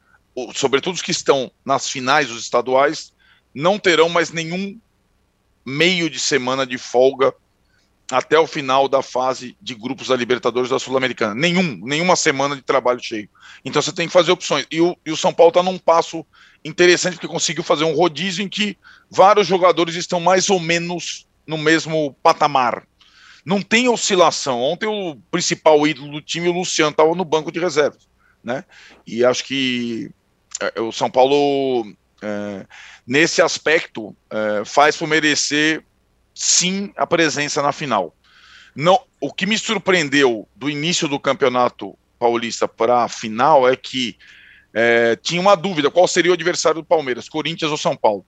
sobretudo 0.54 0.94
os 0.94 1.02
que 1.02 1.10
estão 1.10 1.50
nas 1.64 1.88
finais 1.88 2.28
dos 2.28 2.42
estaduais, 2.42 3.12
não 3.54 3.78
terão 3.78 4.08
mais 4.08 4.30
nenhum 4.30 4.78
meio 5.64 6.10
de 6.10 6.18
semana 6.18 6.66
de 6.66 6.78
folga 6.78 7.34
até 8.10 8.38
o 8.38 8.46
final 8.46 8.88
da 8.88 9.02
fase 9.02 9.56
de 9.60 9.74
grupos 9.74 10.08
da 10.08 10.16
Libertadores 10.16 10.68
da 10.68 10.78
Sul-Americana. 10.78 11.34
Nenhum, 11.34 11.80
nenhuma 11.82 12.14
semana 12.14 12.54
de 12.54 12.62
trabalho 12.62 13.02
cheio. 13.02 13.28
Então 13.64 13.80
você 13.80 13.92
tem 13.92 14.06
que 14.06 14.12
fazer 14.12 14.32
opções. 14.32 14.66
E 14.70 14.80
o, 14.80 14.96
e 15.04 15.10
o 15.10 15.16
São 15.16 15.32
Paulo 15.32 15.50
está 15.50 15.62
num 15.62 15.78
passo 15.78 16.24
interessante, 16.64 17.14
porque 17.14 17.28
conseguiu 17.28 17.62
fazer 17.62 17.84
um 17.84 17.94
rodízio 17.94 18.44
em 18.44 18.48
que 18.48 18.76
vários 19.10 19.46
jogadores 19.46 19.94
estão 19.94 20.20
mais 20.20 20.50
ou 20.50 20.60
menos 20.60 21.26
no 21.46 21.56
mesmo 21.56 22.14
patamar. 22.22 22.86
Não 23.44 23.62
tem 23.62 23.88
oscilação. 23.88 24.60
Ontem 24.60 24.86
o 24.86 25.16
principal 25.30 25.86
ídolo 25.86 26.12
do 26.12 26.20
time, 26.20 26.48
o 26.48 26.52
Luciano, 26.52 26.90
estava 26.90 27.14
no 27.14 27.24
banco 27.24 27.50
de 27.50 27.60
reservas. 27.60 28.08
Né? 28.44 28.64
E 29.06 29.24
acho 29.24 29.44
que 29.44 30.10
o 30.80 30.92
São 30.92 31.10
Paulo, 31.10 31.92
é, 32.22 32.66
nesse 33.06 33.40
aspecto, 33.42 34.14
é, 34.30 34.64
faz 34.64 34.96
por 34.96 35.08
merecer 35.08 35.84
sim 36.34 36.92
a 36.96 37.06
presença 37.06 37.62
na 37.62 37.72
final. 37.72 38.14
Não, 38.74 38.98
o 39.20 39.32
que 39.32 39.46
me 39.46 39.58
surpreendeu 39.58 40.48
do 40.56 40.70
início 40.70 41.06
do 41.06 41.20
campeonato 41.20 41.96
paulista 42.18 42.66
para 42.66 43.04
a 43.04 43.08
final 43.08 43.68
é 43.68 43.76
que 43.76 44.16
é, 44.72 45.16
tinha 45.16 45.40
uma 45.40 45.54
dúvida 45.54 45.90
qual 45.90 46.08
seria 46.08 46.30
o 46.30 46.34
adversário 46.34 46.80
do 46.80 46.86
Palmeiras, 46.86 47.28
Corinthians 47.28 47.70
ou 47.70 47.76
São 47.76 47.96
Paulo. 47.96 48.24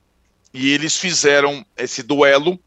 E 0.53 0.71
eles 0.71 0.99
fizeram 0.99 1.65
esse 1.77 2.03
duelo. 2.03 2.61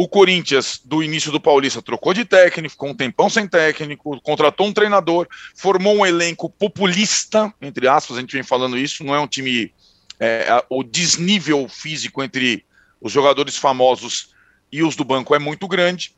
O 0.00 0.08
Corinthians, 0.08 0.80
do 0.82 1.02
início 1.02 1.30
do 1.30 1.38
Paulista, 1.38 1.82
trocou 1.82 2.14
de 2.14 2.24
técnico, 2.24 2.70
ficou 2.70 2.88
um 2.88 2.94
tempão 2.94 3.28
sem 3.28 3.46
técnico, 3.46 4.18
contratou 4.22 4.66
um 4.66 4.72
treinador, 4.72 5.28
formou 5.54 5.94
um 5.94 6.06
elenco 6.06 6.48
populista, 6.48 7.52
entre 7.60 7.86
aspas, 7.86 8.16
a 8.16 8.20
gente 8.20 8.32
vem 8.32 8.42
falando 8.42 8.78
isso, 8.78 9.04
não 9.04 9.14
é 9.14 9.20
um 9.20 9.26
time. 9.26 9.74
É, 10.18 10.64
o 10.70 10.82
desnível 10.82 11.68
físico 11.68 12.22
entre 12.22 12.64
os 12.98 13.12
jogadores 13.12 13.58
famosos 13.58 14.34
e 14.72 14.82
os 14.82 14.96
do 14.96 15.04
banco 15.04 15.34
é 15.34 15.38
muito 15.38 15.68
grande. 15.68 16.16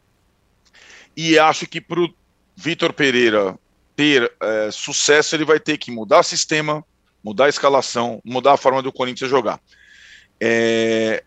E 1.16 1.36
acho 1.36 1.66
que 1.66 1.80
para 1.80 1.98
o 1.98 2.14
Vitor 2.54 2.92
Pereira 2.92 3.58
ter 3.96 4.32
é, 4.40 4.70
sucesso, 4.70 5.34
ele 5.34 5.44
vai 5.44 5.58
ter 5.58 5.76
que 5.76 5.90
mudar 5.90 6.22
sistema, 6.22 6.84
mudar 7.20 7.46
a 7.46 7.48
escalação, 7.48 8.22
mudar 8.24 8.52
a 8.52 8.56
forma 8.56 8.80
do 8.80 8.92
Corinthians 8.92 9.28
jogar. 9.28 9.60
É, 10.40 11.24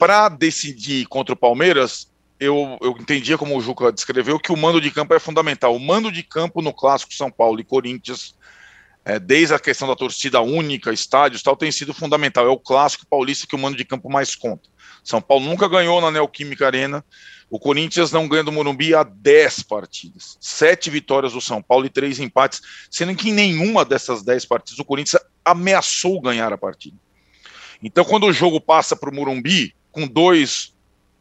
para 0.00 0.30
decidir 0.30 1.04
contra 1.08 1.34
o 1.34 1.36
Palmeiras, 1.36 2.10
eu, 2.40 2.78
eu 2.80 2.92
entendia, 2.98 3.36
como 3.36 3.54
o 3.54 3.60
Juca 3.60 3.92
descreveu, 3.92 4.40
que 4.40 4.50
o 4.50 4.56
mando 4.56 4.80
de 4.80 4.90
campo 4.90 5.12
é 5.12 5.18
fundamental. 5.18 5.76
O 5.76 5.78
mando 5.78 6.10
de 6.10 6.22
campo 6.22 6.62
no 6.62 6.72
clássico 6.72 7.12
São 7.12 7.30
Paulo 7.30 7.60
e 7.60 7.64
Corinthians, 7.64 8.34
é, 9.04 9.18
desde 9.18 9.52
a 9.52 9.58
questão 9.58 9.86
da 9.86 9.94
torcida 9.94 10.40
única, 10.40 10.90
estádios 10.90 11.42
tal, 11.42 11.54
tem 11.54 11.70
sido 11.70 11.92
fundamental. 11.92 12.46
É 12.46 12.48
o 12.48 12.58
clássico 12.58 13.04
paulista 13.06 13.46
que 13.46 13.54
o 13.54 13.58
mando 13.58 13.76
de 13.76 13.84
campo 13.84 14.10
mais 14.10 14.34
conta. 14.34 14.70
São 15.04 15.20
Paulo 15.20 15.44
nunca 15.44 15.68
ganhou 15.68 16.00
na 16.00 16.10
Neoquímica 16.10 16.64
Arena. 16.64 17.04
O 17.50 17.58
Corinthians 17.58 18.10
não 18.10 18.26
ganha 18.26 18.44
do 18.44 18.52
Morumbi 18.52 18.94
há 18.94 19.02
10 19.02 19.64
partidas. 19.64 20.38
Sete 20.40 20.88
vitórias 20.88 21.34
do 21.34 21.42
São 21.42 21.60
Paulo 21.60 21.84
e 21.84 21.90
três 21.90 22.18
empates, 22.18 22.62
sendo 22.90 23.14
que 23.14 23.28
em 23.28 23.34
nenhuma 23.34 23.84
dessas 23.84 24.22
10 24.22 24.46
partidas 24.46 24.78
o 24.78 24.84
Corinthians 24.84 25.22
ameaçou 25.44 26.18
ganhar 26.22 26.54
a 26.54 26.56
partida. 26.56 26.96
Então, 27.82 28.02
quando 28.02 28.24
o 28.24 28.32
jogo 28.32 28.62
passa 28.62 28.96
para 28.96 29.10
o 29.10 29.14
Morumbi, 29.14 29.74
com 29.92 30.06
dois 30.06 30.72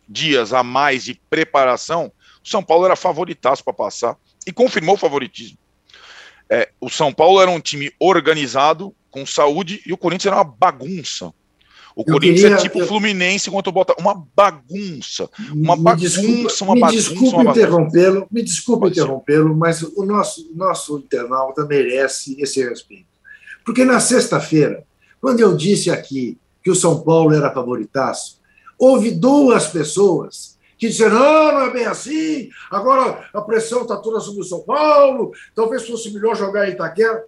dias 0.08 0.54
a 0.54 0.64
mais 0.64 1.04
de 1.04 1.20
preparação, 1.30 2.12
o 2.44 2.48
São 2.48 2.64
Paulo 2.64 2.86
era 2.86 2.96
favoritaço 2.96 3.64
para 3.64 3.74
passar 3.74 4.18
e 4.46 4.52
confirmou 4.52 4.96
o 4.96 4.98
favoritismo. 4.98 5.58
É, 6.50 6.70
o 6.82 6.90
São 6.90 7.14
Paulo 7.14 7.40
era 7.40 7.52
um 7.52 7.60
time 7.60 7.92
organizado, 8.00 8.96
com 9.12 9.26
saúde, 9.26 9.82
e 9.86 9.94
o 9.94 9.98
Corinthians 9.98 10.34
era 10.34 10.38
uma 10.38 10.44
bagunça. 10.44 11.32
O 11.96 12.02
eu 12.02 12.14
Corinthians 12.14 12.40
é 12.40 12.50
queria, 12.50 12.58
é 12.58 12.62
tipo 12.62 12.80
eu... 12.80 12.88
Fluminense 12.88 13.52
contra 13.52 13.70
o 13.70 13.74
Botafogo. 13.74 14.02
Uma 14.02 14.16
bagunça. 14.36 15.30
Uma 15.52 15.76
me 15.76 15.84
bagunça, 15.84 16.22
desculpa, 16.22 16.64
uma 16.64 16.76
me 16.76 16.82
bagunça. 16.82 17.02
Desculpe 17.02 17.50
interrompê-lo, 17.50 18.28
me 18.32 18.42
desculpe 18.42 18.88
interrompê-lo, 18.88 19.56
mas 19.56 19.84
o 19.84 20.06
nosso, 20.06 20.50
nosso 20.56 20.98
internauta 20.98 21.66
merece 21.66 22.36
esse 22.42 22.64
respeito. 22.68 23.08
Porque 23.66 23.84
na 23.84 24.00
sexta-feira, 24.00 24.84
quando 25.22 25.42
eu 25.42 25.56
disse 25.56 25.92
aqui 25.92 26.38
que 26.64 26.72
o 26.72 26.76
São 26.76 27.02
Paulo 27.02 27.34
era 27.34 27.54
favoritaço, 27.54 28.39
houve 28.80 29.12
duas 29.12 29.68
pessoas 29.68 30.58
que 30.78 30.88
disseram: 30.88 31.20
não, 31.20 31.52
não 31.54 31.62
é 31.62 31.70
bem 31.72 31.86
assim, 31.86 32.50
agora 32.72 33.30
a 33.34 33.42
pressão 33.42 33.82
está 33.82 33.98
toda 33.98 34.20
sobre 34.20 34.42
o 34.42 34.46
São 34.46 34.62
Paulo, 34.62 35.32
talvez 35.54 35.86
fosse 35.86 36.10
melhor 36.12 36.36
jogar 36.36 36.68
em 36.68 36.72
Itaquera. 36.72 37.26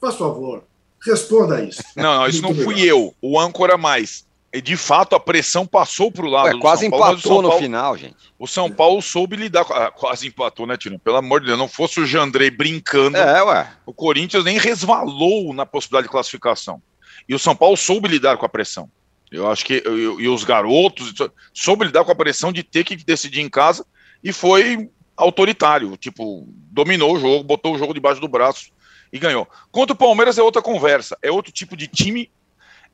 Faz 0.00 0.16
favor, 0.16 0.64
Responda 1.04 1.62
isso. 1.62 1.82
Não, 1.96 2.14
não 2.14 2.26
isso 2.28 2.42
Muito 2.42 2.58
não 2.58 2.64
fui 2.64 2.82
eu, 2.82 3.14
o 3.20 3.38
âncora 3.38 3.76
mais. 3.76 4.24
E 4.54 4.60
de 4.60 4.76
fato 4.76 5.16
a 5.16 5.20
pressão 5.20 5.66
passou 5.66 6.12
para 6.12 6.26
o 6.26 6.28
lado 6.28 6.46
Ué, 6.46 6.52
do 6.52 6.58
quase 6.58 6.82
São 6.82 6.90
Paulo, 6.90 7.12
empatou 7.14 7.32
Paulo, 7.32 7.48
no 7.48 7.58
final, 7.58 7.96
gente. 7.96 8.16
O 8.38 8.46
São 8.46 8.70
Paulo 8.70 9.00
soube 9.00 9.34
lidar 9.34 9.64
com. 9.64 9.72
Ah, 9.72 9.90
quase 9.90 10.26
empatou, 10.26 10.66
né, 10.66 10.76
Tino? 10.76 10.98
Pelo 10.98 11.16
amor 11.16 11.40
de 11.40 11.46
Deus, 11.46 11.58
não 11.58 11.66
fosse 11.66 12.00
o 12.00 12.06
Jandrei 12.06 12.50
brincando. 12.50 13.16
É, 13.16 13.42
ué. 13.42 13.72
O 13.86 13.94
Corinthians 13.94 14.44
nem 14.44 14.58
resvalou 14.58 15.54
na 15.54 15.64
possibilidade 15.64 16.06
de 16.06 16.12
classificação. 16.12 16.82
E 17.26 17.34
o 17.34 17.38
São 17.38 17.56
Paulo 17.56 17.76
soube 17.76 18.08
lidar 18.08 18.36
com 18.36 18.44
a 18.44 18.48
pressão. 18.48 18.90
Eu 19.32 19.50
acho 19.50 19.64
que. 19.64 19.82
E, 19.84 20.22
e 20.24 20.28
os 20.28 20.44
garotos 20.44 21.14
soube 21.52 21.86
lidar 21.86 22.04
com 22.04 22.12
a 22.12 22.16
pressão 22.16 22.52
de 22.52 22.62
ter 22.62 22.84
que 22.84 22.94
decidir 22.96 23.40
em 23.40 23.48
casa 23.48 23.84
e 24.22 24.32
foi 24.32 24.90
autoritário. 25.16 25.96
Tipo, 25.96 26.46
dominou 26.70 27.14
o 27.14 27.18
jogo, 27.18 27.42
botou 27.42 27.74
o 27.74 27.78
jogo 27.78 27.94
debaixo 27.94 28.20
do 28.20 28.28
braço 28.28 28.70
e 29.12 29.18
ganhou. 29.18 29.48
Contra 29.70 29.94
o 29.94 29.98
Palmeiras 29.98 30.38
é 30.38 30.42
outra 30.42 30.60
conversa, 30.60 31.16
é 31.22 31.30
outro 31.30 31.50
tipo 31.50 31.76
de 31.76 31.86
time, 31.86 32.30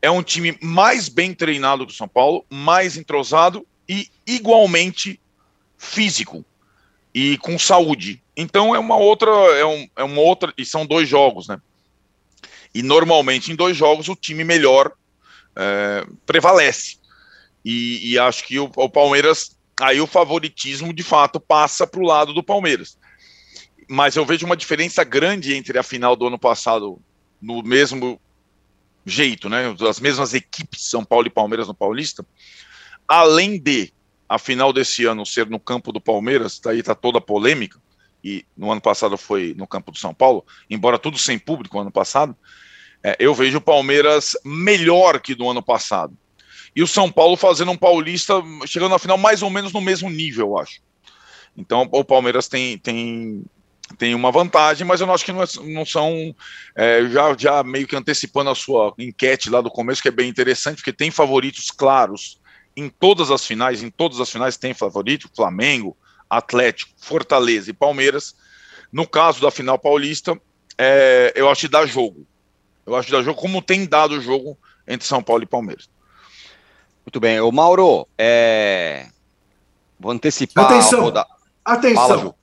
é 0.01 0.11
um 0.11 0.22
time 0.22 0.57
mais 0.62 1.09
bem 1.09 1.35
treinado 1.35 1.85
do 1.85 1.92
São 1.92 2.09
Paulo, 2.09 2.44
mais 2.48 2.96
entrosado 2.96 3.66
e 3.88 4.09
igualmente 4.27 5.20
físico 5.77 6.44
e 7.14 7.37
com 7.38 7.59
saúde. 7.59 8.22
Então 8.37 8.74
é 8.74 8.79
uma 8.79 8.96
outra, 8.96 9.31
é, 9.31 9.64
um, 9.64 9.88
é 9.96 10.05
uma 10.05 10.20
outra, 10.20 10.53
e 10.57 10.64
são 10.64 10.87
dois 10.87 11.09
jogos, 11.09 11.48
né? 11.48 11.61
E 12.74 12.83
normalmente 12.83 13.51
em 13.51 13.57
dois 13.57 13.77
jogos 13.77 14.09
o 14.09 14.14
time 14.14 14.44
melhor 14.44 14.92
é, 15.59 16.07
prevalece. 16.25 16.97
E, 17.64 18.12
e, 18.12 18.18
acho 18.18 18.47
que 18.47 18.59
o, 18.59 18.71
o 18.77 18.88
Palmeiras, 18.88 19.59
aí 19.81 20.01
o 20.01 20.07
favoritismo 20.07 20.92
de 20.92 21.03
fato 21.03 21.40
passa 21.40 21.87
para 21.87 22.01
o 22.01 22.07
lado 22.07 22.33
do 22.33 22.42
Palmeiras 22.42 22.97
mas 23.88 24.16
eu 24.16 24.27
vejo 24.27 24.44
uma 24.44 24.57
diferença 24.57 25.03
grande 25.03 25.55
entre 25.55 25.79
a 25.79 25.83
final 25.83 26.14
do 26.14 26.27
ano 26.27 26.38
passado 26.38 27.01
no 27.40 27.62
mesmo 27.62 28.21
jeito, 29.07 29.49
né? 29.49 29.75
As 29.88 29.99
mesmas 29.99 30.35
equipes, 30.35 30.83
São 30.83 31.03
Paulo 31.03 31.27
e 31.27 31.31
Palmeiras 31.31 31.66
no 31.66 31.75
Paulista, 31.75 32.25
além 33.07 33.59
de 33.59 33.90
a 34.29 34.38
final 34.38 34.75
desse 34.75 35.07
ano 35.07 35.25
ser 35.25 35.49
no 35.49 35.59
campo 35.59 35.90
do 35.90 36.00
Palmeiras, 36.00 36.61
daí 36.63 36.83
tá 36.83 36.94
toda 36.94 37.17
a 37.17 37.23
polêmica, 37.23 37.81
e 38.23 38.44
no 38.54 38.71
ano 38.71 38.81
passado 38.81 39.17
foi 39.17 39.54
no 39.56 39.67
campo 39.67 39.90
do 39.90 39.96
São 39.96 40.13
Paulo, 40.13 40.44
embora 40.69 40.98
tudo 40.98 41.17
sem 41.17 41.38
público 41.38 41.79
ano 41.79 41.90
passado, 41.90 42.37
é, 43.03 43.17
eu 43.19 43.35
vejo 43.35 43.59
o 43.59 43.63
Palmeiras 43.63 44.37
melhor 44.44 45.21
que 45.21 45.35
do 45.35 45.49
ano 45.49 45.63
passado. 45.63 46.17
E 46.75 46.83
o 46.83 46.87
São 46.87 47.11
Paulo 47.11 47.37
fazendo 47.37 47.71
um 47.71 47.77
paulista, 47.77 48.35
chegando 48.67 48.92
na 48.92 48.99
final 48.99 49.19
mais 49.19 49.42
ou 49.42 49.51
menos 49.51 49.73
no 49.73 49.81
mesmo 49.81 50.11
nível, 50.11 50.49
eu 50.49 50.59
acho. 50.59 50.81
Então 51.57 51.88
o 51.90 52.05
Palmeiras 52.05 52.49
tem, 52.49 52.79
tem 52.79 53.44
tem 53.96 54.15
uma 54.15 54.31
vantagem, 54.31 54.87
mas 54.87 55.01
eu 55.01 55.07
não 55.07 55.15
acho 55.15 55.25
que 55.25 55.33
não, 55.33 55.42
é, 55.42 55.46
não 55.63 55.87
são, 55.87 56.35
é, 56.77 57.07
já, 57.09 57.35
já 57.38 57.63
meio 57.63 57.87
que 57.87 57.96
antecipando 57.96 58.51
a 58.51 58.55
sua 58.55 58.92
enquete 58.99 59.49
lá 59.49 59.61
do 59.61 59.71
começo, 59.71 60.03
que 60.03 60.09
é 60.09 60.13
bem 60.13 60.29
interessante, 60.29 60.77
porque 60.77 60.92
tem 60.92 61.11
favoritos 61.11 61.71
claros 61.71 62.38
em 62.77 62.88
todas 62.88 63.31
as 63.31 63.46
finais, 63.46 63.83
em 63.83 63.90
todas 63.90 64.21
as 64.21 64.31
finais 64.31 64.57
tem 64.57 64.75
favorito, 64.75 65.31
Flamengo, 65.35 65.96
Atlético, 66.29 66.92
Fortaleza 66.99 67.71
e 67.71 67.75
Palmeiras. 67.75 68.37
No 68.92 69.07
caso 69.07 69.40
da 69.40 69.51
final 69.51 69.79
paulista, 69.79 70.38
é, 70.77 71.33
eu 71.35 71.49
acho 71.49 71.63
que 71.63 71.69
dá 71.69 71.87
jogo. 71.87 72.27
Eu 72.88 72.96
acho 72.96 73.06
que 73.06 73.12
dá 73.12 73.22
jogo, 73.22 73.38
como 73.38 73.60
tem 73.60 73.86
dado 73.86 74.12
o 74.12 74.20
jogo 74.20 74.56
entre 74.86 75.06
São 75.06 75.22
Paulo 75.22 75.42
e 75.42 75.46
Palmeiras. 75.46 75.90
Muito 77.04 77.20
bem. 77.20 77.38
O 77.40 77.52
Mauro, 77.52 78.08
é... 78.16 79.08
vou 80.00 80.10
antecipar. 80.10 80.64
Atenção, 80.64 81.12
dar... 81.12 81.26
atenção. 81.62 82.08
Fala, 82.08 82.34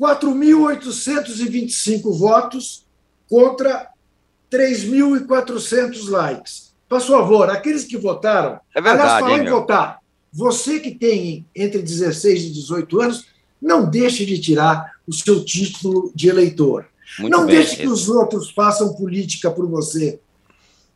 4.825 0.00 2.18
votos 2.18 2.86
contra 3.28 3.90
3.400 4.50 6.08
likes. 6.08 6.72
Por 6.88 7.02
favor, 7.02 7.50
aqueles 7.50 7.84
que 7.84 7.98
votaram, 7.98 8.58
é 8.74 8.80
verdade, 8.80 9.02
aliás, 9.02 9.20
falar 9.20 9.38
em 9.38 9.50
votar, 9.50 9.98
você 10.32 10.80
que 10.80 10.94
tem 10.94 11.46
entre 11.54 11.82
16 11.82 12.44
e 12.44 12.50
18 12.52 13.02
anos, 13.02 13.26
não 13.60 13.84
deixe 13.88 14.24
de 14.24 14.40
tirar 14.40 14.94
o 15.06 15.12
seu 15.12 15.44
título 15.44 16.10
de 16.14 16.28
eleitor. 16.28 16.86
Muito 17.18 17.36
não 17.36 17.46
bem, 17.46 17.56
deixe 17.56 17.76
que 17.76 17.86
os 17.86 18.08
outros 18.08 18.50
façam 18.50 18.94
política 18.94 19.50
por 19.50 19.68
você. 19.68 20.20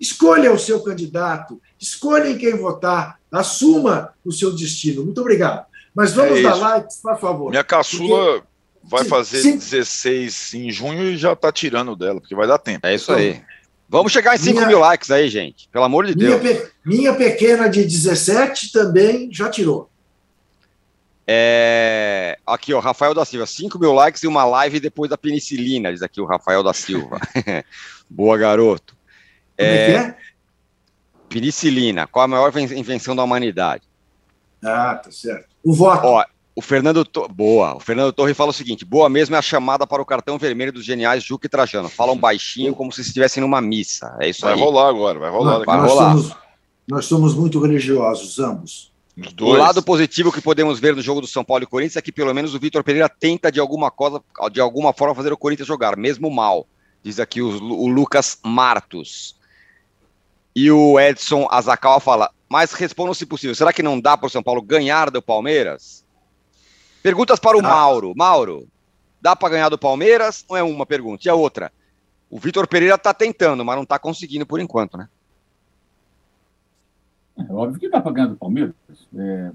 Escolha 0.01 0.53
o 0.53 0.59
seu 0.59 0.81
candidato, 0.81 1.61
escolha 1.81 2.29
em 2.29 2.39
quem 2.39 2.57
votar, 2.57 3.19
assuma 3.31 4.15
o 4.25 4.33
seu 4.33 4.55
destino. 4.55 5.05
Muito 5.05 5.21
obrigado. 5.21 5.67
Mas 5.95 6.13
vamos 6.13 6.39
é 6.39 6.43
dar 6.43 6.55
likes, 6.55 6.99
por 7.03 7.19
favor. 7.19 7.51
Minha 7.51 7.65
caçula 7.65 8.35
porque... 8.35 8.47
vai 8.85 9.05
fazer 9.05 9.43
sim. 9.43 9.57
16 9.57 10.55
em 10.55 10.71
junho 10.71 11.11
e 11.11 11.17
já 11.17 11.33
está 11.33 11.51
tirando 11.51 11.97
dela, 11.97 12.21
porque 12.21 12.35
vai 12.35 12.47
dar 12.47 12.59
tempo. 12.59 12.87
É 12.87 12.95
isso 12.95 13.13
aí. 13.13 13.43
Vamos 13.89 14.13
chegar 14.13 14.35
em 14.35 14.39
5 14.39 14.55
minha... 14.55 14.67
mil 14.69 14.79
likes 14.79 15.11
aí, 15.11 15.29
gente. 15.29 15.69
Pelo 15.73 15.85
amor 15.85 16.07
de 16.07 16.15
minha 16.15 16.39
Deus. 16.39 16.59
Pe... 16.61 16.71
Minha 16.85 17.15
pequena 17.15 17.69
de 17.69 17.83
17 17.83 18.71
também 18.71 19.31
já 19.33 19.49
tirou. 19.49 19.91
É... 21.31 22.39
Aqui, 22.47 22.72
ó, 22.72 22.81
Rafael 22.81 23.12
da 23.12 23.22
Silva, 23.22 23.45
5 23.45 23.79
mil 23.79 23.93
likes 23.93 24.22
e 24.22 24.26
uma 24.26 24.45
live 24.45 24.81
depois 24.81 25.11
da 25.11 25.18
penicilina, 25.18 25.93
diz 25.93 26.01
aqui 26.01 26.22
o 26.22 26.24
Rafael 26.24 26.62
da 26.62 26.72
Silva. 26.72 27.20
Boa, 28.09 28.39
garoto. 28.39 28.97
Como 29.59 29.68
é, 29.68 29.74
é 29.74 29.87
que 29.87 29.97
é? 29.97 30.16
Penicilina, 31.29 32.07
qual 32.07 32.24
a 32.24 32.29
maior 32.29 32.51
invenção 32.57 33.14
da 33.14 33.22
humanidade? 33.22 33.83
Ah, 34.64 34.95
tá 34.95 35.11
certo. 35.11 35.49
O 35.62 35.74
voto. 35.74 36.07
Ó, 36.07 36.24
o 36.57 36.62
Fernando 36.62 37.05
to... 37.05 37.29
Boa. 37.29 37.76
O 37.76 37.81
Fernando 37.81 38.12
Torre 38.12 38.33
fala 38.33 38.51
o 38.51 38.55
seguinte: 38.55 38.85
boa 38.85 39.11
mesmo 39.11 39.37
é 39.37 39.39
a 39.39 39.43
chamada 39.43 39.87
para 39.87 40.01
o 40.01 40.07
cartão 40.07 40.39
vermelho 40.39 40.72
dos 40.72 40.85
geniais 40.85 41.22
Juca 41.22 41.47
e 41.47 41.51
Trajano. 41.51 41.91
Falam 41.91 42.16
baixinho 42.16 42.74
como 42.74 42.91
se 42.91 43.03
estivessem 43.03 43.43
numa 43.43 43.61
missa. 43.61 44.16
É 44.18 44.31
isso 44.31 44.41
vai 44.41 44.55
aí. 44.55 44.59
Vai 44.59 44.66
rolar 44.66 44.89
agora, 44.89 45.18
vai 45.18 45.31
rolar. 45.31 45.59
Não, 45.59 45.64
vai 45.66 45.76
nós 45.76 45.91
rolar. 45.91 46.11
Somos, 46.11 46.37
nós 46.89 47.05
somos 47.05 47.35
muito 47.35 47.61
religiosos, 47.61 48.39
ambos. 48.39 48.88
O 49.41 49.53
lado 49.53 49.83
positivo 49.83 50.31
que 50.31 50.41
podemos 50.41 50.79
ver 50.79 50.95
no 50.95 51.03
jogo 51.03 51.21
do 51.21 51.27
São 51.27 51.45
Paulo 51.45 51.64
e 51.64 51.66
Corinthians 51.66 51.97
é 51.97 52.03
que 52.03 52.12
pelo 52.12 52.33
menos 52.33 52.55
o 52.55 52.59
Vitor 52.59 52.85
Pereira 52.85 53.09
tenta 53.09 53.51
de 53.51 53.59
alguma, 53.59 53.91
coisa, 53.91 54.23
de 54.53 54.61
alguma 54.61 54.93
forma 54.93 55.14
fazer 55.14 55.33
o 55.33 55.37
Corinthians 55.37 55.66
jogar, 55.66 55.97
mesmo 55.97 56.31
mal. 56.31 56.66
Diz 57.03 57.19
aqui 57.19 57.43
o, 57.43 57.49
o 57.49 57.89
Lucas 57.89 58.39
Martos. 58.45 59.37
E 60.55 60.71
o 60.71 60.99
Edson 61.01 61.49
Azacal 61.51 62.01
fala: 62.01 62.31
mas 62.49 62.73
respondam 62.73 63.12
se 63.14 63.27
possível, 63.27 63.55
será 63.55 63.73
que 63.73 63.83
não 63.83 64.01
dá 64.01 64.16
para 64.16 64.27
o 64.27 64.31
São 64.31 64.43
Paulo 64.43 64.62
ganhar 64.62 65.11
do 65.11 65.21
Palmeiras? 65.21 66.05
Perguntas 67.03 67.39
para 67.39 67.57
o 67.57 67.61
ah. 67.61 67.62
Mauro. 67.62 68.12
Mauro, 68.16 68.69
dá 69.21 69.37
para 69.37 69.51
ganhar 69.51 69.69
do 69.69 69.79
Palmeiras? 69.79 70.45
Não 70.49 70.57
é 70.57 70.62
uma 70.62 70.87
pergunta. 70.87 71.27
E 71.27 71.31
a 71.31 71.35
outra? 71.35 71.73
O 72.31 72.39
Vitor 72.39 72.66
Pereira 72.66 72.95
está 72.95 73.12
tentando, 73.12 73.64
mas 73.64 73.77
não 73.77 73.83
está 73.83 73.99
conseguindo 73.99 74.47
por 74.47 74.61
enquanto, 74.61 74.97
né? 74.97 75.09
É 77.39 77.53
óbvio 77.53 77.78
que 77.78 77.89
dá 77.89 78.01
para 78.01 78.12
ganhar 78.12 78.28
do 78.28 78.36
Palmeiras. 78.36 78.74
É... 79.14 79.53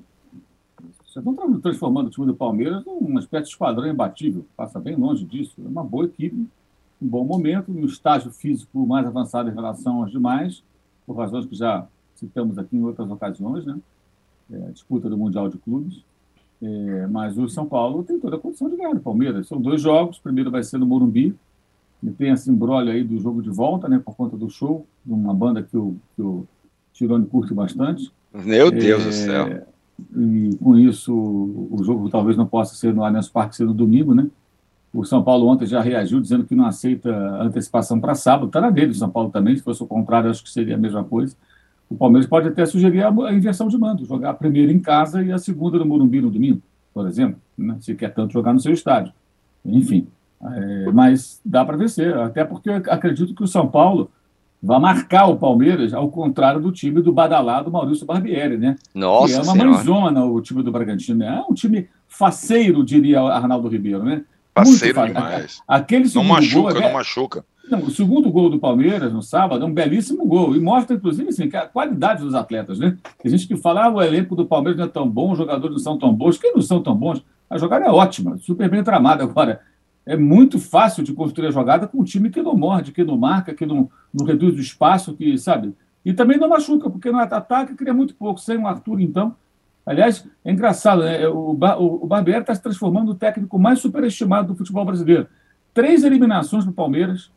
Vocês 1.06 1.26
estão 1.26 1.60
transformando 1.62 2.08
o 2.08 2.10
time 2.10 2.26
do 2.26 2.36
Palmeiras 2.36 2.84
numa 2.86 3.20
espécie 3.20 3.46
de 3.46 3.50
esquadrão 3.50 3.88
imbatível. 3.88 4.46
Passa 4.56 4.80
bem 4.80 4.96
longe 4.96 5.26
disso. 5.26 5.62
É 5.64 5.68
uma 5.68 5.84
boa 5.84 6.06
equipe, 6.06 6.36
um 7.02 7.08
bom 7.08 7.24
momento, 7.24 7.72
no 7.72 7.86
estágio 7.86 8.32
físico 8.32 8.86
mais 8.86 9.06
avançado 9.06 9.50
em 9.50 9.54
relação 9.54 10.02
aos 10.02 10.12
demais, 10.12 10.64
por 11.06 11.16
razões 11.16 11.46
que 11.46 11.56
já 11.56 11.88
citamos 12.16 12.58
aqui 12.58 12.76
em 12.78 12.84
outras 12.84 13.10
ocasiões, 13.12 13.66
né? 13.66 13.78
É, 14.52 14.58
disputa 14.72 15.10
do 15.10 15.18
Mundial 15.18 15.50
de 15.50 15.58
Clubes. 15.58 16.04
É, 16.62 17.08
mas 17.08 17.38
o 17.38 17.48
São 17.50 17.66
Paulo 17.66 18.04
tem 18.04 18.20
toda 18.20 18.38
a 18.38 18.40
condição 18.40 18.70
de 18.70 18.78
ganhar 18.78 18.96
o 18.96 19.00
Palmeiras. 19.00 19.48
São 19.48 19.62
dois 19.62 19.82
jogos, 19.82 20.18
o 20.18 20.24
primeiro 20.24 20.50
vai 20.50 20.64
ser 20.64 20.78
no 20.78 20.86
Morumbi, 20.86 21.36
e 22.02 22.10
tem 22.12 22.32
esse 22.32 22.50
embrólio 22.50 22.92
aí 22.92 23.04
do 23.04 23.18
jogo 23.20 23.42
de 23.42 23.50
volta, 23.50 23.88
né, 23.88 24.00
por 24.04 24.16
conta 24.16 24.36
do 24.36 24.50
show, 24.50 24.86
de 25.06 25.14
uma 25.14 25.34
banda 25.34 25.62
que 25.62 25.78
o, 25.78 25.96
que 26.16 26.22
o 26.22 26.46
Tirone 26.94 27.26
curte 27.26 27.54
bastante. 27.54 28.12
Meu 28.34 28.72
Deus 28.72 29.02
é, 29.02 29.06
do 29.06 29.12
céu! 29.12 29.68
E 30.16 30.56
com 30.62 30.78
isso, 30.78 31.14
o 31.14 31.80
jogo 31.84 32.10
talvez 32.10 32.38
não 32.38 32.46
possa 32.46 32.76
ser 32.76 32.94
no 32.94 33.04
Allianz 33.04 33.30
Parque, 33.30 33.56
ser 33.56 33.66
no 33.66 33.74
domingo, 33.74 34.14
né? 34.14 34.28
O 34.94 35.04
São 35.04 35.24
Paulo 35.24 35.48
ontem 35.48 35.66
já 35.66 35.82
reagiu 35.82 36.20
dizendo 36.22 36.44
que 36.44 36.56
não 36.56 36.66
aceita 36.66 37.10
antecipação 37.42 38.00
para 38.00 38.14
sábado. 38.14 38.48
Está 38.48 38.62
na 38.62 38.70
dele, 38.70 38.92
o 38.92 38.96
São 38.96 39.10
Paulo 39.10 39.30
também. 39.30 39.56
Se 39.56 39.64
fosse 39.64 39.82
o 39.82 39.88
contrário, 39.88 40.30
acho 40.30 40.44
que 40.44 40.50
seria 40.52 40.76
a 40.76 40.78
mesma 40.78 41.04
coisa. 41.04 41.36
O 41.90 41.96
Palmeiras 41.96 42.28
pode 42.28 42.48
até 42.48 42.66
sugerir 42.66 43.04
a, 43.04 43.34
inversão 43.34 43.68
de 43.68 43.78
mando, 43.78 44.06
jogar 44.06 44.32
a 44.32 44.34
primeira 44.34 44.72
em 44.72 44.80
casa 44.80 45.24
e 45.24 45.32
a 45.32 45.38
segunda 45.38 45.78
no 45.78 45.86
Morumbi 45.86 46.22
no 46.22 46.32
domingo, 46.32 46.62
por 46.94 47.08
exemplo, 47.08 47.40
né? 47.58 47.78
se 47.82 47.94
quer 47.94 48.14
tanto 48.14 48.34
jogar 48.34 48.54
no 48.54 48.60
seu 48.60 48.74
estádio. 48.74 49.14
Enfim, 49.66 50.08
é, 50.42 50.92
mas 50.92 51.40
dá 51.46 51.64
para 51.64 51.78
vencer, 51.78 52.16
até 52.18 52.44
porque 52.44 52.70
acredito 52.70 53.36
que 53.36 53.44
o 53.44 53.48
São 53.48 53.68
Paulo 53.68 54.10
vai 54.64 54.80
marcar 54.80 55.28
o 55.28 55.36
Palmeiras, 55.36 55.94
ao 55.94 56.10
contrário 56.10 56.62
do 56.62 56.72
time 56.72 57.02
do 57.02 57.12
badalado 57.12 57.70
Maurício 57.70 58.06
Barbieri, 58.06 58.58
né? 58.58 58.78
Nossa 58.96 59.28
que 59.28 59.34
é 59.34 59.44
uma 59.44 59.52
senhora. 59.52 59.70
mãezona 59.72 60.26
o 60.26 60.40
time 60.40 60.64
do 60.64 60.72
Bragantino, 60.72 61.20
né? 61.20 61.44
É 61.46 61.52
um 61.52 61.54
time 61.54 61.90
faceiro, 62.08 62.84
diria 62.84 63.20
Arnaldo 63.22 63.68
Ribeiro, 63.68 64.04
né? 64.04 64.24
Faceiro 64.56 65.06
demais. 65.06 65.62
Aquele 65.68 66.10
não 66.16 66.24
machuca, 66.24 66.78
é, 66.78 66.82
não 66.82 66.94
machuca. 66.94 67.46
Não, 67.70 67.80
o 67.80 67.92
segundo 67.92 68.32
gol 68.32 68.50
do 68.50 68.60
Palmeiras 68.60 69.12
no 69.12 69.22
sábado 69.22 69.66
é 69.66 69.68
um 69.68 69.74
belíssimo 69.74 70.26
gol 70.26 70.56
e 70.56 70.62
mostra, 70.62 70.96
inclusive, 70.96 71.30
assim, 71.30 71.50
a 71.54 71.66
qualidade 71.66 72.24
dos 72.24 72.34
atletas. 72.34 72.80
Né? 72.80 72.98
Tem 73.22 73.32
gente 73.32 73.48
que 73.48 73.58
fala 73.58 73.86
ah, 73.86 73.90
o 73.90 74.02
elenco 74.02 74.36
do 74.36 74.46
Palmeiras 74.46 74.78
não 74.78 74.86
é 74.86 74.90
tão 74.90 75.10
bom, 75.10 75.32
os 75.32 75.38
jogadores 75.38 75.76
não 75.76 75.84
são 75.84 75.98
tão 75.98 76.14
bons. 76.14 76.38
Quem 76.38 76.54
não 76.54 76.62
são 76.62 76.82
tão 76.82 76.96
bons? 76.96 77.22
A 77.50 77.58
jogada 77.58 77.86
é 77.86 77.90
ótima, 77.90 78.38
super 78.38 78.70
bem 78.70 78.84
tramada. 78.84 79.24
Agora, 79.24 79.60
é 80.06 80.18
muito 80.18 80.60
fácil 80.60 81.04
de 81.04 81.14
construir 81.14 81.48
a 81.48 81.52
jogada 81.52 81.88
com 81.88 82.00
um 82.00 82.04
time 82.04 82.30
que 82.30 82.42
não 82.42 82.56
morde, 82.56 82.92
que 82.92 83.04
não 83.04 83.18
marca, 83.18 83.54
que 83.54 83.66
não, 83.66 83.90
não 84.14 84.26
reduz 84.26 84.56
o 84.56 84.62
espaço, 84.62 85.14
que 85.14 85.38
sabe. 85.38 85.74
E 86.04 86.14
também 86.14 86.38
não 86.38 86.50
machuca, 86.50 86.90
porque 86.90 87.10
no 87.10 87.20
ataque 87.20 87.76
cria 87.76 87.94
muito 87.94 88.14
pouco. 88.16 88.40
Sem 88.40 88.58
o 88.58 88.68
Arthur, 88.68 89.00
então. 89.00 89.36
Aliás, 89.86 90.26
é 90.44 90.52
engraçado, 90.52 91.04
né? 91.04 91.28
o, 91.28 91.52
o, 91.52 92.04
o 92.04 92.08
Barbieri 92.08 92.42
está 92.42 92.54
se 92.54 92.62
transformando 92.62 93.08
no 93.08 93.16
técnico 93.16 93.58
mais 93.58 93.80
superestimado 93.80 94.50
do 94.50 94.56
futebol 94.56 94.86
brasileiro. 94.86 95.28
Três 95.74 96.04
eliminações 96.04 96.64
para 96.64 96.74
Palmeiras, 96.74 97.32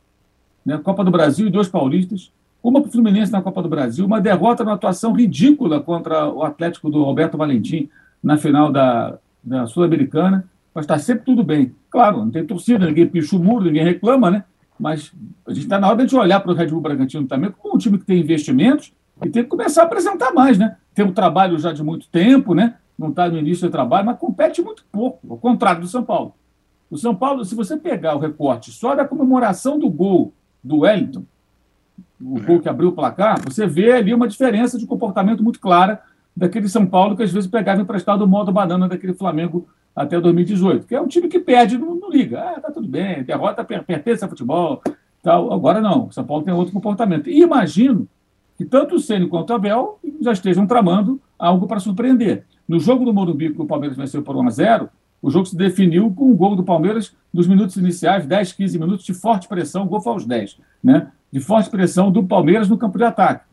né? 0.65 0.79
Copa 0.79 1.05
do 1.05 1.11
Brasil 1.11 1.47
e 1.47 1.51
dois 1.51 1.69
paulistas, 1.69 2.33
uma 2.63 2.81
para 2.81 2.89
o 2.89 2.93
Fluminense 2.93 3.31
na 3.31 3.41
Copa 3.41 3.63
do 3.63 3.69
Brasil, 3.69 4.05
uma 4.05 4.21
derrota 4.21 4.65
na 4.65 4.73
atuação 4.73 5.13
ridícula 5.13 5.81
contra 5.81 6.29
o 6.29 6.43
Atlético 6.43 6.91
do 6.91 7.05
Roberto 7.05 7.39
Valentim 7.39 7.89
na 8.23 8.37
final 8.37 8.73
da, 8.73 9.19
da 9.43 9.67
Sul-Americana, 9.69 10.45
mas 10.77 10.85
está 10.85 10.99
sempre 10.99 11.25
tudo 11.25 11.43
bem. 11.43 11.75
Claro, 11.89 12.19
não 12.19 12.31
tem 12.31 12.45
torcida, 12.45 12.85
ninguém 12.85 13.09
picha 13.09 13.35
o 13.35 13.39
muro, 13.39 13.65
ninguém 13.65 13.83
reclama, 13.83 14.31
né? 14.31 14.45
Mas 14.79 15.11
a 15.47 15.51
gente 15.55 15.63
está 15.63 15.79
na 15.79 15.89
hora 15.89 16.05
de 16.05 16.15
olhar 16.15 16.39
para 16.39 16.53
o 16.53 16.55
Red 16.55 16.67
Bull 16.67 16.83
Bragantino 16.83 17.27
também 17.27 17.51
como 17.51 17.77
um 17.77 17.79
time 17.79 17.97
que 17.97 18.05
tem 18.05 18.21
investimentos 18.21 18.93
e 19.25 19.31
tem 19.31 19.43
que 19.43 19.49
começar 19.49 19.81
a 19.81 19.85
apresentar 19.87 20.35
mais, 20.35 20.59
né? 20.59 20.77
Tem 20.95 21.03
um 21.03 21.15
trabalho 21.15 21.59
já 21.59 21.73
de 21.73 21.83
muito 21.83 22.11
tempo, 22.11 22.55
né? 22.55 22.75
Não 22.99 23.09
está 23.09 23.27
no 23.27 23.39
início 23.39 23.67
do 23.67 23.73
trabalho, 23.73 24.05
mas 24.05 24.19
compete 24.19 24.61
muito 24.61 24.85
pouco, 24.93 25.19
ao 25.31 25.39
contrário 25.39 25.81
do 25.81 25.87
São 25.87 26.05
Paulo. 26.05 26.35
O 26.91 26.99
São 26.99 27.15
Paulo, 27.15 27.43
se 27.43 27.55
você 27.55 27.79
pegar 27.79 28.15
o 28.15 28.19
recorte 28.19 28.71
só 28.71 28.95
da 28.95 29.07
comemoração 29.07 29.79
do 29.79 29.89
gol 29.89 30.35
do 30.63 30.81
Wellington, 30.81 31.25
o 32.21 32.39
gol 32.39 32.61
que 32.61 32.69
abriu 32.69 32.91
o 32.91 32.93
placar, 32.93 33.41
você 33.43 33.67
vê 33.67 33.93
ali 33.93 34.13
uma 34.13 34.29
diferença 34.29 34.79
de 34.79 34.87
comportamento 34.87 35.43
muito 35.43 35.59
clara 35.59 36.03
daquele 36.37 36.69
São 36.69 36.85
Paulo 36.85 37.17
que 37.17 37.23
às 37.23 37.33
vezes 37.33 37.49
pegava 37.49 37.81
emprestado 37.81 38.21
o 38.21 38.29
modo 38.29 38.53
banana 38.53 38.87
daquele 38.87 39.15
Flamengo 39.15 39.67
até 39.97 40.21
2018, 40.21 40.87
que 40.87 40.95
é 40.95 41.01
um 41.01 41.09
time 41.09 41.27
que 41.27 41.41
perde, 41.41 41.79
não, 41.79 42.11
liga. 42.11 42.41
Ah, 42.41 42.61
tá 42.61 42.71
tudo 42.71 42.87
bem, 42.87 43.25
derrota 43.25 43.65
pertence 43.65 44.23
a 44.23 44.29
futebol. 44.29 44.83
Tal. 45.23 45.53
Agora 45.53 45.81
não, 45.81 46.07
o 46.07 46.13
São 46.13 46.25
Paulo 46.25 46.45
tem 46.45 46.53
outro 46.53 46.73
comportamento. 46.73 47.31
E 47.31 47.41
imagino 47.41 48.07
que 48.57 48.65
tanto 48.65 48.95
o 48.95 49.01
Ceni 49.01 49.27
quanto 49.27 49.51
o 49.51 49.55
Abel 49.55 49.99
já 50.21 50.33
estejam 50.33 50.67
tramando 50.67 51.21
algo 51.39 51.67
para 51.67 51.81
surpreender. 51.81 52.45
No 52.69 52.79
jogo 52.79 53.05
do 53.05 53.13
Morumbi, 53.13 53.53
que 53.53 53.61
o 53.61 53.67
Palmeiras 53.67 53.97
venceu 53.97 54.23
por 54.23 54.37
1 54.37 54.47
a 54.47 54.51
0 54.51 54.89
o 55.23 55.31
jogo 55.31 55.47
se 55.47 55.57
definiu 55.57 56.13
com 56.15 56.31
o 56.31 56.35
gol 56.35 56.55
do 56.55 56.63
Palmeiras 56.63 57.17
nos 57.33 57.49
minutos 57.49 57.77
iniciais, 57.77 58.27
10, 58.27 58.53
15 58.53 58.79
minutos 58.79 59.05
de 59.05 59.15
forte 59.15 59.49
pressão, 59.49 59.85
o 59.85 59.87
gol 59.87 60.01
foi 60.01 60.13
aos 60.13 60.27
10, 60.27 60.59
né? 60.85 61.11
De 61.33 61.41
forte 61.41 61.71
pressão 61.71 62.13
do 62.13 62.23
Palmeiras 62.23 62.69
no 62.69 62.79
campo 62.79 62.99
de 62.99 63.05
ataque. 63.05 63.45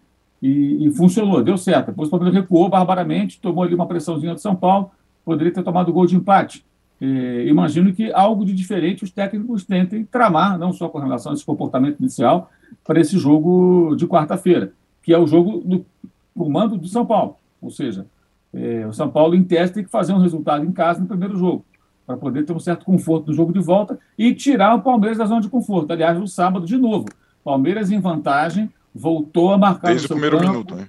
E, 0.42 0.86
e 0.86 0.92
funcionou, 0.92 1.42
deu 1.42 1.58
certo. 1.58 1.88
Depois 1.88 2.10
o 2.10 2.12
Palmeiras 2.12 2.36
recuou 2.36 2.70
barbaramente, 2.70 3.40
tomou 3.40 3.64
ali 3.64 3.74
uma 3.74 3.88
pressãozinha 3.88 4.34
do 4.34 4.42
São 4.42 4.56
Paulo, 4.56 4.92
poderia 5.24 5.54
ter 5.54 5.64
tomado 5.64 5.90
o 5.90 5.94
gol 5.94 6.06
de 6.06 6.16
empate. 6.16 6.66
É, 7.02 7.46
imagino 7.48 7.94
que 7.94 8.12
algo 8.14 8.46
de 8.46 8.54
diferente 8.54 9.04
os 9.04 9.12
técnicos 9.12 9.64
tentem 9.64 10.06
tramar, 10.06 10.58
não 10.58 10.72
só 10.72 10.88
com 10.88 11.00
relação 11.00 11.32
a 11.32 11.36
esse 11.36 11.46
comportamento 11.46 12.00
inicial, 12.00 12.50
para 12.84 13.00
esse 13.00 13.18
jogo 13.18 13.96
de 13.96 14.08
quarta-feira, 14.08 14.72
que 15.02 15.14
é 15.14 15.18
o 15.18 15.28
jogo 15.28 15.60
do 15.66 15.86
comando 16.36 16.78
do 16.78 16.88
São 16.88 17.06
Paulo. 17.06 17.38
Ou 17.62 17.70
seja, 17.70 18.06
é, 18.54 18.86
o 18.88 18.94
São 18.94 19.10
Paulo, 19.10 19.36
em 19.36 19.44
teste, 19.44 19.76
tem 19.76 19.84
que 19.84 19.90
fazer 19.90 20.14
um 20.14 20.20
resultado 20.20 20.66
em 20.66 20.72
casa 20.72 21.02
no 21.02 21.08
primeiro 21.08 21.38
jogo, 21.38 21.66
para 22.06 22.18
poder 22.18 22.44
ter 22.44 22.54
um 22.54 22.60
certo 22.60 22.86
conforto 22.86 23.28
no 23.28 23.34
jogo 23.34 23.52
de 23.52 23.60
volta 23.60 24.00
e 24.18 24.34
tirar 24.34 24.76
o 24.76 24.82
Palmeiras 24.82 25.18
da 25.18 25.26
zona 25.26 25.42
de 25.42 25.50
conforto. 25.50 25.92
Aliás, 25.92 26.18
no 26.18 26.28
sábado, 26.28 26.66
de 26.66 26.78
novo, 26.78 27.06
Palmeiras 27.44 27.92
em 27.92 28.00
vantagem, 28.00 28.70
voltou 28.94 29.52
a 29.54 29.58
marcar 29.58 29.90
Desde 29.90 30.06
o 30.06 30.10
primeiro 30.10 30.38
campo, 30.38 30.52
minuto, 30.52 30.76
né? 30.76 30.88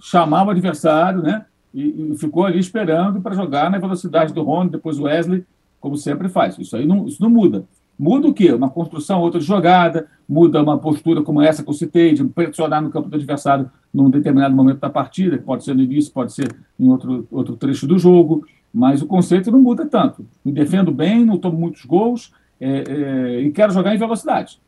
chamar 0.00 0.46
o 0.46 0.50
adversário, 0.50 1.22
né? 1.22 1.46
E, 1.76 2.12
e 2.12 2.16
ficou 2.16 2.46
ali 2.46 2.58
esperando 2.58 3.20
para 3.20 3.34
jogar 3.34 3.70
na 3.70 3.76
velocidade 3.76 4.32
do 4.32 4.42
Rony, 4.42 4.70
depois 4.70 4.98
o 4.98 5.02
Wesley, 5.02 5.44
como 5.78 5.94
sempre 5.94 6.26
faz. 6.26 6.58
Isso 6.58 6.74
aí 6.74 6.86
não, 6.86 7.06
isso 7.06 7.20
não 7.22 7.28
muda. 7.28 7.66
Muda 7.98 8.28
o 8.28 8.32
quê? 8.32 8.50
Uma 8.50 8.70
construção, 8.70 9.20
outra 9.20 9.40
jogada, 9.40 10.06
muda 10.26 10.62
uma 10.62 10.78
postura 10.78 11.22
como 11.22 11.42
essa 11.42 11.62
que 11.62 11.68
eu 11.68 11.74
citei, 11.74 12.14
de 12.14 12.24
pressionar 12.24 12.80
no 12.80 12.88
campo 12.90 13.10
do 13.10 13.16
adversário 13.16 13.70
num 13.92 14.08
determinado 14.08 14.54
momento 14.54 14.80
da 14.80 14.88
partida, 14.88 15.36
pode 15.36 15.64
ser 15.64 15.74
no 15.74 15.82
início, 15.82 16.12
pode 16.12 16.32
ser 16.32 16.54
em 16.80 16.88
outro, 16.88 17.26
outro 17.30 17.56
trecho 17.56 17.86
do 17.86 17.98
jogo, 17.98 18.46
mas 18.72 19.02
o 19.02 19.06
conceito 19.06 19.50
não 19.50 19.60
muda 19.60 19.84
tanto. 19.84 20.26
Me 20.42 20.52
defendo 20.52 20.90
bem, 20.90 21.26
não 21.26 21.38
tomo 21.38 21.58
muitos 21.58 21.84
gols 21.84 22.32
é, 22.58 22.84
é, 22.86 23.40
e 23.40 23.50
quero 23.50 23.72
jogar 23.72 23.94
em 23.94 23.98
velocidade. 23.98 24.58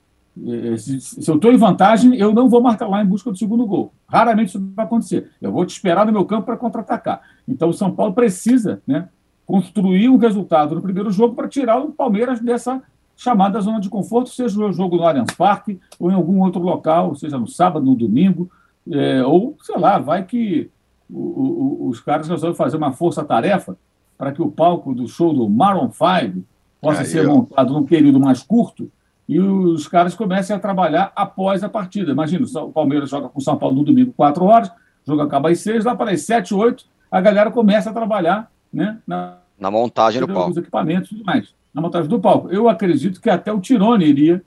É, 0.46 0.76
se, 0.76 1.00
se, 1.00 1.28
eu 1.28 1.36
estou 1.36 1.52
em 1.52 1.56
vantagem, 1.56 2.14
eu 2.16 2.32
não 2.32 2.48
vou 2.48 2.62
marcar 2.62 2.88
lá 2.88 3.02
em 3.02 3.06
busca 3.06 3.30
do 3.30 3.36
segundo 3.36 3.66
gol. 3.66 3.92
Raramente 4.06 4.48
isso 4.48 4.72
vai 4.74 4.84
acontecer. 4.84 5.30
Eu 5.40 5.50
vou 5.50 5.64
te 5.64 5.70
esperar 5.70 6.06
no 6.06 6.12
meu 6.12 6.24
campo 6.24 6.46
para 6.46 6.56
contra-atacar. 6.56 7.20
Então 7.46 7.68
o 7.68 7.74
São 7.74 7.90
Paulo 7.90 8.12
precisa 8.12 8.80
né, 8.86 9.08
construir 9.46 10.08
um 10.08 10.16
resultado 10.16 10.74
no 10.74 10.82
primeiro 10.82 11.10
jogo 11.10 11.34
para 11.34 11.48
tirar 11.48 11.78
o 11.78 11.90
Palmeiras 11.90 12.40
dessa 12.40 12.82
chamada 13.16 13.60
zona 13.60 13.80
de 13.80 13.88
conforto, 13.88 14.30
seja 14.30 14.60
o 14.60 14.72
jogo 14.72 14.96
no 14.96 15.02
Allianz 15.02 15.34
Parque 15.36 15.80
ou 15.98 16.10
em 16.10 16.14
algum 16.14 16.40
outro 16.40 16.62
local, 16.62 17.16
seja 17.16 17.36
no 17.36 17.48
sábado, 17.48 17.84
no 17.84 17.96
domingo, 17.96 18.48
é, 18.90 19.24
ou, 19.24 19.56
sei 19.60 19.76
lá, 19.76 19.98
vai 19.98 20.24
que 20.24 20.70
o, 21.10 21.18
o, 21.18 21.88
os 21.88 22.00
caras 22.00 22.28
resolvem 22.28 22.56
fazer 22.56 22.76
uma 22.76 22.92
força-tarefa 22.92 23.76
para 24.16 24.30
que 24.32 24.40
o 24.40 24.50
palco 24.50 24.94
do 24.94 25.08
show 25.08 25.34
do 25.34 25.48
Maroon 25.48 25.90
5 25.90 26.44
possa 26.80 27.00
Aí, 27.00 27.06
ser 27.06 27.26
ó. 27.26 27.34
montado 27.34 27.72
num 27.72 27.84
período 27.84 28.20
mais 28.20 28.42
curto 28.42 28.90
e 29.28 29.38
os 29.38 29.86
caras 29.86 30.14
comecem 30.14 30.56
a 30.56 30.58
trabalhar 30.58 31.12
após 31.14 31.62
a 31.62 31.68
partida. 31.68 32.12
Imagina, 32.12 32.46
o 32.62 32.72
Palmeiras 32.72 33.10
joga 33.10 33.28
com 33.28 33.38
o 33.38 33.42
São 33.42 33.56
Paulo 33.56 33.76
no 33.76 33.84
domingo, 33.84 34.12
4 34.16 34.44
horas, 34.44 34.68
o 34.68 34.72
jogo 35.06 35.22
acaba 35.22 35.50
às 35.50 35.60
6, 35.60 35.84
lá 35.84 35.94
para 35.94 36.12
as 36.12 36.22
7, 36.22 36.54
8, 36.54 36.84
a 37.10 37.20
galera 37.20 37.50
começa 37.50 37.90
a 37.90 37.92
trabalhar 37.92 38.50
né, 38.72 38.98
na, 39.06 39.38
na 39.58 39.70
montagem 39.70 40.20
do 40.20 40.28
palco. 40.28 40.50
Os 40.50 40.56
equipamentos 40.56 41.10
e 41.10 41.16
tudo 41.16 41.24
mais 41.24 41.58
na 41.78 41.82
montagem 41.82 42.08
do 42.08 42.20
palco. 42.20 42.50
Eu 42.50 42.68
acredito 42.68 43.20
que 43.20 43.30
até 43.30 43.52
o 43.52 43.60
Tirone 43.60 44.04
iria 44.04 44.42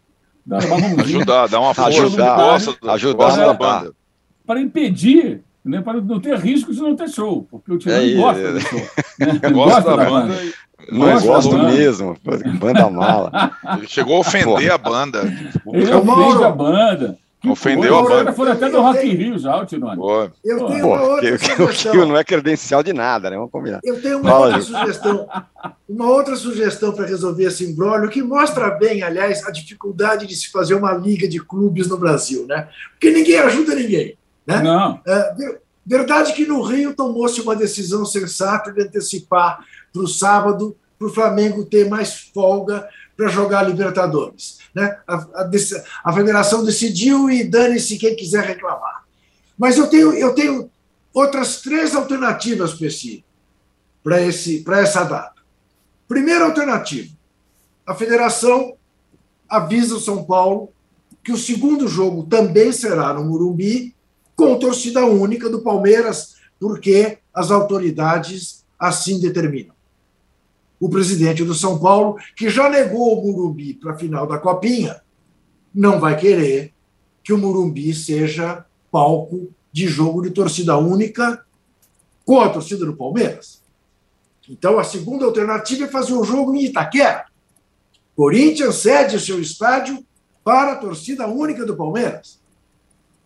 dar 0.45 0.63
uma 0.65 0.77
mãozinha. 0.77 1.03
ajudar, 1.03 1.47
dar 1.47 1.59
uma 1.59 1.73
força. 1.73 1.89
Ajudar, 1.89 2.93
ajudar 2.93 3.49
a 3.49 3.53
banda. 3.53 3.93
Para 4.45 4.59
impedir, 4.59 5.43
né, 5.63 5.81
para 5.81 6.01
não 6.01 6.19
ter 6.19 6.37
risco 6.37 6.73
de 6.73 6.79
não 6.79 6.95
ter 6.95 7.09
show, 7.09 7.47
porque 7.49 7.71
o 7.71 7.77
Tirone 7.77 8.13
é, 8.13 8.15
gosta 8.15 8.41
é. 8.41 8.51
do 8.51 8.59
show. 8.61 8.79
Né? 8.79 9.39
Gosta, 9.51 9.51
gosta 9.51 9.97
da, 9.97 10.05
banda. 10.09 10.33
banda. 10.33 10.53
Não 10.89 11.21
gosto 11.21 11.57
mesmo, 11.57 12.17
banda 12.59 12.89
mala. 12.89 13.51
Ele 13.77 13.87
chegou 13.87 14.17
a 14.17 14.19
ofender 14.19 14.71
a 14.71 14.77
banda. 14.77 15.21
Ele 15.71 15.93
ofende 15.93 16.43
a 16.43 16.49
banda. 16.49 17.17
Ofendeu 17.43 17.97
a 17.97 18.03
banda. 18.03 18.33
Foram 18.33 18.51
até 18.51 18.69
do 18.69 18.81
Rock 18.81 19.05
in 19.05 19.15
Rio 19.15 19.37
já, 19.39 19.57
o 19.57 19.65
Tirone. 19.65 19.99
Eu 20.43 20.65
tenho 20.67 20.87
uma 20.87 21.01
outra 21.01 21.37
que, 21.37 21.55
sugestão. 21.55 21.91
Que 21.91 21.97
não 21.97 22.17
é 22.17 22.23
credencial 22.23 22.83
de 22.83 22.93
nada, 22.93 23.29
né? 23.29 23.35
Vamos 23.35 23.51
combinar. 23.51 23.79
Eu 23.83 23.99
tenho 23.99 24.19
uma 24.19 24.29
Fala, 24.29 24.45
outra 24.45 24.61
sugestão. 24.61 25.27
Uma 25.89 26.09
outra 26.09 26.35
sugestão 26.35 26.91
para 26.93 27.07
resolver 27.07 27.45
esse 27.45 27.63
imbróglio, 27.65 28.09
que 28.09 28.21
mostra 28.21 28.69
bem, 28.71 29.01
aliás, 29.01 29.43
a 29.45 29.51
dificuldade 29.51 30.27
de 30.27 30.35
se 30.35 30.51
fazer 30.51 30.75
uma 30.75 30.93
liga 30.93 31.27
de 31.27 31.39
clubes 31.39 31.87
no 31.87 31.97
Brasil, 31.97 32.45
né? 32.47 32.67
Porque 32.91 33.09
ninguém 33.11 33.39
ajuda 33.39 33.73
ninguém. 33.73 34.15
Né? 34.45 34.61
Não. 34.61 35.01
É, 35.05 35.59
verdade 35.85 36.33
que 36.33 36.45
no 36.45 36.61
Rio 36.61 36.95
tomou-se 36.95 37.41
uma 37.41 37.55
decisão 37.55 38.05
sensata 38.05 38.71
de 38.71 38.81
antecipar 38.81 39.65
para 39.91 40.01
o 40.01 40.07
sábado, 40.07 40.75
para 40.97 41.07
o 41.07 41.13
Flamengo 41.13 41.65
ter 41.65 41.89
mais 41.89 42.31
folga 42.33 42.87
para 43.15 43.27
jogar 43.27 43.63
Libertadores. 43.63 44.59
Né? 44.73 44.97
A, 45.07 45.15
a, 45.15 45.49
a 46.03 46.13
federação 46.13 46.63
decidiu 46.63 47.29
e 47.29 47.43
dane-se 47.43 47.97
quem 47.97 48.15
quiser 48.15 48.43
reclamar. 48.43 49.03
Mas 49.57 49.77
eu 49.77 49.87
tenho, 49.87 50.13
eu 50.13 50.33
tenho 50.33 50.71
outras 51.13 51.61
três 51.61 51.95
alternativas 51.95 52.73
para 54.03 54.21
esse 54.21 54.61
para 54.61 54.79
essa 54.79 55.03
data. 55.03 55.41
Primeira 56.07 56.45
alternativa: 56.45 57.13
a 57.85 57.93
federação 57.93 58.75
avisa 59.47 59.95
o 59.95 59.99
São 59.99 60.23
Paulo 60.23 60.69
que 61.23 61.31
o 61.31 61.37
segundo 61.37 61.87
jogo 61.87 62.23
também 62.23 62.71
será 62.71 63.13
no 63.13 63.23
Murumbi, 63.23 63.95
com 64.41 64.57
torcida 64.57 65.05
única 65.05 65.47
do 65.47 65.61
Palmeiras, 65.61 66.37
porque 66.59 67.19
as 67.31 67.51
autoridades 67.51 68.65
assim 68.79 69.19
determinam 69.19 69.75
o 70.79 70.89
presidente 70.89 71.43
do 71.43 71.53
São 71.53 71.77
Paulo, 71.77 72.17
que 72.35 72.49
já 72.49 72.67
negou 72.67 73.19
o 73.19 73.21
Murumbi 73.21 73.75
para 73.75 73.91
a 73.91 73.95
final 73.95 74.25
da 74.25 74.39
Copinha, 74.39 74.99
não 75.71 75.99
vai 75.99 76.17
querer 76.17 76.73
que 77.23 77.31
o 77.31 77.37
Murumbi 77.37 77.93
seja 77.93 78.65
palco 78.91 79.53
de 79.71 79.87
jogo 79.87 80.23
de 80.23 80.31
torcida 80.31 80.75
única 80.75 81.45
com 82.25 82.41
a 82.41 82.49
torcida 82.49 82.83
do 82.83 82.95
Palmeiras. 82.95 83.61
Então, 84.49 84.79
a 84.79 84.83
segunda 84.83 85.23
alternativa 85.23 85.85
é 85.85 85.87
fazer 85.87 86.13
o 86.13 86.21
um 86.21 86.23
jogo 86.23 86.55
em 86.55 86.65
Itaquera. 86.65 87.25
Corinthians 88.15 88.77
cede 88.77 89.19
seu 89.19 89.39
estádio 89.39 90.03
para 90.43 90.71
a 90.71 90.77
torcida 90.77 91.27
única 91.27 91.63
do 91.63 91.77
Palmeiras. 91.77 92.40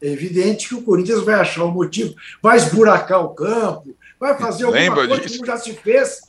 É 0.06 0.12
evidente 0.12 0.68
que 0.68 0.76
o 0.76 0.84
Corinthians 0.84 1.24
vai 1.24 1.34
achar 1.34 1.64
um 1.64 1.72
motivo, 1.72 2.14
vai 2.40 2.58
esburacar 2.58 3.24
o 3.26 3.30
campo, 3.30 3.96
vai 4.20 4.38
fazer 4.38 4.66
alguma 4.66 4.80
Lembra 4.80 5.08
coisa 5.08 5.22
disso? 5.24 5.38
como 5.38 5.48
já 5.48 5.58
se 5.58 5.74
fez 5.74 6.22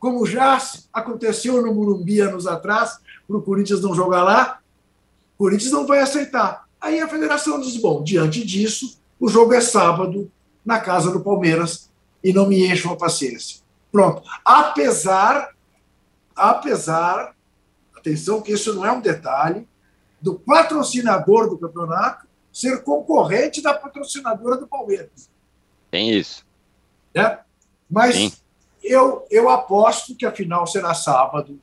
como 0.00 0.26
já 0.26 0.60
aconteceu 0.92 1.62
no 1.62 1.72
Murumbi 1.72 2.20
anos 2.20 2.46
atrás, 2.46 2.98
para 3.26 3.36
o 3.36 3.42
Corinthians 3.42 3.80
não 3.80 3.94
jogar 3.94 4.22
lá, 4.22 4.58
o 5.34 5.38
Corinthians 5.38 5.72
não 5.72 5.86
vai 5.86 6.00
aceitar. 6.00 6.66
Aí 6.80 7.00
a 7.00 7.08
federação 7.08 7.60
diz: 7.60 7.76
bom, 7.76 8.02
diante 8.02 8.44
disso, 8.44 8.98
o 9.20 9.28
jogo 9.28 9.54
é 9.54 9.60
sábado, 9.60 10.30
na 10.64 10.80
casa 10.80 11.10
do 11.10 11.20
Palmeiras, 11.20 11.88
e 12.22 12.32
não 12.32 12.46
me 12.46 12.66
encham 12.66 12.92
a 12.92 12.96
paciência. 12.96 13.62
Pronto. 13.90 14.22
Apesar, 14.44 15.50
apesar, 16.34 17.34
atenção 17.96 18.42
que 18.42 18.52
isso 18.52 18.74
não 18.74 18.84
é 18.84 18.90
um 18.90 19.00
detalhe, 19.00 19.66
do 20.20 20.34
patrocinador 20.34 21.48
do 21.48 21.56
campeonato 21.56 22.25
ser 22.58 22.82
concorrente 22.82 23.62
da 23.62 23.74
patrocinadora 23.74 24.56
do 24.56 24.66
Palmeiras. 24.66 25.30
Tem 25.90 26.10
isso. 26.10 26.44
Né? 27.14 27.38
Mas 27.88 28.14
Sim 28.14 28.32
eu, 28.86 29.26
eu 29.30 29.48
aposto 29.50 30.14
que 30.14 30.24
a 30.24 30.32
final 30.32 30.66
será 30.66 30.94
sábado 30.94 31.58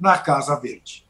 na 0.00 0.16
Casa 0.18 0.58
Verde. 0.58 1.04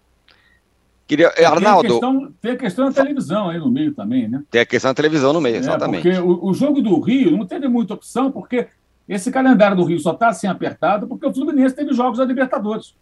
Queria, 1.06 1.28
Arnaldo. 1.46 1.60
Tem 1.62 1.70
a, 1.70 2.00
questão, 2.00 2.34
tem 2.40 2.50
a 2.50 2.56
questão 2.56 2.84
da 2.86 2.92
televisão 2.92 3.48
aí 3.48 3.58
no 3.58 3.70
meio 3.70 3.94
também, 3.94 4.28
né? 4.28 4.42
Tem 4.50 4.60
a 4.60 4.66
questão 4.66 4.90
da 4.90 4.94
televisão 4.94 5.32
no 5.32 5.40
meio, 5.40 5.54
é, 5.54 5.58
exatamente. 5.58 6.02
Porque 6.02 6.18
o, 6.18 6.46
o, 6.46 6.52
jogo 6.52 6.82
do 6.82 6.98
Rio 6.98 7.36
não 7.36 7.46
teve 7.46 7.68
muita 7.68 7.94
opção, 7.94 8.32
porque 8.32 8.66
esse 9.08 9.30
calendário 9.30 9.76
do 9.76 9.84
Rio 9.84 10.00
só 10.00 10.12
está 10.12 10.28
assim 10.28 10.48
apertado 10.48 11.06
porque 11.06 11.24
o 11.24 11.32
Fluminense 11.32 11.76
teve 11.76 11.92
jogos 11.94 12.18
da 12.18 12.24
Libertadores. 12.24 12.96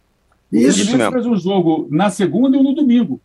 Isso, 0.51 0.83
o 0.83 0.85
Fluminense 0.85 1.13
fez 1.13 1.25
um 1.25 1.35
jogo 1.35 1.87
na 1.89 2.11
segunda 2.11 2.55
e 2.55 2.59
um 2.59 2.63
no 2.63 2.75
domingo. 2.75 3.19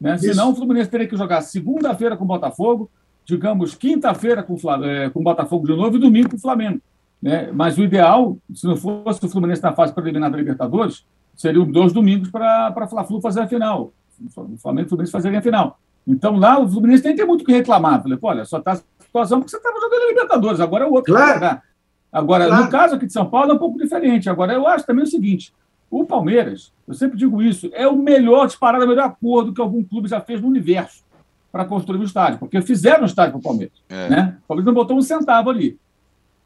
Né? 0.00 0.18
Senão 0.18 0.50
o 0.50 0.54
Fluminense 0.54 0.90
teria 0.90 1.06
que 1.06 1.16
jogar 1.16 1.40
segunda-feira 1.40 2.16
com 2.16 2.24
o 2.24 2.28
Botafogo, 2.28 2.90
digamos, 3.24 3.74
quinta-feira 3.74 4.42
com, 4.42 4.56
é, 4.84 5.08
com 5.10 5.20
o 5.20 5.22
Botafogo 5.22 5.66
de 5.66 5.74
novo 5.74 5.96
e 5.96 6.00
domingo 6.00 6.30
com 6.30 6.36
o 6.36 6.40
Flamengo. 6.40 6.80
Né? 7.22 7.50
Mas 7.52 7.78
o 7.78 7.82
ideal, 7.82 8.36
se 8.52 8.66
não 8.66 8.76
fosse 8.76 9.24
o 9.24 9.28
Fluminense 9.28 9.62
na 9.62 9.72
fase 9.72 9.94
preliminar 9.94 10.30
da 10.30 10.36
Libertadores, 10.36 11.06
seriam 11.34 11.64
dois 11.64 11.92
domingos 11.92 12.30
para 12.30 12.68
a 12.68 12.86
Fla-Flu 12.86 13.20
fazer 13.20 13.40
a 13.40 13.46
final. 13.46 13.92
O 14.36 14.58
Flamengo 14.58 14.84
e 14.84 14.86
o 14.86 14.88
Fluminense 14.88 15.12
fazerem 15.12 15.38
a 15.38 15.42
final. 15.42 15.78
Então 16.06 16.36
lá 16.36 16.60
o 16.60 16.68
Fluminense 16.68 17.02
tem, 17.02 17.16
tem 17.16 17.26
muito 17.26 17.42
o 17.42 17.44
que 17.44 17.52
reclamar. 17.52 18.02
Falei, 18.02 18.18
olha, 18.20 18.44
só 18.44 18.58
está 18.58 18.72
a 18.72 18.76
situação 18.76 19.38
porque 19.38 19.50
você 19.50 19.56
estava 19.56 19.80
jogando 19.80 20.02
a 20.02 20.08
Libertadores, 20.08 20.60
agora 20.60 20.84
é 20.84 20.86
o 20.86 20.92
outro 20.92 21.14
claro. 21.14 21.32
que 21.32 21.40
vai 21.40 21.48
jogar. 21.48 21.62
Agora, 22.12 22.46
claro. 22.46 22.64
no 22.64 22.70
caso 22.70 22.94
aqui 22.94 23.06
de 23.06 23.12
São 23.12 23.26
Paulo, 23.28 23.50
é 23.50 23.54
um 23.54 23.58
pouco 23.58 23.76
diferente. 23.76 24.30
Agora, 24.30 24.52
eu 24.52 24.68
acho 24.68 24.86
também 24.86 25.02
o 25.02 25.08
seguinte: 25.08 25.52
o 26.00 26.04
Palmeiras, 26.04 26.72
eu 26.88 26.94
sempre 26.94 27.16
digo 27.16 27.40
isso, 27.40 27.70
é 27.72 27.86
o 27.86 27.96
melhor 27.96 28.46
disparado, 28.46 28.84
o 28.84 28.88
melhor 28.88 29.04
acordo 29.04 29.52
que 29.52 29.60
algum 29.60 29.84
clube 29.84 30.08
já 30.08 30.20
fez 30.20 30.40
no 30.40 30.48
universo 30.48 31.04
para 31.52 31.64
construir 31.64 32.00
o 32.00 32.04
estádio, 32.04 32.38
porque 32.40 32.60
fizeram 32.60 33.04
o 33.04 33.06
estádio 33.06 33.32
para 33.32 33.38
o 33.38 33.42
Palmeiras. 33.42 33.78
É. 33.88 34.08
Né? 34.08 34.36
O 34.44 34.48
Palmeiras 34.48 34.66
não 34.66 34.74
botou 34.74 34.96
um 34.96 35.02
centavo 35.02 35.50
ali 35.50 35.78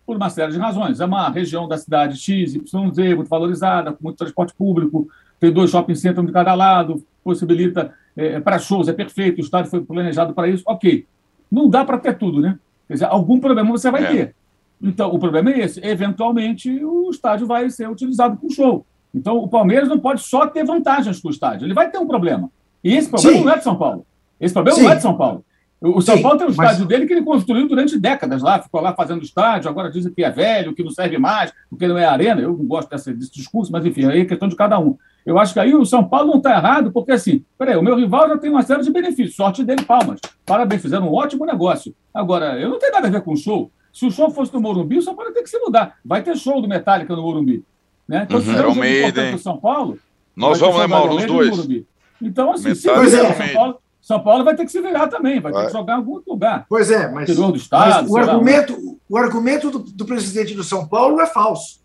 por 0.05 0.17
uma 0.17 0.29
série 0.29 0.53
de 0.53 0.59
razões. 0.59 1.01
É 1.01 1.05
uma 1.05 1.29
região 1.31 1.67
da 1.67 1.79
cidade 1.79 2.19
X, 2.19 2.55
Y, 2.55 2.95
Z, 2.95 3.15
muito 3.15 3.29
valorizada, 3.29 3.93
com 3.93 4.05
muito 4.05 4.19
transporte 4.19 4.55
público, 4.55 5.09
tem 5.41 5.51
dois 5.51 5.71
shopping 5.71 5.95
centers 5.95 6.27
de 6.27 6.33
cada 6.33 6.55
lado, 6.55 7.03
possibilita 7.25 7.95
é, 8.17 8.41
para 8.41 8.59
shows, 8.59 8.89
é 8.89 8.93
perfeito, 8.93 9.39
o 9.39 9.41
estádio 9.41 9.71
foi 9.71 9.83
planejado 9.83 10.35
para 10.35 10.49
isso, 10.49 10.63
ok. 10.67 11.07
Não 11.51 11.71
dá 11.71 11.85
para 11.85 11.97
ter 11.97 12.19
tudo, 12.19 12.41
né? 12.41 12.59
Quer 12.87 12.95
dizer, 12.95 13.07
algum 13.07 13.41
problema 13.41 13.71
você 13.71 13.91
vai 13.91 14.05
é. 14.05 14.07
ter. 14.07 14.35
Então, 14.83 15.11
o 15.11 15.19
problema 15.19 15.51
é 15.51 15.61
esse. 15.61 15.85
Eventualmente, 15.85 16.85
o 16.85 17.11
estádio 17.11 17.47
vai 17.47 17.71
ser 17.71 17.89
utilizado 17.89 18.37
para 18.37 18.51
show. 18.51 18.85
Então, 19.19 19.37
o 19.37 19.49
Palmeiras 19.49 19.89
não 19.89 19.99
pode 19.99 20.23
só 20.23 20.47
ter 20.47 20.65
vantagens 20.65 21.21
com 21.21 21.29
o 21.29 21.31
estádio. 21.31 21.67
Ele 21.67 21.75
vai 21.75 21.91
ter 21.91 21.99
um 21.99 22.07
problema. 22.07 22.51
E 22.83 22.95
esse 22.95 23.09
problema 23.11 23.37
Sim. 23.37 23.45
não 23.45 23.53
é 23.53 23.59
de 23.59 23.65
São 23.65 23.77
Paulo. 23.77 24.07
Esse 24.41 24.55
problema 24.55 24.79
Sim. 24.79 24.85
não 24.85 24.93
é 24.93 24.95
de 24.95 25.03
São 25.03 25.17
Paulo. 25.17 25.45
O 25.81 26.01
São 26.01 26.17
Sim, 26.17 26.23
Paulo 26.23 26.39
tem 26.39 26.47
um 26.47 26.51
estádio 26.51 26.81
mas... 26.81 26.89
dele 26.89 27.07
que 27.07 27.13
ele 27.13 27.23
construiu 27.23 27.69
durante 27.69 27.99
décadas 27.99 28.43
lá, 28.43 28.61
ficou 28.61 28.81
lá 28.81 28.95
fazendo 28.95 29.23
estádio, 29.23 29.69
agora 29.69 29.91
dizem 29.91 30.13
que 30.13 30.25
é 30.25 30.31
velho, 30.31 30.75
que 30.75 30.83
não 30.83 30.91
serve 30.91 31.19
mais, 31.19 31.53
porque 31.71 31.87
não 31.87 31.99
é 31.99 32.05
arena. 32.05 32.41
Eu 32.41 32.51
não 32.57 32.65
gosto 32.65 32.89
desse, 32.89 33.13
desse 33.13 33.33
discurso, 33.33 33.71
mas 33.71 33.85
enfim, 33.85 34.05
aí 34.07 34.21
é 34.21 34.25
questão 34.25 34.49
de 34.49 34.57
cada 34.57 34.79
um. 34.79 34.97
Eu 35.27 35.39
acho 35.39 35.53
que 35.53 35.61
aí 35.61 35.75
o 35.75 35.85
São 35.85 36.03
Paulo 36.05 36.31
não 36.31 36.39
está 36.39 36.57
errado, 36.57 36.91
porque 36.91 37.13
assim, 37.13 37.45
peraí, 37.59 37.77
o 37.77 37.83
meu 37.83 37.97
rival 37.97 38.29
já 38.29 38.39
tem 38.39 38.51
uma 38.51 38.63
série 38.63 38.83
de 38.83 38.91
benefícios, 38.91 39.37
sorte 39.37 39.65
dele, 39.65 39.85
palmas. 39.85 40.21
Parabéns, 40.47 40.83
fizeram 40.83 41.09
um 41.09 41.15
ótimo 41.15 41.45
negócio. 41.45 41.95
Agora, 42.15 42.59
eu 42.59 42.71
não 42.71 42.79
tenho 42.79 42.93
nada 42.93 43.09
a 43.09 43.11
ver 43.11 43.23
com 43.23 43.33
o 43.33 43.37
show. 43.37 43.71
Se 43.93 44.07
o 44.07 44.11
show 44.11 44.31
fosse 44.31 44.53
no 44.55 44.61
Morumbi, 44.61 44.99
o 44.99 45.03
São 45.03 45.15
Paulo 45.15 45.33
tem 45.33 45.43
que 45.43 45.51
se 45.51 45.59
mudar. 45.59 45.97
Vai 46.05 46.23
ter 46.23 46.37
show 46.37 46.61
do 46.61 46.69
Metallica 46.69 47.15
no 47.15 47.23
Morumbi. 47.23 47.65
Né? 48.09 48.27
Então, 48.29 48.41
uhum. 48.41 49.35
um 49.35 49.39
São 49.39 49.59
Paulo, 49.59 49.99
Nós 50.35 50.59
vamos, 50.59 50.79
né, 50.79 50.87
Mauro? 50.87 51.17
Os 51.17 51.27
dois. 51.27 51.85
Então, 52.21 52.53
assim, 52.53 52.75
se 52.75 52.89
é. 52.89 53.11
São, 53.11 53.53
Paulo, 53.55 53.79
São 54.01 54.21
Paulo 54.25 54.45
vai 54.45 54.57
ter 54.57 54.65
que 54.65 54.73
se 54.73 54.81
virar 54.81 55.09
também, 55.09 55.41
vai, 55.41 55.53
vai. 55.53 55.63
ter 55.63 55.71
que 55.71 55.79
jogar 55.79 55.95
em 55.95 55.97
algum 55.97 56.21
lugar. 56.27 56.67
Pois 56.69 56.91
é, 56.91 57.09
mas, 57.11 57.29
do 57.29 57.57
estado, 57.57 58.03
mas 58.03 58.11
o, 58.11 58.17
argumento, 58.17 58.99
o 59.09 59.17
argumento 59.17 59.71
do, 59.71 59.79
do 59.79 60.05
presidente 60.05 60.55
do 60.55 60.65
São 60.65 60.89
Paulo 60.89 61.21
é 61.21 61.27
falso. 61.27 61.81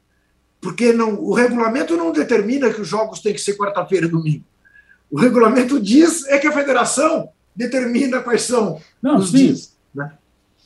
Porque 0.62 0.94
não, 0.94 1.16
o 1.16 1.34
regulamento 1.34 1.98
não 1.98 2.12
determina 2.12 2.74
que 2.74 2.80
os 2.80 2.88
jogos 2.88 3.20
têm 3.20 3.34
que 3.34 3.42
ser 3.42 3.58
quarta-feira 3.58 4.06
e 4.06 4.10
domingo. 4.10 4.46
O 5.12 5.20
regulamento 5.20 5.80
diz 5.80 6.26
é 6.28 6.38
que 6.40 6.48
a 6.48 6.52
federação 6.54 7.30
determina 7.56 8.22
quais 8.22 8.44
são 8.44 8.80
não, 9.02 9.18
os 9.18 9.30
sim. 9.30 9.38
dias. 9.38 9.76
Né? 9.94 10.12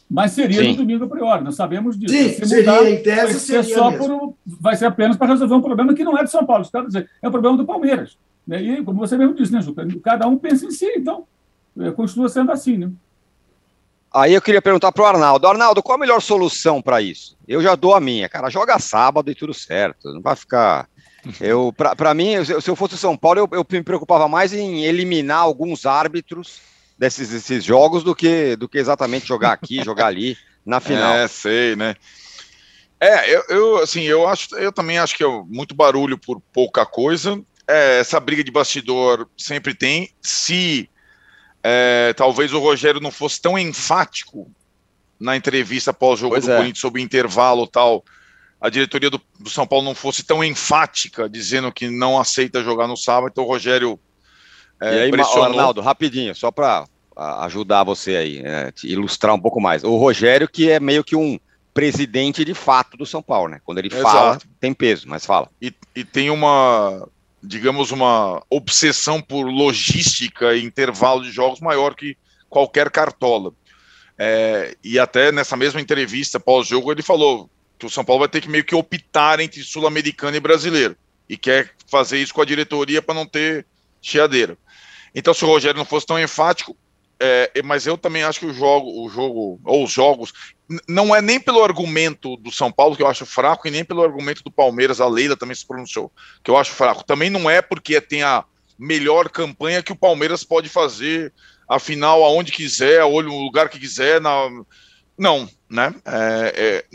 Mas 0.09 0.31
seria 0.31 0.61
sim. 0.61 0.69
no 0.69 0.77
domingo 0.77 1.03
a 1.03 1.07
priori, 1.07 1.43
nós 1.43 1.55
sabemos 1.55 1.97
disso. 1.99 2.13
Sim, 2.13 2.29
Se 2.29 2.45
seria 2.45 2.71
mudar, 2.71 2.89
em 2.89 3.03
tese, 3.03 3.21
vai 3.21 3.33
ser, 3.33 3.63
só 3.63 3.91
por, 3.91 4.33
vai 4.45 4.75
ser 4.75 4.85
apenas 4.85 5.17
para 5.17 5.27
resolver 5.27 5.55
um 5.55 5.61
problema 5.61 5.93
que 5.93 6.03
não 6.03 6.17
é 6.17 6.23
de 6.23 6.31
São 6.31 6.45
Paulo. 6.45 6.65
Quer 6.69 6.85
dizer, 6.85 7.09
é 7.21 7.27
o 7.27 7.31
problema 7.31 7.57
do 7.57 7.65
Palmeiras. 7.65 8.17
Né? 8.47 8.61
E, 8.61 8.83
como 8.83 8.99
você 8.99 9.17
mesmo 9.17 9.33
disse, 9.33 9.51
né, 9.51 9.61
Juca? 9.61 9.85
Cada 10.01 10.25
um 10.27 10.37
pensa 10.37 10.65
em 10.65 10.71
si, 10.71 10.85
então 10.95 11.25
é, 11.79 11.91
continua 11.91 12.29
sendo 12.29 12.51
assim, 12.51 12.77
né? 12.77 12.89
Aí 14.13 14.33
eu 14.33 14.41
queria 14.41 14.61
perguntar 14.61 14.91
para 14.93 15.03
o 15.03 15.05
Arnaldo. 15.05 15.45
Arnaldo, 15.45 15.83
qual 15.83 15.97
a 15.97 15.99
melhor 15.99 16.21
solução 16.21 16.81
para 16.81 17.01
isso? 17.01 17.37
Eu 17.45 17.61
já 17.61 17.75
dou 17.75 17.93
a 17.93 17.99
minha, 17.99 18.29
cara. 18.29 18.49
Joga 18.49 18.79
sábado 18.79 19.29
e 19.29 19.35
tudo 19.35 19.53
certo. 19.53 20.13
Não 20.13 20.21
vai 20.21 20.35
ficar 20.35 20.87
eu, 21.41 21.73
para 21.73 22.13
mim, 22.13 22.43
se 22.45 22.69
eu 22.69 22.75
fosse 22.75 22.97
São 22.97 23.17
Paulo, 23.17 23.39
eu, 23.39 23.49
eu, 23.51 23.65
me 23.69 23.83
preocupava 23.83 24.27
mais 24.27 24.53
em 24.53 24.85
eliminar 24.85 25.39
alguns 25.39 25.85
árbitros 25.85 26.61
desses, 26.97 27.29
desses 27.29 27.63
jogos 27.63 28.03
do 28.03 28.15
que, 28.15 28.55
do 28.55 28.67
que 28.67 28.77
exatamente 28.77 29.27
jogar 29.27 29.51
aqui, 29.51 29.81
jogar 29.85 30.07
ali 30.07 30.37
na 30.65 30.79
final. 30.79 31.13
É, 31.13 31.27
sei, 31.27 31.75
né? 31.75 31.95
É, 32.99 33.33
eu, 33.33 33.43
eu, 33.49 33.77
assim, 33.77 34.01
eu 34.01 34.27
acho, 34.27 34.55
eu 34.55 34.71
também 34.71 34.97
acho 34.97 35.15
que 35.15 35.23
é 35.23 35.27
muito 35.47 35.75
barulho 35.75 36.17
por 36.17 36.41
pouca 36.51 36.85
coisa. 36.85 37.39
É, 37.67 37.99
essa 37.99 38.19
briga 38.19 38.43
de 38.43 38.51
bastidor 38.51 39.29
sempre 39.37 39.75
tem. 39.75 40.09
Se 40.21 40.89
é, 41.63 42.13
talvez 42.13 42.53
o 42.53 42.59
Rogério 42.59 42.99
não 42.99 43.11
fosse 43.11 43.41
tão 43.41 43.57
enfático 43.57 44.51
na 45.19 45.35
entrevista 45.35 45.93
pós-jogo 45.93 46.39
do 46.39 46.51
é. 46.51 46.55
Corinthians 46.55 46.79
sobre 46.79 47.01
intervalo 47.01 47.67
tal, 47.67 48.03
a 48.59 48.69
diretoria 48.69 49.09
do, 49.09 49.21
do, 49.39 49.49
São 49.49 49.67
Paulo 49.67 49.85
não 49.85 49.95
fosse 49.95 50.23
tão 50.23 50.43
enfática 50.43 51.29
dizendo 51.29 51.71
que 51.71 51.89
não 51.89 52.19
aceita 52.19 52.63
jogar 52.63 52.87
no 52.87 52.97
sábado, 52.97 53.31
então 53.31 53.43
o 53.43 53.47
Rogério 53.47 53.99
é, 54.81 54.95
e 54.95 54.99
aí, 54.99 55.11
pressionou... 55.11 55.45
Arnaldo, 55.45 55.81
rapidinho, 55.81 56.35
só 56.35 56.51
para 56.51 56.85
ajudar 57.15 57.83
você 57.83 58.15
aí, 58.15 58.41
é, 58.43 58.71
ilustrar 58.83 59.33
um 59.33 59.39
pouco 59.39 59.59
mais. 59.59 59.83
O 59.83 59.97
Rogério, 59.97 60.47
que 60.47 60.69
é 60.69 60.79
meio 60.79 61.03
que 61.03 61.15
um 61.15 61.39
presidente 61.73 62.43
de 62.43 62.53
fato 62.53 62.97
do 62.97 63.05
São 63.05 63.21
Paulo, 63.21 63.49
né? 63.49 63.61
Quando 63.63 63.79
ele 63.79 63.87
Exato. 63.87 64.03
fala, 64.03 64.39
tem 64.59 64.73
peso, 64.73 65.07
mas 65.07 65.25
fala. 65.25 65.49
E, 65.61 65.73
e 65.95 66.03
tem 66.03 66.29
uma, 66.29 67.07
digamos, 67.41 67.91
uma 67.91 68.43
obsessão 68.49 69.21
por 69.21 69.43
logística 69.43 70.55
e 70.55 70.63
intervalo 70.63 71.23
de 71.23 71.31
jogos 71.31 71.59
maior 71.59 71.95
que 71.95 72.17
qualquer 72.49 72.89
cartola. 72.89 73.51
É, 74.17 74.75
e 74.83 74.97
até 74.97 75.31
nessa 75.31 75.55
mesma 75.55 75.79
entrevista 75.79 76.39
pós-jogo 76.39 76.91
ele 76.91 77.03
falou: 77.03 77.49
que 77.77 77.85
o 77.85 77.89
São 77.89 78.03
Paulo 78.03 78.21
vai 78.21 78.29
ter 78.29 78.41
que 78.41 78.49
meio 78.49 78.63
que 78.63 78.75
optar 78.75 79.39
entre 79.39 79.61
sul-americano 79.61 80.35
e 80.35 80.39
brasileiro. 80.39 80.95
E 81.29 81.37
quer 81.37 81.71
fazer 81.87 82.17
isso 82.17 82.33
com 82.33 82.41
a 82.41 82.45
diretoria 82.45 83.01
para 83.01 83.15
não 83.15 83.25
ter 83.25 83.65
chiadeira. 84.01 84.57
Então, 85.17 85.33
se 85.33 85.43
o 85.43 85.47
Rogério 85.47 85.79
não 85.79 85.83
fosse 85.83 86.05
tão 86.05 86.19
enfático, 86.19 86.77
é, 87.19 87.51
mas 87.65 87.87
eu 87.87 87.97
também 87.97 88.21
acho 88.21 88.39
que 88.39 88.45
o 88.45 88.53
jogo, 88.53 89.03
o 89.03 89.09
jogo, 89.09 89.59
ou 89.65 89.83
os 89.83 89.91
jogos, 89.91 90.31
não 90.87 91.15
é 91.15 91.23
nem 91.23 91.39
pelo 91.39 91.63
argumento 91.63 92.37
do 92.37 92.51
São 92.51 92.71
Paulo, 92.71 92.95
que 92.95 93.01
eu 93.01 93.07
acho 93.07 93.25
fraco, 93.25 93.67
e 93.67 93.71
nem 93.71 93.83
pelo 93.83 94.03
argumento 94.03 94.43
do 94.43 94.51
Palmeiras, 94.51 95.01
a 95.01 95.07
Leila 95.07 95.35
também 95.35 95.55
se 95.55 95.65
pronunciou, 95.65 96.11
que 96.43 96.51
eu 96.51 96.55
acho 96.55 96.71
fraco. 96.71 97.03
Também 97.03 97.31
não 97.31 97.49
é 97.49 97.63
porque 97.63 97.99
tem 97.99 98.21
a 98.21 98.45
melhor 98.77 99.27
campanha 99.27 99.81
que 99.81 99.91
o 99.91 99.95
Palmeiras 99.97 100.43
pode 100.43 100.69
fazer, 100.69 101.33
afinal, 101.67 102.23
aonde 102.23 102.51
quiser, 102.51 103.03
olho 103.03 103.29
no 103.29 103.41
lugar 103.41 103.69
que 103.69 103.79
quiser, 103.79 104.21
na, 104.21 104.47
não, 105.17 105.49
né? 105.67 105.95
É, 106.05 106.53
é, 106.55 106.85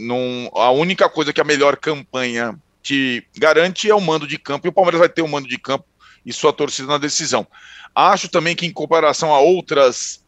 a 0.54 0.70
única 0.70 1.08
coisa 1.08 1.32
que 1.32 1.40
a 1.40 1.44
melhor 1.44 1.76
campanha 1.76 2.56
te 2.80 3.26
garante 3.36 3.90
é 3.90 3.94
o 3.96 4.00
mando 4.00 4.28
de 4.28 4.38
campo, 4.38 4.64
e 4.64 4.70
o 4.70 4.72
Palmeiras 4.72 5.00
vai 5.00 5.08
ter 5.08 5.22
o 5.22 5.28
mando 5.28 5.48
de 5.48 5.58
campo 5.58 5.84
e 6.24 6.32
sua 6.32 6.52
torcida 6.52 6.88
na 6.88 6.98
decisão. 6.98 7.46
Acho 7.94 8.28
também 8.28 8.56
que, 8.56 8.66
em 8.66 8.72
comparação 8.72 9.34
a 9.34 9.40
outras 9.40 10.24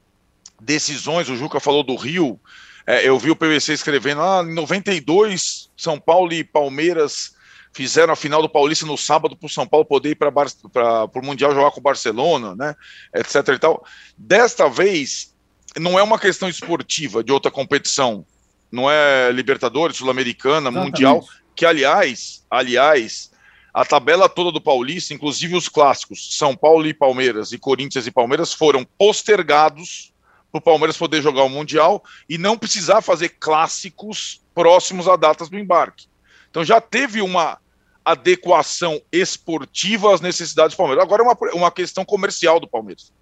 decisões, 0.61 1.29
o 1.29 1.37
Juca 1.37 1.61
falou 1.61 1.83
do 1.83 1.97
Rio, 1.97 2.39
é, 2.87 3.09
eu 3.09 3.19
vi 3.19 3.31
o 3.31 3.37
PVC 3.37 3.73
escrevendo: 3.73 4.21
ah, 4.21 4.45
em 4.47 4.55
92, 4.55 5.71
São 5.77 5.99
Paulo 5.99 6.33
e 6.33 6.45
Palmeiras 6.45 7.35
fizeram 7.73 8.13
a 8.13 8.17
final 8.17 8.41
do 8.41 8.49
Paulista 8.49 8.87
no 8.87 8.97
sábado 8.97 9.37
para 9.37 9.47
o 9.47 9.51
São 9.51 9.67
Paulo 9.67 9.85
poder 9.85 10.11
ir 10.11 10.15
para 10.15 10.31
o 10.31 11.25
Mundial 11.27 11.53
jogar 11.53 11.73
com 11.73 11.81
o 11.81 11.83
Barcelona, 11.83 12.55
né? 12.55 12.75
Etc. 13.15 13.37
e 13.49 13.59
tal. 13.59 13.85
Desta 14.17 14.69
vez, 14.69 15.35
não 15.77 15.99
é 15.99 16.03
uma 16.03 16.19
questão 16.19 16.49
esportiva 16.49 17.25
de 17.25 17.33
outra 17.33 17.51
competição, 17.51 18.25
não 18.71 18.91
é 18.91 19.33
Libertadores, 19.33 19.97
Sul-Americana, 19.97 20.71
Mundial, 20.71 21.25
que 21.57 21.67
aliás, 21.67 22.45
aliás, 22.51 23.31
a 23.75 23.85
tabela 23.85 24.29
toda 24.29 24.53
do 24.53 24.61
Paulista, 24.61 25.13
inclusive 25.13 25.57
os 25.57 25.69
clássicos, 25.69 26.39
São 26.39 26.55
Paulo 26.55 26.87
e 26.87 26.95
Palmeiras 26.95 27.51
e 27.51 27.59
Corinthians 27.59 28.07
e 28.07 28.13
Palmeiras 28.13 28.53
foram 28.53 28.87
postergados 28.97 30.15
para 30.53 30.61
o 30.61 30.63
Palmeiras 30.63 30.97
poder 30.97 31.21
jogar 31.21 31.43
o 31.43 31.49
Mundial 31.49 32.01
e 32.29 32.39
não 32.39 32.57
precisar 32.57 33.03
fazer 33.03 33.31
clássicos 33.31 34.41
próximos 34.55 35.09
a 35.09 35.17
datas 35.17 35.49
do 35.49 35.59
embarque. 35.59 36.07
Então 36.49 36.65
já 36.65 36.81
teve 36.81 37.21
uma 37.21 37.59
adequação 38.05 39.03
esportiva 39.11 40.15
às 40.15 40.21
necessidades 40.21 40.77
do 40.77 40.79
Palmeiras. 40.79 41.03
Agora 41.03 41.23
é 41.23 41.27
uma, 41.27 41.37
uma 41.55 41.71
questão 41.73 42.05
comercial 42.05 42.61
do 42.61 42.69
Palmeiras. 42.69 43.13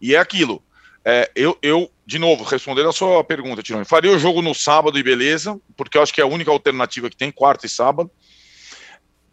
E 0.00 0.16
é 0.16 0.18
aquilo. 0.18 0.60
É, 1.04 1.30
eu, 1.36 1.56
eu, 1.62 1.88
de 2.04 2.18
novo, 2.18 2.42
respondendo 2.42 2.88
a 2.88 2.92
sua 2.92 3.22
pergunta, 3.22 3.62
Tirone, 3.62 3.84
faria 3.84 4.10
o 4.10 4.18
jogo 4.18 4.42
no 4.42 4.54
sábado 4.54 4.98
e 4.98 5.02
beleza, 5.02 5.60
porque 5.76 5.96
eu 5.96 6.02
acho 6.02 6.12
que 6.12 6.20
é 6.20 6.24
a 6.24 6.28
única 6.28 6.50
alternativa 6.50 7.08
que 7.08 7.16
tem, 7.16 7.30
quarta 7.30 7.66
e 7.66 7.68
sábado. 7.68 8.10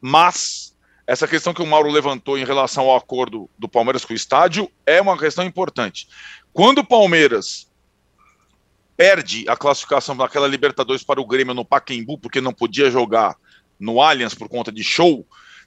Mas 0.02 0.76
essa 1.06 1.28
questão 1.28 1.54
que 1.54 1.62
o 1.62 1.66
Mauro 1.66 1.90
levantou 1.90 2.38
em 2.38 2.46
relação 2.46 2.88
ao 2.88 2.96
acordo 2.96 3.50
do 3.58 3.68
Palmeiras 3.68 4.06
com 4.06 4.14
o 4.14 4.16
estádio 4.16 4.72
é 4.86 5.02
uma 5.02 5.18
questão 5.18 5.44
importante. 5.44 6.08
Quando 6.54 6.80
o 6.80 6.88
Palmeiras 6.88 7.68
perde 8.96 9.44
a 9.48 9.56
classificação 9.56 10.16
daquela 10.16 10.48
Libertadores 10.48 11.04
para 11.04 11.22
o 11.22 11.26
Grêmio 11.26 11.54
no 11.54 11.66
Pacaembu, 11.66 12.18
porque 12.18 12.42
não 12.42 12.54
podia 12.54 12.92
jogar 12.92 13.36
no 13.80 14.02
Allianz 14.02 14.36
por 14.36 14.50
conta 14.50 14.72
de 14.72 14.84
show, 14.84 15.26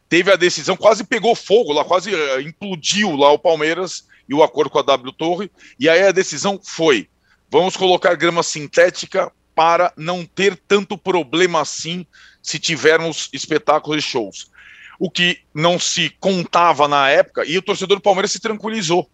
teve 0.08 0.30
a 0.30 0.36
decisão, 0.36 0.76
quase 0.76 1.02
pegou 1.02 1.34
fogo 1.34 1.72
lá, 1.72 1.84
quase 1.84 2.14
eh, 2.14 2.42
implodiu 2.42 3.16
lá 3.16 3.32
o 3.32 3.38
Palmeiras 3.38 4.06
e 4.28 4.34
o 4.34 4.42
acordo 4.42 4.70
com 4.70 4.78
a 4.78 4.82
W 4.82 5.12
Torre. 5.12 5.50
E 5.80 5.88
aí 5.88 6.02
a 6.02 6.12
decisão 6.12 6.60
foi: 6.62 7.08
vamos 7.50 7.76
colocar 7.76 8.14
grama 8.14 8.42
sintética 8.42 9.32
para 9.54 9.92
não 9.96 10.24
ter 10.24 10.56
tanto 10.56 10.96
problema 10.96 11.60
assim 11.60 12.06
se 12.42 12.58
tivermos 12.58 13.28
espetáculos 13.32 14.04
e 14.04 14.06
shows. 14.06 14.50
O 14.98 15.10
que 15.10 15.40
não 15.54 15.78
se 15.78 16.10
contava 16.20 16.86
na 16.86 17.08
época, 17.08 17.44
e 17.44 17.58
o 17.58 17.62
torcedor 17.62 17.96
do 17.98 18.02
Palmeiras 18.02 18.32
se 18.32 18.40
tranquilizou. 18.40 19.08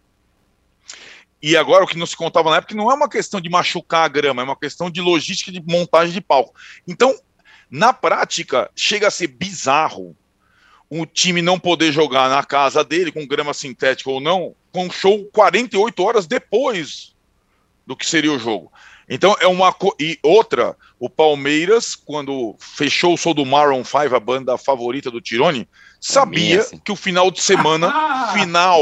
E 1.40 1.56
agora 1.56 1.84
o 1.84 1.86
que 1.86 1.96
não 1.96 2.06
se 2.06 2.16
contava 2.16 2.50
na 2.50 2.56
época 2.56 2.74
não 2.74 2.90
é 2.90 2.94
uma 2.94 3.08
questão 3.08 3.40
de 3.40 3.48
machucar 3.48 4.04
a 4.04 4.08
grama, 4.08 4.42
é 4.42 4.44
uma 4.44 4.56
questão 4.56 4.90
de 4.90 5.00
logística 5.00 5.52
de 5.52 5.62
montagem 5.64 6.12
de 6.12 6.20
palco. 6.20 6.54
Então, 6.86 7.16
na 7.70 7.92
prática, 7.92 8.70
chega 8.74 9.08
a 9.08 9.10
ser 9.10 9.28
bizarro 9.28 10.16
o 10.90 11.04
time 11.04 11.42
não 11.42 11.58
poder 11.58 11.92
jogar 11.92 12.30
na 12.30 12.42
casa 12.42 12.82
dele, 12.82 13.12
com 13.12 13.26
grama 13.26 13.52
sintética 13.52 14.10
ou 14.10 14.20
não, 14.20 14.54
com 14.72 14.90
show 14.90 15.24
48 15.32 16.02
horas 16.02 16.26
depois 16.26 17.14
do 17.86 17.94
que 17.94 18.06
seria 18.06 18.32
o 18.32 18.38
jogo. 18.38 18.72
Então 19.08 19.34
é 19.40 19.46
uma 19.46 19.74
e 19.98 20.18
outra, 20.22 20.76
o 20.98 21.08
Palmeiras 21.08 21.94
quando 21.94 22.54
fechou 22.58 23.14
o 23.14 23.16
show 23.16 23.32
do 23.32 23.46
Maroon 23.46 23.84
5, 23.84 24.14
a 24.14 24.20
banda 24.20 24.58
favorita 24.58 25.10
do 25.10 25.20
Tirone, 25.20 25.68
sabia 26.00 26.60
assim. 26.60 26.78
que 26.78 26.92
o 26.92 26.96
final 26.96 27.30
de 27.30 27.40
semana 27.40 28.32
final 28.34 28.80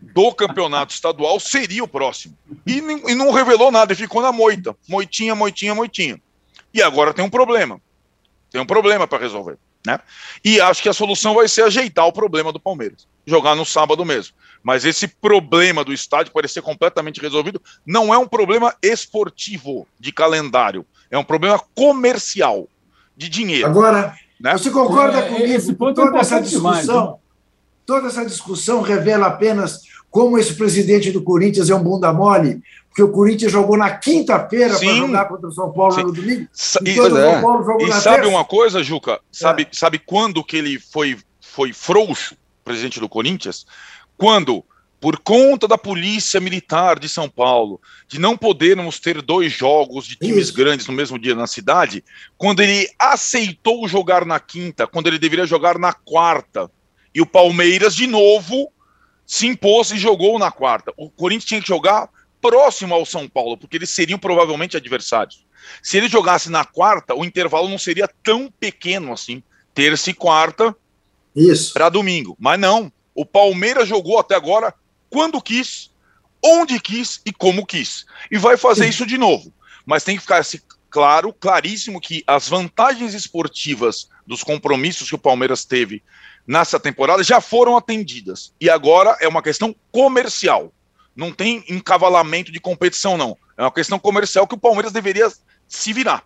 do 0.00 0.34
campeonato 0.34 0.92
estadual 0.92 1.38
seria 1.38 1.84
o 1.84 1.88
próximo. 1.88 2.36
E, 2.66 2.78
e 2.78 3.14
não 3.14 3.30
revelou 3.30 3.70
nada, 3.70 3.92
e 3.92 3.96
ficou 3.96 4.20
na 4.20 4.32
moita, 4.32 4.76
moitinha, 4.88 5.34
moitinha, 5.34 5.74
moitinha. 5.74 6.20
E 6.72 6.82
agora 6.82 7.14
tem 7.14 7.24
um 7.24 7.30
problema. 7.30 7.80
Tem 8.50 8.60
um 8.60 8.66
problema 8.66 9.06
para 9.06 9.18
resolver. 9.18 9.56
Né? 9.86 9.98
E 10.44 10.60
acho 10.60 10.82
que 10.82 10.88
a 10.88 10.92
solução 10.92 11.34
vai 11.34 11.46
ser 11.46 11.62
ajeitar 11.62 12.06
o 12.06 12.12
problema 12.12 12.52
do 12.52 12.60
Palmeiras, 12.60 13.06
jogar 13.26 13.54
no 13.54 13.64
sábado 13.64 14.04
mesmo. 14.04 14.34
Mas 14.64 14.86
esse 14.86 15.06
problema 15.06 15.84
do 15.84 15.92
estádio 15.92 16.32
parecer 16.32 16.62
completamente 16.62 17.20
resolvido 17.20 17.60
não 17.86 18.14
é 18.14 18.16
um 18.16 18.26
problema 18.26 18.74
esportivo 18.82 19.86
de 20.00 20.10
calendário, 20.10 20.86
é 21.10 21.18
um 21.18 21.22
problema 21.22 21.60
comercial 21.74 22.66
de 23.14 23.28
dinheiro. 23.28 23.66
Agora, 23.66 24.16
né? 24.40 24.52
você 24.56 24.70
concorda 24.70 25.18
é, 25.18 25.28
comigo? 25.28 25.52
Esse 25.52 25.74
ponto 25.74 25.94
toda 25.94 26.16
é 26.16 26.20
essa 26.20 26.40
discussão, 26.40 26.80
demais, 26.80 27.14
toda 27.84 28.06
essa 28.08 28.24
discussão 28.24 28.80
revela 28.80 29.26
apenas 29.26 29.82
como 30.10 30.38
esse 30.38 30.54
presidente 30.54 31.10
do 31.10 31.22
Corinthians 31.22 31.68
é 31.68 31.74
um 31.74 31.82
bunda 31.82 32.10
mole, 32.10 32.62
porque 32.88 33.02
o 33.02 33.10
Corinthians 33.10 33.52
jogou 33.52 33.76
na 33.76 33.90
quinta-feira 33.90 34.78
para 34.78 34.94
jogar 34.94 35.26
contra 35.26 35.48
o 35.48 35.52
São 35.52 35.72
Paulo 35.72 35.92
Sim. 35.92 36.04
no 36.04 36.12
domingo. 36.12 36.48
E, 36.86 36.90
e, 36.90 36.98
é. 37.00 37.88
e 37.88 37.92
sabe 37.92 38.16
terça. 38.16 38.28
uma 38.30 38.44
coisa, 38.46 38.82
Juca? 38.82 39.20
Sabe, 39.30 39.64
é. 39.64 39.68
sabe 39.72 39.98
quando 39.98 40.42
que 40.42 40.56
ele 40.56 40.78
foi, 40.78 41.18
foi 41.42 41.74
frouxo? 41.74 42.34
presidente 42.64 42.98
do 42.98 43.08
Corinthians, 43.08 43.66
quando, 44.16 44.64
por 45.00 45.18
conta 45.18 45.68
da 45.68 45.76
polícia 45.76 46.40
militar 46.40 46.98
de 46.98 47.08
São 47.08 47.28
Paulo, 47.28 47.80
de 48.08 48.18
não 48.18 48.36
podermos 48.36 48.98
ter 48.98 49.20
dois 49.20 49.52
jogos 49.52 50.06
de 50.06 50.16
times 50.16 50.46
Isso. 50.48 50.54
grandes 50.54 50.86
no 50.86 50.94
mesmo 50.94 51.18
dia 51.18 51.34
na 51.34 51.46
cidade, 51.46 52.04
quando 52.36 52.60
ele 52.60 52.88
aceitou 52.98 53.86
jogar 53.86 54.24
na 54.24 54.40
quinta, 54.40 54.86
quando 54.86 55.06
ele 55.08 55.18
deveria 55.18 55.46
jogar 55.46 55.78
na 55.78 55.92
quarta, 55.92 56.70
e 57.14 57.20
o 57.20 57.26
Palmeiras, 57.26 57.94
de 57.94 58.06
novo, 58.06 58.72
se 59.26 59.46
impôs 59.46 59.90
e 59.90 59.98
jogou 59.98 60.38
na 60.38 60.50
quarta. 60.50 60.92
O 60.96 61.08
Corinthians 61.08 61.44
tinha 61.44 61.60
que 61.60 61.68
jogar 61.68 62.08
próximo 62.40 62.94
ao 62.94 63.06
São 63.06 63.28
Paulo, 63.28 63.56
porque 63.56 63.76
eles 63.76 63.90
seriam 63.90 64.18
provavelmente 64.18 64.76
adversários. 64.76 65.44
Se 65.82 65.96
ele 65.96 66.08
jogasse 66.08 66.50
na 66.50 66.64
quarta, 66.64 67.14
o 67.14 67.24
intervalo 67.24 67.68
não 67.68 67.78
seria 67.78 68.08
tão 68.22 68.52
pequeno 68.60 69.12
assim. 69.12 69.42
Terça 69.72 70.10
e 70.10 70.14
quarta 70.14 70.76
para 71.72 71.88
domingo. 71.88 72.36
Mas 72.38 72.60
não. 72.60 72.92
O 73.14 73.24
Palmeiras 73.24 73.88
jogou 73.88 74.18
até 74.18 74.34
agora 74.34 74.74
quando 75.08 75.40
quis, 75.40 75.90
onde 76.42 76.80
quis 76.80 77.20
e 77.24 77.32
como 77.32 77.64
quis. 77.64 78.04
E 78.30 78.36
vai 78.36 78.56
fazer 78.56 78.88
isso 78.88 79.06
de 79.06 79.16
novo. 79.16 79.52
Mas 79.86 80.02
tem 80.02 80.16
que 80.16 80.22
ficar 80.22 80.42
claro, 80.90 81.32
claríssimo 81.32 82.00
que 82.00 82.22
as 82.26 82.48
vantagens 82.48 83.14
esportivas 83.14 84.08
dos 84.26 84.42
compromissos 84.42 85.08
que 85.08 85.14
o 85.14 85.18
Palmeiras 85.18 85.64
teve 85.64 86.02
nessa 86.46 86.78
temporada 86.78 87.22
já 87.22 87.40
foram 87.40 87.76
atendidas. 87.76 88.52
E 88.60 88.68
agora 88.68 89.16
é 89.20 89.28
uma 89.28 89.42
questão 89.42 89.74
comercial. 89.90 90.72
Não 91.14 91.32
tem 91.32 91.64
encavalamento 91.68 92.50
de 92.50 92.60
competição, 92.60 93.16
não. 93.16 93.36
É 93.56 93.62
uma 93.62 93.72
questão 93.72 93.98
comercial 93.98 94.46
que 94.46 94.54
o 94.54 94.58
Palmeiras 94.58 94.92
deveria 94.92 95.30
se 95.68 95.92
virar. 95.92 96.24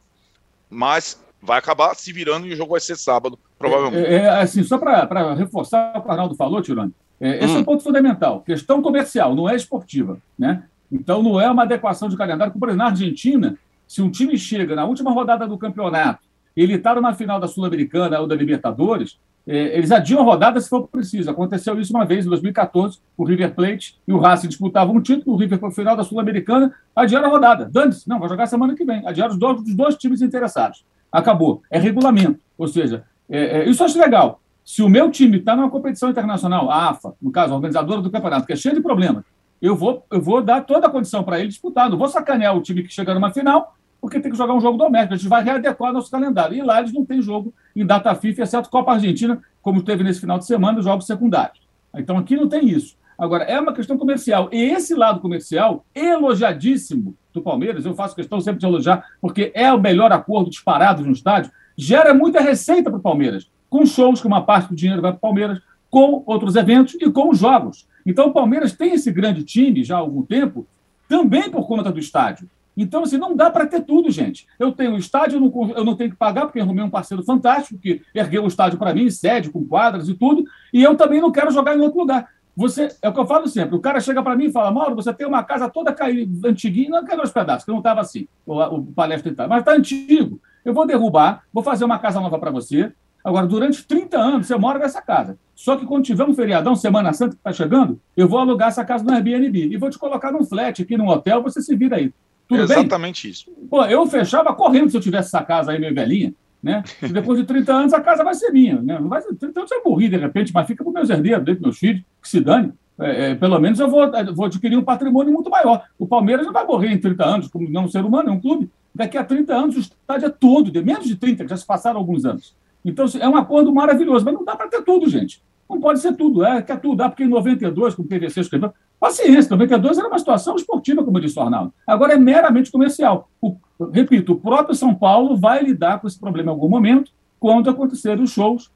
Mas 0.71 1.19
vai 1.43 1.59
acabar 1.59 1.95
se 1.95 2.13
virando 2.13 2.47
e 2.47 2.53
o 2.53 2.57
jogo 2.57 2.73
vai 2.73 2.81
ser 2.81 2.97
sábado, 2.97 3.39
provavelmente. 3.59 4.07
É, 4.07 4.17
é, 4.17 4.29
assim, 4.29 4.63
só 4.63 4.79
para 4.79 5.35
reforçar 5.35 5.97
o 5.97 6.03
que 6.03 6.09
o 6.09 6.11
Arnaldo 6.11 6.35
falou, 6.35 6.61
Tirone, 6.61 6.93
é, 7.21 7.45
esse 7.45 7.55
é 7.55 7.59
Hum. 7.59 7.61
um 7.61 7.65
ponto 7.65 7.83
fundamental. 7.83 8.41
Questão 8.41 8.83
comercial, 8.83 9.35
não 9.35 9.49
é 9.49 9.55
esportiva. 9.55 10.19
Né? 10.39 10.63
Então, 10.91 11.23
não 11.23 11.41
é 11.41 11.51
uma 11.51 11.63
adequação 11.63 12.09
de 12.09 12.17
calendário. 12.17 12.53
Como, 12.53 12.61
por 12.61 12.69
exemplo, 12.69 12.85
na 12.85 12.91
Argentina, 12.91 13.59
se 13.87 14.03
um 14.03 14.11
time 14.11 14.37
chega 14.39 14.75
na 14.75 14.85
última 14.85 15.11
rodada 15.11 15.47
do 15.47 15.59
campeonato, 15.59 16.21
ele 16.57 16.75
está 16.75 16.95
numa 16.95 17.15
final 17.15 17.39
da 17.39 17.47
Sul-Americana 17.47 18.19
ou 18.21 18.27
da 18.27 18.35
Libertadores, 18.35 19.19
é, 19.47 19.79
eles 19.79 19.91
adiam 19.91 20.21
a 20.21 20.25
rodada 20.25 20.61
se 20.61 20.69
for 20.69 20.87
preciso. 20.89 21.31
Aconteceu 21.31 21.81
isso 21.81 21.93
uma 21.95 22.05
vez 22.05 22.27
em 22.27 22.29
2014, 22.29 22.99
o 23.17 23.25
River 23.25 23.55
Plate 23.55 23.97
e 24.07 24.13
o 24.13 24.19
Racing 24.19 24.49
disputavam 24.49 24.95
um 24.95 25.01
título, 25.01 25.35
o 25.35 25.39
River 25.39 25.59
foi 25.59 25.71
final 25.71 25.97
da 25.97 26.05
Sul-Americana, 26.05 26.75
adiaram 26.95 27.29
a 27.29 27.31
rodada. 27.31 27.65
Dane-se, 27.65 28.07
não, 28.09 28.19
vai 28.19 28.29
jogar 28.29 28.47
semana 28.47 28.75
que 28.75 28.85
vem. 28.85 29.07
Adiaram 29.07 29.33
os 29.33 29.39
dois, 29.39 29.61
os 29.63 29.75
dois 29.75 29.97
times 29.97 30.21
interessados. 30.21 30.85
Acabou. 31.11 31.63
É 31.71 31.79
regulamento. 31.79 32.41
Ou 32.57 32.69
seja, 32.69 33.05
é, 33.29 33.61
é, 33.61 33.69
isso 33.69 33.85
acho 33.85 33.99
legal. 33.99 34.41
Se 34.65 34.83
o 34.83 34.89
meu 34.89 35.11
time 35.11 35.39
está 35.39 35.57
numa 35.57 35.71
competição 35.71 36.11
internacional, 36.11 36.71
a 36.71 36.91
AFA, 36.91 37.15
no 37.21 37.31
caso, 37.31 37.53
a 37.53 37.57
organizadora 37.57 38.03
do 38.03 38.11
campeonato, 38.11 38.47
que 38.47 38.53
é 38.53 38.57
cheia 38.57 38.75
de 38.75 38.83
problemas, 38.83 39.25
eu 39.61 39.75
vou, 39.75 40.05
eu 40.11 40.21
vou 40.21 40.43
dar 40.43 40.61
toda 40.63 40.87
a 40.87 40.91
condição 40.91 41.25
para 41.25 41.39
ele 41.39 41.49
disputar. 41.49 41.89
Não 41.91 41.99
vou 41.99 42.09
sacanear 42.09 42.57
o 42.57 42.63
time 42.63 42.83
que 42.83 42.93
chega 42.93 43.15
numa 43.15 43.33
final, 43.33 43.75
porque 44.01 44.21
tem 44.21 44.31
que 44.31 44.39
jogar 44.39 44.55
um 44.55 44.61
jogo 44.61 44.79
doméstico. 44.79 45.15
A 45.15 45.17
gente 45.17 45.29
vai 45.29 45.43
readequar 45.43 45.93
nosso 45.93 46.11
calendário. 46.11 46.57
E 46.57 46.63
lá 46.63 46.81
eles 46.81 46.93
não 46.93 47.05
têm 47.05 47.21
jogo 47.21 47.53
em 47.75 47.85
data 47.85 48.15
FIFA, 48.15 48.43
exceto 48.43 48.71
Copa 48.71 48.93
Argentina, 48.93 49.41
como 49.63 49.83
teve 49.83 50.05
nesse 50.05 50.21
final 50.21 50.39
de 50.39 50.47
semana, 50.47 50.79
os 50.79 50.85
jogos 50.85 51.07
secundários. 51.07 51.61
Então 51.95 52.17
aqui 52.17 52.37
não 52.37 52.49
tem 52.49 52.69
isso. 52.69 52.97
Agora, 53.19 53.43
é 53.45 53.59
uma 53.59 53.73
questão 53.73 53.99
comercial. 53.99 54.49
E 54.53 54.63
esse 54.63 54.95
lado 54.95 55.21
comercial, 55.21 55.85
elogiadíssimo 55.93 57.17
do 57.39 57.45
Palmeiras, 57.45 57.85
eu 57.85 57.95
faço 57.95 58.15
questão 58.15 58.41
sempre 58.41 58.61
de 58.61 58.67
elogiar, 58.67 59.05
porque 59.21 59.51
é 59.55 59.73
o 59.73 59.81
melhor 59.81 60.13
acordo 60.13 60.51
disparado 60.51 61.05
no 61.05 61.13
estádio, 61.13 61.51
gera 61.77 62.13
muita 62.13 62.41
receita 62.41 62.91
para 62.91 62.99
o 62.99 63.03
Palmeiras, 63.03 63.51
com 63.71 63.87
shows 63.87 64.21
que 64.21 64.27
uma 64.27 64.43
parte 64.43 64.69
do 64.69 64.75
dinheiro 64.75 65.03
vai 65.03 65.13
para 65.13 65.19
o 65.19 65.21
Palmeiras, 65.21 65.61
com 65.91 66.23
outros 66.27 66.57
eventos 66.57 66.95
e 66.95 67.11
com 67.11 67.31
os 67.31 67.39
jogos. 67.39 67.87
Então 68.05 68.29
o 68.29 68.33
Palmeiras 68.33 68.73
tem 68.73 68.93
esse 68.93 69.11
grande 69.11 69.43
time 69.45 69.85
já 69.85 69.97
há 69.97 70.01
algum 70.01 70.23
tempo, 70.23 70.67
também 71.09 71.51
por 71.51 71.67
conta 71.67 71.91
do 71.91 71.99
estádio. 71.99 72.49
Então, 72.81 73.03
assim, 73.03 73.19
não 73.19 73.35
dá 73.35 73.51
para 73.51 73.67
ter 73.67 73.81
tudo, 73.81 74.09
gente. 74.09 74.47
Eu 74.57 74.71
tenho 74.71 74.93
o 74.93 74.99
estádio, 74.99 75.37
eu 75.37 75.41
não, 75.41 75.71
eu 75.77 75.85
não 75.85 75.97
tenho 75.97 76.11
que 76.11 76.17
pagar, 76.17 76.43
porque 76.43 76.61
arrumei 76.61 76.85
um 76.85 76.91
parceiro 76.91 77.25
fantástico 77.25 77.81
que 77.81 78.03
ergueu 78.15 78.45
o 78.45 78.47
estádio 78.47 78.79
para 78.79 78.95
mim, 78.95 79.11
sede, 79.11 79.51
com 79.51 79.65
quadras 79.65 80.09
e 80.09 80.15
tudo, 80.15 80.45
e 80.73 80.81
eu 80.85 80.95
também 80.97 81.21
não 81.21 81.33
quero 81.33 81.51
jogar 81.51 81.77
em 81.77 81.81
outro 81.81 81.99
lugar. 81.99 82.29
Você, 82.59 82.89
é 83.01 83.09
o 83.09 83.13
que 83.13 83.21
eu 83.21 83.27
falo 83.27 83.47
sempre, 83.47 83.77
o 83.77 83.81
cara 83.81 84.01
chega 84.01 84.21
para 84.21 84.35
mim 84.35 84.47
e 84.47 84.53
fala, 84.53 84.73
Mauro, 84.73 84.97
você 84.97 85.15
tem 85.15 85.25
uma 85.25 85.45
casa 85.45 85.71
toda 85.71 85.93
caída, 85.93 86.49
antiguinha, 86.49 86.91
não 86.91 87.05
quero 87.05 87.23
os 87.23 87.31
pedaços, 87.31 87.65
que 87.65 87.71
não 87.71 87.79
estava 87.79 88.01
assim, 88.01 88.27
o, 88.45 88.61
o 88.61 88.85
palestra 88.85 89.31
e 89.31 89.35
tal, 89.35 89.49
mas 89.49 89.61
está 89.61 89.75
antigo. 89.75 90.41
Eu 90.65 90.75
vou 90.75 90.85
derrubar, 90.85 91.45
vou 91.53 91.63
fazer 91.63 91.85
uma 91.85 92.01
casa 92.01 92.19
nova 92.19 92.37
para 92.37 92.51
você. 92.51 92.93
Agora, 93.23 93.47
durante 93.47 93.87
30 93.87 94.19
anos, 94.19 94.47
você 94.49 94.57
mora 94.57 94.81
nessa 94.81 95.01
casa. 95.01 95.39
Só 95.55 95.77
que 95.77 95.87
quando 95.87 96.05
tiver 96.05 96.25
um 96.25 96.35
feriadão, 96.35 96.75
Semana 96.75 97.13
Santa 97.13 97.37
que 97.37 97.41
está 97.41 97.53
chegando, 97.53 98.01
eu 98.17 98.27
vou 98.27 98.41
alugar 98.41 98.71
essa 98.71 98.85
casa 98.85 99.05
no 99.05 99.13
Airbnb 99.13 99.57
e 99.57 99.77
vou 99.77 99.89
te 99.89 99.97
colocar 99.97 100.33
num 100.33 100.45
flat 100.45 100.83
aqui 100.83 100.97
num 100.97 101.07
hotel, 101.07 101.41
você 101.41 101.63
se 101.63 101.77
vira 101.77 101.95
aí. 101.95 102.13
Tudo 102.49 102.67
bem? 102.67 102.79
Exatamente 102.79 103.31
isso. 103.31 103.53
Pô, 103.71 103.85
eu 103.85 104.05
fechava 104.07 104.53
correndo 104.53 104.91
se 104.91 104.97
eu 104.97 105.01
tivesse 105.01 105.29
essa 105.29 105.45
casa 105.45 105.71
aí, 105.71 105.79
meio 105.79 105.95
velhinha, 105.95 106.35
né? 106.63 106.83
Depois 107.13 107.39
de 107.39 107.47
30 107.47 107.73
anos 107.73 107.93
a 107.93 108.01
casa 108.01 108.25
vai 108.25 108.35
ser 108.35 108.51
minha, 108.51 108.81
né? 108.81 108.99
Não 108.99 109.09
vai 109.09 109.23
ser, 109.23 109.35
30 109.35 109.61
anos 109.61 109.71
eu 109.71 109.83
morri 109.85 110.09
de 110.09 110.17
repente, 110.17 110.53
mas 110.53 110.67
fica 110.67 110.83
para 110.83 110.93
meus 110.93 111.11
herdeiros, 111.11 111.45
para 111.45 111.55
meus 111.61 111.79
filhos, 111.79 112.03
que 112.21 112.29
se 112.29 112.41
dane. 112.41 112.73
É, 113.01 113.31
é, 113.31 113.35
pelo 113.35 113.59
menos 113.61 113.79
eu 113.79 113.89
vou, 113.89 114.05
eu 114.05 114.35
vou 114.35 114.47
adquirir 114.47 114.77
um 114.77 114.83
patrimônio 114.83 115.33
muito 115.33 115.49
maior. 115.49 115.85
O 115.99 116.07
Palmeiras 116.07 116.45
não 116.45 116.53
vai 116.53 116.67
morrer 116.67 116.93
em 116.93 116.99
30 116.99 117.25
anos, 117.25 117.49
como 117.49 117.69
não 117.71 117.85
um 117.85 117.89
ser 117.89 118.05
humano, 118.05 118.31
é 118.31 118.33
um 118.33 118.41
clube. 118.41 118.71
Daqui 118.93 119.17
a 119.17 119.25
30 119.25 119.55
anos 119.55 119.77
o 119.77 119.81
estádio 119.81 120.27
é 120.27 120.31
todo, 120.31 120.71
de 120.71 120.83
menos 120.83 121.07
de 121.07 121.15
30, 121.15 121.45
que 121.45 121.51
já 121.51 121.57
se 121.57 121.67
passaram 121.67 121.99
alguns 121.99 122.25
anos. 122.25 122.57
Então 122.85 123.07
é 123.21 123.29
um 123.29 123.37
acordo 123.37 123.73
maravilhoso, 123.73 124.25
mas 124.25 124.35
não 124.35 124.45
dá 124.45 124.57
para 124.57 124.69
ter 124.69 124.83
tudo, 124.83 125.09
gente. 125.09 125.41
Não 125.69 125.81
pode 125.81 126.01
ser 126.01 126.15
tudo, 126.17 126.45
é, 126.45 126.63
quer 126.63 126.81
tudo. 126.81 127.03
Ah, 127.03 127.09
porque 127.09 127.25
em 127.25 127.29
92, 127.29 127.95
como 127.95 128.07
o 128.07 128.09
PVC 128.09 128.41
escreveu, 128.41 128.73
paciência, 128.99 129.51
92 129.51 129.99
era 129.99 130.09
uma 130.09 130.19
situação 130.19 130.57
esportiva, 130.57 131.05
como 131.05 131.21
disse 131.21 131.39
o 131.39 131.43
Arnaldo. 131.43 131.73
Agora 131.87 132.15
é 132.15 132.17
meramente 132.17 132.71
comercial. 132.71 133.29
O, 133.41 133.57
repito, 133.93 134.33
o 134.33 134.41
próprio 134.41 134.75
São 134.75 134.95
Paulo 134.95 135.37
vai 135.37 135.63
lidar 135.63 136.01
com 136.01 136.07
esse 136.09 136.19
problema 136.19 136.51
em 136.51 136.55
algum 136.55 136.69
momento, 136.69 137.13
quando 137.39 137.69
acontecerem 137.69 138.25
os 138.25 138.31
shows, 138.31 138.71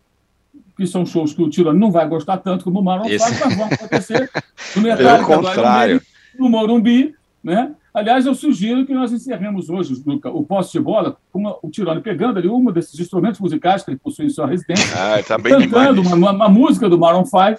que 0.76 0.86
são 0.86 1.05
shows 1.07 1.32
que 1.32 1.43
o 1.43 1.49
Tirone 1.49 1.78
não 1.78 1.90
vai 1.90 2.07
gostar 2.09 2.36
tanto 2.38 2.64
como 2.64 2.80
o 2.80 2.84
Marlon 2.84 3.07
Esse- 3.07 3.18
faz, 3.18 3.40
mas 3.40 3.57
vão 3.57 3.66
acontecer 3.66 4.30
no 4.76 4.82
mercado 4.82 5.24
contrário. 5.24 6.01
no 6.38 6.49
Morumbi, 6.49 7.14
né? 7.43 7.72
Aliás, 7.95 8.24
eu 8.24 8.34
sugiro 8.34 8.86
que 8.86 8.95
nós 8.95 9.12
encerremos 9.12 9.68
hoje 9.68 10.03
Luca, 10.07 10.30
o 10.30 10.43
posse 10.43 10.72
de 10.72 10.80
bola 10.80 11.16
com 11.30 11.59
o 11.62 11.70
Tirone 11.70 12.01
pegando 12.01 12.38
ali 12.38 12.49
um 12.49 12.64
desses 12.72 12.99
instrumentos 12.99 13.38
musicais 13.38 13.82
que 13.82 13.90
ele 13.90 13.99
possui 14.03 14.26
em 14.26 14.30
sua 14.30 14.47
residência, 14.47 14.86
Ah, 14.97 15.22
tá 15.22 15.38
cantando 15.38 16.01
uma, 16.01 16.14
uma- 16.16 16.32
uma 16.32 16.49
música 16.49 16.88
do 16.88 16.99
Maroon 16.99 17.24
5, 17.26 17.38
né? 17.40 17.57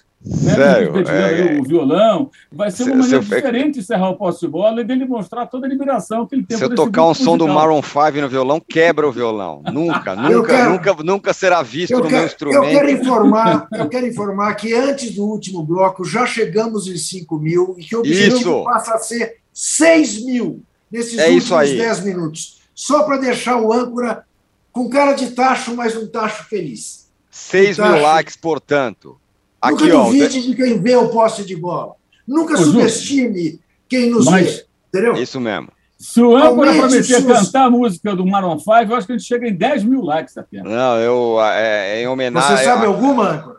Sério? 0.56 0.94
É, 1.08 1.50
ali 1.52 1.60
o 1.60 1.64
violão. 1.64 2.32
Vai 2.52 2.72
ser 2.72 2.84
uma 2.84 2.92
Se- 2.94 2.98
maneira 2.98 3.24
se 3.24 3.32
eu- 3.32 3.38
diferente 3.38 3.74
de 3.74 3.80
encerrar 3.82 4.10
o 4.10 4.16
posse 4.16 4.40
de 4.42 4.48
bola 4.48 4.82
e 4.82 4.84
dele 4.84 5.06
mostrar 5.06 5.46
toda 5.46 5.68
a 5.68 5.70
liberação 5.70 6.26
que 6.26 6.34
ele 6.34 6.44
tem 6.46 6.58
Se 6.58 6.64
eu 6.64 6.70
tocar 6.74 7.04
um 7.04 7.06
grupo 7.10 7.24
som 7.24 7.38
do 7.38 7.46
musical. 7.46 7.68
Maroon 7.68 7.82
5 7.84 8.22
no 8.22 8.30
violão, 8.30 8.60
quebra 8.60 9.08
o 9.08 9.12
violão. 9.12 9.62
Nunca, 9.72 10.14
Eu 10.14 10.18
nunca, 10.40 10.48
quero- 10.48 10.70
nunca, 10.72 10.96
nunca 11.04 11.34
será 11.34 11.62
visto 11.62 11.92
Eu 11.92 11.98
no 12.00 12.06
meu 12.06 12.10
quero, 12.12 12.24
eu 12.24 12.28
instrumento. 12.28 12.70
quero 12.72 12.90
informar, 12.90 13.68
eu 13.72 13.88
quero 13.88 14.08
informar 14.08 14.56
que 14.56 14.74
antes 14.74 15.14
do 15.14 15.26
último 15.26 15.62
bloco 15.62 16.04
já 16.04 16.26
chegamos 16.26 16.88
em 16.88 16.98
5 16.98 17.38
mil 17.38 17.76
e 17.78 17.84
que 17.84 17.96
o 17.96 18.00
objetivo 18.00 18.38
Isso. 18.40 18.64
passa 18.64 18.96
a 18.96 18.98
ser 18.98 19.43
6 19.54 20.26
mil 20.26 20.62
nesses 20.92 21.18
É 21.18 21.30
últimos 21.30 21.52
aí. 21.52 21.78
10 21.78 22.00
minutos. 22.04 22.62
Só 22.74 23.04
para 23.04 23.18
deixar 23.18 23.62
o 23.62 23.72
âncora 23.72 24.26
com 24.72 24.90
cara 24.90 25.14
de 25.14 25.32
tacho, 25.32 25.76
mas 25.76 25.96
um 25.96 26.08
tacho 26.08 26.46
feliz. 26.46 27.08
6 27.30 27.78
mil 27.78 28.02
likes, 28.02 28.36
portanto. 28.36 29.18
Nunca 29.64 29.84
Aqui, 29.86 29.92
ó. 29.94 30.04
duvide 30.06 30.42
de 30.42 30.56
quem 30.56 30.82
vê 30.82 30.96
o 30.96 31.10
poste 31.10 31.46
de 31.46 31.56
bola. 31.56 31.94
Nunca 32.28 32.54
Ô, 32.56 32.58
Ju, 32.58 32.72
subestime 32.72 33.60
quem 33.88 34.10
nos 34.10 34.26
mas- 34.26 34.56
vê. 34.58 34.66
Entendeu? 34.90 35.14
Isso 35.22 35.40
mesmo. 35.40 35.70
Se 35.98 36.22
o 36.22 36.36
âncora 36.36 36.74
prometer 36.74 37.04
suas- 37.04 37.46
cantar 37.46 37.66
a 37.66 37.70
música 37.70 38.14
do 38.16 38.26
Maroon 38.26 38.60
5, 38.60 38.72
eu 38.92 38.96
acho 38.96 39.08
que 39.08 39.14
a 39.14 39.18
gente 39.18 39.28
chega 39.28 39.48
em 39.48 39.54
10 39.56 39.84
mil 39.84 40.02
likes 40.02 40.38
até. 40.38 40.62
Não, 40.62 41.00
eu, 41.00 41.42
é, 41.42 42.00
é 42.00 42.02
em 42.04 42.08
homenagem. 42.08 42.58
Você 42.58 42.64
sabe 42.66 42.86
alguma, 42.86 43.30
âncora? 43.30 43.53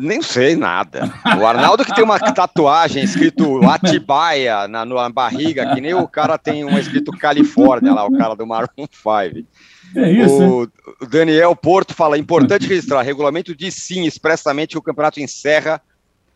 Nem 0.00 0.22
sei 0.22 0.56
nada. 0.56 1.12
O 1.40 1.46
Arnaldo 1.46 1.84
que 1.84 1.94
tem 1.94 2.04
uma 2.04 2.18
tatuagem 2.18 3.02
escrito 3.02 3.60
Atibaia 3.68 4.68
na, 4.68 4.84
na 4.84 5.08
barriga, 5.10 5.74
que 5.74 5.80
nem 5.80 5.94
o 5.94 6.06
cara 6.08 6.36
tem 6.38 6.64
uma 6.64 6.78
escrito 6.80 7.12
Califórnia 7.12 7.92
lá, 7.94 8.04
o 8.06 8.16
cara 8.16 8.34
do 8.34 8.46
Maroon 8.46 8.86
5. 8.90 9.46
É 9.94 10.10
isso? 10.10 10.42
O, 10.42 10.62
o 11.04 11.06
Daniel 11.06 11.54
Porto 11.56 11.94
fala: 11.94 12.18
importante 12.18 12.66
registrar, 12.66 13.02
regulamento 13.02 13.54
diz 13.54 13.74
sim 13.74 14.04
expressamente 14.04 14.70
que 14.72 14.78
o 14.78 14.82
campeonato 14.82 15.20
encerra 15.20 15.80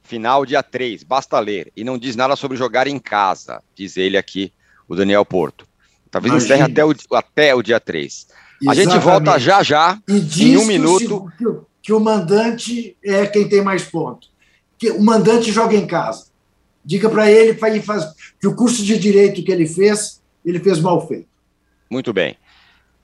final 0.02 0.44
dia 0.44 0.62
3, 0.62 1.04
basta 1.04 1.38
ler. 1.38 1.70
E 1.76 1.84
não 1.84 1.96
diz 1.98 2.16
nada 2.16 2.34
sobre 2.36 2.56
jogar 2.56 2.86
em 2.86 2.98
casa, 2.98 3.62
diz 3.76 3.96
ele 3.96 4.16
aqui, 4.16 4.52
o 4.88 4.96
Daniel 4.96 5.24
Porto. 5.24 5.66
Talvez 6.10 6.32
Imagina. 6.32 6.54
encerre 6.56 6.72
até 6.72 6.84
o, 6.84 6.94
até 7.16 7.54
o 7.54 7.62
dia 7.62 7.78
3. 7.78 8.26
A 8.68 8.74
gente 8.74 8.98
volta 8.98 9.36
Exatamente. 9.36 9.40
já 9.44 9.62
já. 9.62 9.98
E 10.08 10.44
em 10.50 10.56
um 10.56 10.66
minuto. 10.66 10.98
seg- 10.98 11.38
que 11.38 11.46
o, 11.46 11.66
que 11.82 11.92
o 11.92 12.00
mandante 12.00 12.96
é 13.02 13.26
quem 13.26 13.48
tem 13.48 13.62
mais 13.62 13.84
ponto. 13.84 14.28
Que 14.78 14.90
o 14.90 15.02
mandante 15.02 15.50
joga 15.52 15.74
em 15.74 15.86
casa. 15.86 16.26
Diga 16.84 17.08
para 17.08 17.30
ele 17.30 17.54
para 17.54 17.70
ele 17.70 17.82
faz 17.82 18.04
que 18.40 18.46
o 18.46 18.54
curso 18.54 18.82
de 18.82 18.98
direito 18.98 19.42
que 19.42 19.52
ele 19.52 19.66
fez, 19.66 20.20
ele 20.44 20.58
fez 20.58 20.80
mal 20.80 21.06
feito. 21.06 21.28
Muito 21.90 22.12
bem. 22.12 22.36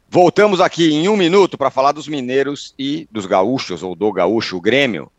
Voltamos 0.09 0.61
aqui 0.61 0.93
em 0.93 1.09
um 1.09 1.16
minuto 1.16 1.59
para 1.59 1.70
falar 1.70 1.93
dos 1.93 2.09
mineiros 2.09 2.74
e 2.79 3.09
dos 3.11 3.27
gaúchos, 3.27 3.83
ou 3.83 3.95
do 3.95 4.12
gaúcho, 4.12 4.57
o 4.57 4.61
Grêmio. 4.61 5.11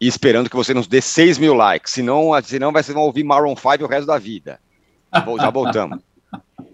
e 0.00 0.08
esperando 0.08 0.50
que 0.50 0.56
você 0.56 0.74
nos 0.74 0.86
dê 0.86 1.00
6 1.00 1.38
mil 1.38 1.54
likes. 1.54 1.92
Senão, 1.92 2.30
senão 2.42 2.72
vai, 2.72 2.82
vocês 2.82 2.94
vão 2.94 3.04
ouvir 3.04 3.24
Maroon 3.24 3.54
5 3.56 3.84
o 3.84 3.86
resto 3.86 4.06
da 4.06 4.18
vida. 4.18 4.60
Já 5.12 5.50
voltamos. 5.50 6.00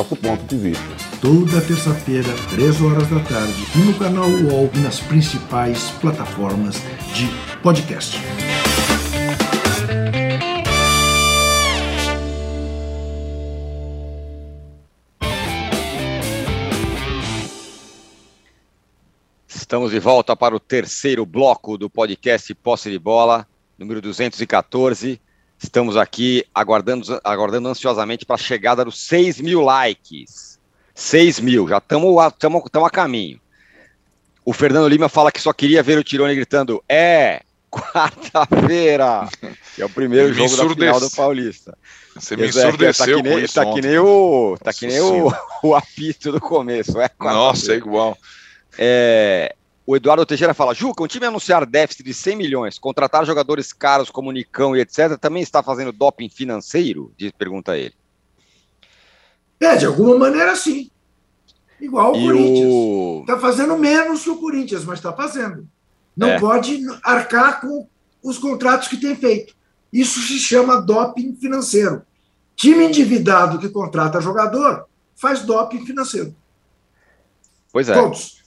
ponto 0.03 0.43
de 0.45 0.57
vista. 0.57 0.83
Toda 1.21 1.61
terça-feira, 1.61 2.29
3 2.49 2.81
horas 2.81 3.07
da 3.09 3.19
tarde, 3.19 3.65
no 3.85 3.93
canal 3.93 4.27
UOL 4.27 4.69
e 4.73 4.79
nas 4.79 4.99
principais 4.99 5.91
plataformas 6.01 6.75
de 7.13 7.27
podcast. 7.61 8.17
Estamos 19.47 19.91
de 19.91 19.99
volta 19.99 20.35
para 20.35 20.53
o 20.53 20.59
terceiro 20.59 21.25
bloco 21.25 21.77
do 21.77 21.89
podcast 21.89 22.53
Posse 22.55 22.89
de 22.89 22.99
Bola, 22.99 23.47
número 23.77 24.01
214. 24.01 25.21
Estamos 25.61 25.95
aqui 25.95 26.43
aguardando, 26.55 27.21
aguardando 27.23 27.69
ansiosamente 27.69 28.25
para 28.25 28.35
a 28.35 28.39
chegada 28.39 28.83
dos 28.83 28.99
6 28.99 29.39
mil 29.41 29.61
likes. 29.61 30.59
6 30.95 31.39
mil, 31.39 31.67
já 31.67 31.77
estamos 31.77 32.17
a 32.19 32.89
caminho. 32.89 33.39
O 34.43 34.53
Fernando 34.53 34.87
Lima 34.87 35.07
fala 35.07 35.31
que 35.31 35.39
só 35.39 35.53
queria 35.53 35.83
ver 35.83 35.99
o 35.99 36.03
Tirone 36.03 36.33
gritando: 36.33 36.83
É, 36.89 37.43
quarta-feira! 37.69 39.29
Que 39.75 39.83
é 39.83 39.85
o 39.85 39.89
primeiro 39.89 40.33
jogo 40.33 40.57
da 40.57 40.69
final 40.73 40.99
do 40.99 41.11
Paulista. 41.11 41.77
Você 42.15 42.35
me 42.35 42.47
ensurdeceu 42.47 43.17
tá 43.17 43.23
que 43.23 43.29
nem, 43.29 43.43
isso 43.43 43.53
tá 43.53 43.73
que 43.73 43.81
nem 43.81 43.99
o, 43.99 44.57
tá 44.61 44.73
que 44.73 44.87
nem 44.87 44.99
o, 44.99 45.31
o 45.63 45.75
apito 45.75 46.31
do 46.31 46.41
começo. 46.41 46.99
É 46.99 47.09
Nossa, 47.19 47.73
é 47.73 47.75
igual. 47.77 48.17
É, 48.77 49.55
o 49.85 49.95
Eduardo 49.95 50.25
Teixeira 50.25 50.53
fala: 50.53 50.73
Juca, 50.73 51.03
um 51.03 51.07
time 51.07 51.25
anunciar 51.25 51.65
déficit 51.65 52.03
de 52.03 52.13
100 52.13 52.35
milhões, 52.35 52.79
contratar 52.79 53.25
jogadores 53.25 53.73
caros 53.73 54.09
como 54.09 54.31
Nicão 54.31 54.75
e 54.75 54.79
etc., 54.79 55.17
também 55.19 55.41
está 55.41 55.63
fazendo 55.63 55.91
doping 55.91 56.29
financeiro? 56.29 57.13
Diz, 57.17 57.31
pergunta 57.31 57.77
ele. 57.77 57.93
É, 59.59 59.75
de 59.75 59.85
alguma 59.85 60.17
maneira 60.17 60.55
sim. 60.55 60.89
Igual 61.79 62.13
o 62.13 62.17
e 62.17 62.25
Corinthians. 62.25 63.21
Está 63.21 63.35
o... 63.35 63.39
fazendo 63.39 63.77
menos 63.77 64.23
que 64.23 64.29
o 64.29 64.37
Corinthians, 64.37 64.85
mas 64.85 64.99
está 64.99 65.13
fazendo. 65.13 65.67
Não 66.15 66.29
é. 66.29 66.39
pode 66.39 66.79
arcar 67.03 67.61
com 67.61 67.87
os 68.23 68.37
contratos 68.37 68.87
que 68.87 68.97
tem 68.97 69.15
feito. 69.15 69.55
Isso 69.91 70.19
se 70.21 70.37
chama 70.39 70.81
doping 70.81 71.35
financeiro. 71.35 72.03
Time 72.55 72.85
endividado 72.85 73.59
que 73.59 73.69
contrata 73.69 74.21
jogador 74.21 74.85
faz 75.15 75.41
doping 75.41 75.85
financeiro. 75.85 76.35
Pois 77.71 77.89
é. 77.89 77.93
Todos. 77.93 78.40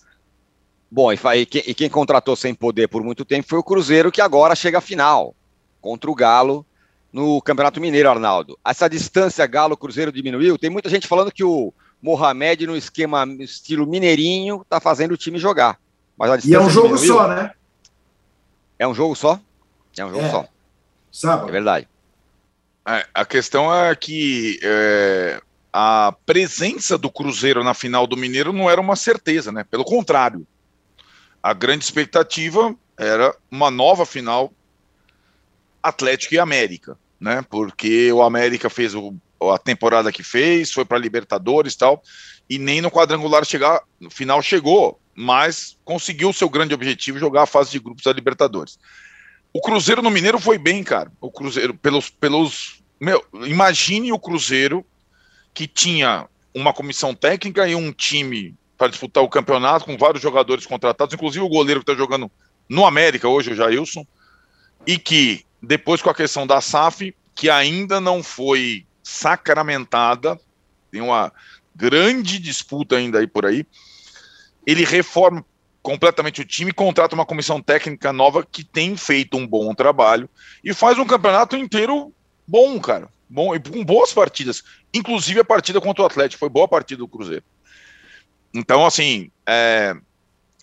Bom, 0.91 1.13
e, 1.13 1.19
e, 1.37 1.47
quem, 1.47 1.63
e 1.67 1.75
quem 1.75 1.89
contratou 1.89 2.37
sem 2.37 2.55
poder 2.55 2.89
por 2.89 3.03
muito 3.03 3.25
tempo 3.25 3.49
foi 3.49 3.59
o 3.59 3.65
Cruzeiro, 3.65 4.13
que 4.13 4.21
agora 4.21 4.55
chega 4.55 4.79
à 4.79 4.81
final 4.81 5.35
contra 5.81 6.11
o 6.11 6.15
Galo 6.15 6.65
no 7.13 7.41
Campeonato 7.43 7.81
Mineiro, 7.81 8.11
Arnaldo. 8.11 8.59
Essa 8.65 8.89
distância 8.89 9.47
Galo-Cruzeiro 9.47 10.11
diminuiu? 10.11 10.59
Tem 10.59 10.71
muita 10.71 10.89
gente 10.89 11.07
falando 11.07 11.31
que 11.31 11.45
o 11.45 11.73
Mohamed, 12.03 12.67
no 12.67 12.77
esquema 12.77 13.25
estilo 13.39 13.87
mineirinho, 13.87 14.63
está 14.63 14.81
fazendo 14.81 15.13
o 15.13 15.17
time 15.17 15.39
jogar. 15.39 15.79
Mas 16.17 16.45
e 16.45 16.55
é 16.55 16.61
um 16.61 16.69
jogo 16.69 16.89
diminuiu. 16.89 17.15
só, 17.15 17.29
né? 17.29 17.53
É 18.79 18.87
um 18.87 18.95
jogo 18.95 19.15
só? 19.15 19.41
É 19.97 20.05
um 20.05 20.11
jogo 20.11 20.25
é. 20.25 20.31
só. 20.31 20.49
Sábado. 21.11 21.49
É 21.49 21.53
verdade. 21.53 21.89
É, 22.87 23.07
a 23.15 23.25
questão 23.25 23.73
é 23.73 23.95
que 23.95 24.59
é, 24.63 25.41
a 25.73 26.15
presença 26.27 26.99
do 26.99 27.11
Cruzeiro 27.11 27.65
na 27.65 27.75
final 27.75 28.07
do 28.07 28.17
Mineiro 28.17 28.53
não 28.53 28.69
era 28.69 28.81
uma 28.81 28.97
certeza, 28.97 29.51
né? 29.51 29.65
Pelo 29.65 29.85
contrário 29.85 30.47
a 31.45 31.53
grande 31.53 31.85
expectativa 31.85 32.75
era 32.97 33.37
uma 33.51 33.71
nova 33.71 34.07
final 34.07 34.51
Atlético 35.83 36.35
e 36.35 36.39
América, 36.39 36.99
né? 37.21 37.45
Porque 37.51 38.11
o 38.11 38.23
América 38.23 38.71
fez 38.71 38.95
o, 38.95 39.15
a 39.53 39.59
temporada 39.59 40.11
que 40.11 40.23
fez, 40.23 40.73
foi 40.73 40.87
para 40.87 40.97
Libertadores 40.97 41.75
e 41.75 41.79
tal, 41.79 42.03
e 42.49 42.59
nem 42.59 42.81
no 42.81 42.91
quadrangular 42.91 43.45
chegar, 43.45 43.83
no 44.01 44.09
final 44.09 44.41
chegou, 44.41 44.99
mas 45.15 45.77
conseguiu 45.85 46.31
o 46.31 46.33
seu 46.33 46.49
grande 46.49 46.73
objetivo, 46.73 47.19
jogar 47.19 47.43
a 47.43 47.47
fase 47.47 47.73
de 47.73 47.79
grupos 47.79 48.05
da 48.05 48.13
Libertadores. 48.15 48.79
O 49.53 49.61
Cruzeiro 49.61 50.01
no 50.01 50.11
Mineiro 50.11 50.41
foi 50.41 50.57
bem, 50.57 50.83
cara. 50.83 51.13
O 51.21 51.31
Cruzeiro, 51.31 51.75
pelos. 51.75 52.09
pelos 52.09 52.83
meu, 52.99 53.23
imagine 53.45 54.11
o 54.13 54.19
Cruzeiro 54.19 54.83
que 55.53 55.67
tinha 55.67 56.27
uma 56.55 56.73
comissão 56.73 57.15
técnica 57.15 57.69
e 57.69 57.75
um 57.75 57.93
time 57.93 58.57
para 58.77 58.89
disputar 58.89 59.23
o 59.23 59.29
campeonato, 59.29 59.85
com 59.85 59.97
vários 59.97 60.23
jogadores 60.23 60.67
contratados, 60.67 61.15
inclusive 61.15 61.45
o 61.45 61.49
goleiro 61.49 61.81
que 61.81 61.91
está 61.91 62.01
jogando 62.01 62.31
no 62.69 62.85
América 62.85 63.29
hoje, 63.29 63.53
o 63.53 63.55
Jailson, 63.55 64.07
e 64.87 64.99
que 64.99 65.45
depois 65.63 66.03
com 66.03 66.11
a 66.11 66.15
questão 66.15 66.47
da 66.47 66.61
SAF, 66.61 67.15
que 67.35 67.49
ainda 67.49 68.01
não 68.01 68.23
foi 68.23 68.87
sacramentada, 69.03 70.39
tem 70.91 71.01
uma 71.01 71.33
grande 71.75 72.39
disputa 72.39 72.97
ainda 72.97 73.19
aí 73.19 73.27
por 73.27 73.47
aí, 73.47 73.67
ele 74.67 74.85
reforma 74.85 75.45
completamente 75.83 76.41
o 76.41 76.45
time, 76.45 76.73
contrata 76.73 77.15
uma 77.15 77.27
comissão 77.27 77.61
técnica 77.61 78.13
nova 78.13 78.45
que 78.45 78.65
tem 78.65 78.97
feito 78.97 79.37
um 79.37 79.47
bom 79.47 79.75
trabalho 79.75 80.29
e 80.65 80.73
faz 80.73 80.99
um 80.99 81.05
campeonato 81.05 81.57
inteiro 81.57 82.13
bom, 82.47 82.81
cara. 82.81 83.09
Bom, 83.29 83.55
e 83.55 83.61
com 83.61 83.85
boas 83.85 84.13
partidas. 84.13 84.63
Inclusive 84.95 85.41
a 85.41 85.45
partida 85.45 85.81
contra 85.81 86.03
o 86.03 86.07
Atlético, 86.07 86.41
foi 86.41 86.49
boa 86.49 86.69
partida 86.69 87.01
do 87.01 87.09
Cruzeiro. 87.09 87.45
Então, 88.55 88.87
assim, 88.87 89.31
é, 89.47 89.95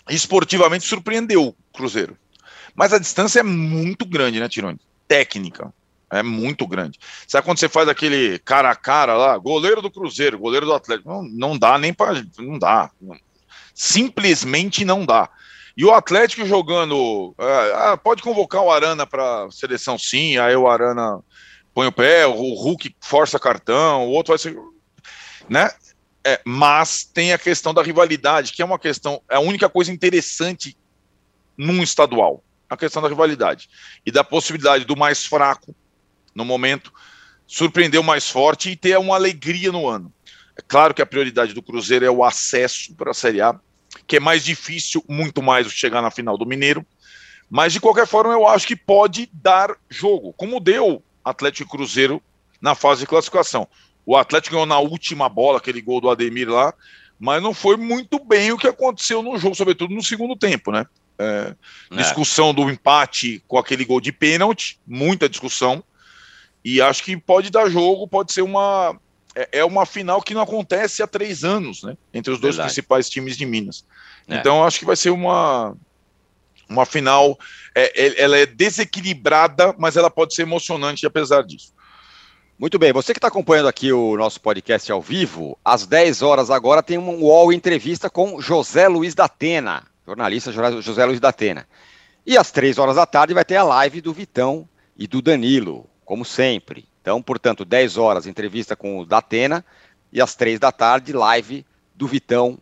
esportivamente 0.10 0.86
surpreendeu 0.86 1.48
o 1.48 1.56
Cruzeiro. 1.74 2.18
Mas 2.74 2.94
a 2.94 3.00
distância 3.00 3.42
é 3.42 3.44
muito 3.44 4.06
grande, 4.06 4.40
né, 4.40 4.48
Tirone? 4.48 4.80
Técnica. 5.08 5.74
É 6.12 6.22
muito 6.22 6.68
grande. 6.68 7.00
Sabe 7.26 7.46
quando 7.46 7.58
você 7.58 7.70
faz 7.70 7.88
aquele 7.88 8.38
cara 8.40 8.70
a 8.70 8.76
cara 8.76 9.16
lá, 9.16 9.38
goleiro 9.38 9.82
do 9.82 9.90
Cruzeiro, 9.90 10.38
goleiro 10.38 10.66
do 10.66 10.74
Atlético? 10.74 11.10
Não, 11.10 11.24
não 11.24 11.58
dá 11.58 11.78
nem 11.78 11.94
para. 11.94 12.22
Não 12.38 12.60
dá. 12.60 12.92
Simplesmente 13.74 14.84
não 14.84 15.06
dá. 15.06 15.30
E 15.76 15.86
o 15.86 15.94
Atlético 15.94 16.46
jogando. 16.46 17.34
É, 17.38 17.74
ah, 17.76 17.98
pode 17.98 18.22
convocar 18.22 18.62
o 18.62 18.70
Arana 18.70 19.08
para 19.08 19.50
seleção 19.52 19.98
sim, 19.98 20.38
aí 20.38 20.54
o 20.54 20.68
Arana 20.68 21.22
põe 21.74 21.88
o 21.88 21.92
pé, 21.94 22.28
o 22.28 22.54
Hulk 22.56 22.94
força 23.00 23.40
cartão, 23.40 24.06
o 24.06 24.12
outro 24.12 24.32
vai 24.32 24.38
ser. 24.38 24.56
Né? 25.50 25.70
É, 26.24 26.40
mas 26.46 27.04
tem 27.04 27.34
a 27.34 27.38
questão 27.38 27.74
da 27.74 27.82
rivalidade, 27.82 28.54
que 28.54 28.62
é 28.62 28.66
uma 28.66 28.78
questão, 28.78 29.22
é 29.30 29.36
a 29.36 29.40
única 29.40 29.68
coisa 29.68 29.92
interessante 29.92 30.78
num 31.58 31.82
estadual, 31.82 32.44
a 32.70 32.78
questão 32.78 33.02
da 33.02 33.08
rivalidade 33.08 33.70
e 34.06 34.12
da 34.12 34.24
possibilidade 34.24 34.86
do 34.86 34.96
mais 34.96 35.26
fraco 35.26 35.76
no 36.34 36.46
momento 36.46 36.94
surpreender 37.52 38.00
o 38.00 38.04
mais 38.04 38.30
forte 38.30 38.70
e 38.70 38.76
ter 38.78 38.98
uma 38.98 39.16
alegria 39.16 39.72
no 39.74 39.88
ano. 39.88 40.14
É 40.58 40.62
claro 40.62 40.94
que 40.94 41.02
a 41.02 41.06
prioridade 41.06 41.54
do 41.54 41.62
Cruzeiro 41.62 42.06
é 42.06 42.10
o 42.10 42.24
acesso 42.24 42.96
para 42.96 43.12
a 43.12 43.14
Série 43.14 43.42
A, 43.42 43.60
que 44.08 44.16
é 44.16 44.20
mais 44.20 44.44
difícil, 44.44 45.04
muito 45.08 45.42
mais 45.42 45.70
chegar 45.70 46.02
na 46.02 46.10
final 46.10 46.38
do 46.38 46.46
Mineiro, 46.46 46.86
mas 47.50 47.74
de 47.74 47.82
qualquer 47.82 48.08
forma 48.08 48.32
eu 48.32 48.48
acho 48.48 48.66
que 48.66 48.76
pode 48.76 49.30
dar 49.34 49.76
jogo, 49.90 50.32
como 50.34 50.62
deu 50.62 51.04
Atlético 51.26 51.68
e 51.68 51.78
Cruzeiro 51.78 52.24
na 52.62 52.74
fase 52.74 53.02
de 53.02 53.08
classificação. 53.08 53.68
O 54.12 54.18
Atlético 54.18 54.56
ganhou 54.56 54.66
na 54.66 54.78
última 54.78 55.30
bola, 55.30 55.58
aquele 55.58 55.82
gol 55.82 56.02
do 56.02 56.10
Ademir 56.10 56.50
lá, 56.50 56.74
mas 57.18 57.42
não 57.42 57.54
foi 57.54 57.78
muito 57.78 58.20
bem 58.20 58.52
o 58.52 58.58
que 58.58 58.68
aconteceu 58.68 59.24
no 59.24 59.38
jogo, 59.38 59.56
sobretudo 59.56 59.96
no 59.96 60.04
segundo 60.04 60.36
tempo, 60.36 60.70
né? 60.70 60.86
É, 61.18 61.56
é. 61.92 61.96
Discussão 61.96 62.54
do 62.54 62.70
empate 62.70 63.42
com 63.48 63.58
aquele 63.58 63.86
gol 63.86 64.02
de 64.02 64.12
pênalti, 64.12 64.78
muita 64.86 65.30
discussão. 65.30 65.82
E 66.62 66.82
acho 66.82 67.06
que 67.06 67.16
pode 67.16 67.50
dar 67.50 67.70
jogo, 67.70 68.06
pode 68.06 68.34
ser 68.34 68.42
uma. 68.42 69.00
É, 69.34 69.60
é 69.60 69.64
uma 69.64 69.86
final 69.86 70.22
que 70.22 70.34
não 70.34 70.42
acontece 70.42 71.02
há 71.02 71.08
três 71.08 71.46
anos, 71.46 71.82
né? 71.82 71.96
Entre 72.14 72.34
os 72.34 72.40
dois 72.42 72.58
Verdade. 72.58 72.74
principais 72.74 73.10
times 73.10 73.38
de 73.38 73.46
Minas. 73.46 73.86
É. 74.28 74.36
Então 74.36 74.66
acho 74.66 74.78
que 74.78 74.86
vai 74.86 74.98
ser 74.98 75.12
uma, 75.12 75.74
Uma 76.68 76.86
final, 76.86 77.40
é, 77.74 78.22
ela 78.22 78.38
é 78.38 78.46
desequilibrada, 78.46 79.74
mas 79.78 79.96
ela 79.96 80.10
pode 80.10 80.36
ser 80.36 80.42
emocionante 80.42 81.06
apesar 81.06 81.44
disso. 81.44 81.74
Muito 82.62 82.78
bem, 82.78 82.94
você 82.94 83.12
que 83.12 83.18
está 83.18 83.28
acompanhando 83.28 83.68
aqui 83.68 83.92
o 83.92 84.16
nosso 84.16 84.40
podcast 84.40 84.92
ao 84.92 85.02
vivo, 85.02 85.58
às 85.66 85.88
10 85.88 86.22
horas 86.22 86.52
agora 86.52 86.84
tem 86.84 86.96
um 86.96 87.24
UOL 87.24 87.52
entrevista 87.52 88.08
com 88.08 88.40
José 88.40 88.88
Luiz 88.88 89.16
da 89.16 89.26
Atena, 89.26 89.82
jornalista 90.06 90.52
José 90.52 91.04
Luiz 91.06 91.20
da 91.20 91.30
Atena. 91.30 91.68
E 92.24 92.38
às 92.38 92.52
3 92.52 92.78
horas 92.78 92.98
da 92.98 93.06
tarde 93.08 93.34
vai 93.34 93.44
ter 93.44 93.56
a 93.56 93.64
live 93.64 94.00
do 94.00 94.14
Vitão 94.14 94.70
e 94.96 95.08
do 95.08 95.24
Danilo, 95.24 95.90
como 96.06 96.24
sempre. 96.24 96.86
Então, 97.02 97.20
portanto, 97.20 97.66
10 97.66 97.98
horas 97.98 98.28
entrevista 98.28 98.76
com 98.76 99.00
o 99.00 99.08
Datena 99.08 99.66
e 100.14 100.22
às 100.22 100.36
3 100.36 100.60
da 100.60 100.72
tarde 100.72 101.14
live 101.14 101.66
do 101.96 102.08
Vitão, 102.08 102.60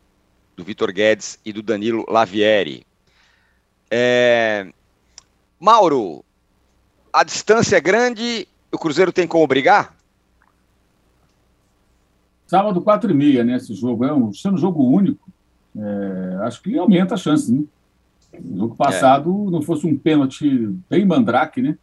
do 0.55 0.63
Vitor 0.63 0.93
Guedes 0.93 1.37
e 1.43 1.51
do 1.51 1.61
Danilo 1.61 2.05
Lavieri. 2.07 2.87
É... 3.91 4.65
Mauro, 5.59 6.23
a 7.11 7.21
distância 7.25 7.75
é 7.75 7.81
grande 7.81 8.47
o 8.71 8.77
Cruzeiro 8.77 9.11
tem 9.11 9.27
como 9.27 9.47
brigar? 9.47 9.95
Sábado, 12.47 12.81
4 12.81 13.11
e 13.11 13.13
meia, 13.13 13.43
né? 13.43 13.55
Esse 13.55 13.73
jogo. 13.73 14.05
É 14.05 14.13
um, 14.13 14.33
sendo 14.33 14.55
um 14.55 14.57
jogo 14.57 14.83
único, 14.83 15.29
é, 15.77 16.39
acho 16.41 16.61
que 16.61 16.77
aumenta 16.77 17.13
a 17.13 17.17
chance, 17.17 17.51
né? 17.51 17.63
No 18.43 18.57
jogo 18.57 18.75
passado, 18.75 19.29
é. 19.47 19.51
não 19.51 19.61
fosse 19.61 19.85
um 19.87 19.97
pênalti 19.97 20.67
bem 20.89 21.05
mandrake, 21.05 21.61
né? 21.61 21.77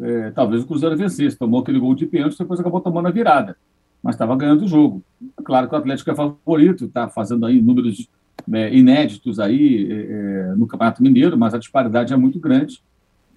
É, 0.00 0.30
talvez 0.30 0.62
o 0.62 0.66
Cruzeiro 0.66 0.96
vencesse. 0.96 1.36
Tomou 1.36 1.60
aquele 1.60 1.78
gol 1.78 1.94
de 1.94 2.06
pênalti, 2.06 2.38
depois 2.38 2.60
acabou 2.60 2.80
tomando 2.80 3.08
a 3.08 3.10
virada. 3.10 3.56
Mas 4.02 4.16
estava 4.16 4.36
ganhando 4.36 4.64
o 4.64 4.68
jogo. 4.68 5.02
É 5.38 5.42
claro 5.42 5.68
que 5.68 5.74
o 5.74 5.78
Atlético 5.78 6.10
é 6.10 6.14
favorito, 6.14 6.86
está 6.86 7.08
fazendo 7.08 7.46
aí 7.46 7.60
números 7.60 8.08
é, 8.52 8.74
inéditos 8.74 9.38
aí 9.38 9.88
é, 9.90 9.94
é, 9.94 10.54
no 10.56 10.66
Campeonato 10.66 11.02
Mineiro, 11.02 11.38
mas 11.38 11.54
a 11.54 11.58
disparidade 11.58 12.12
é 12.12 12.16
muito 12.16 12.40
grande 12.40 12.82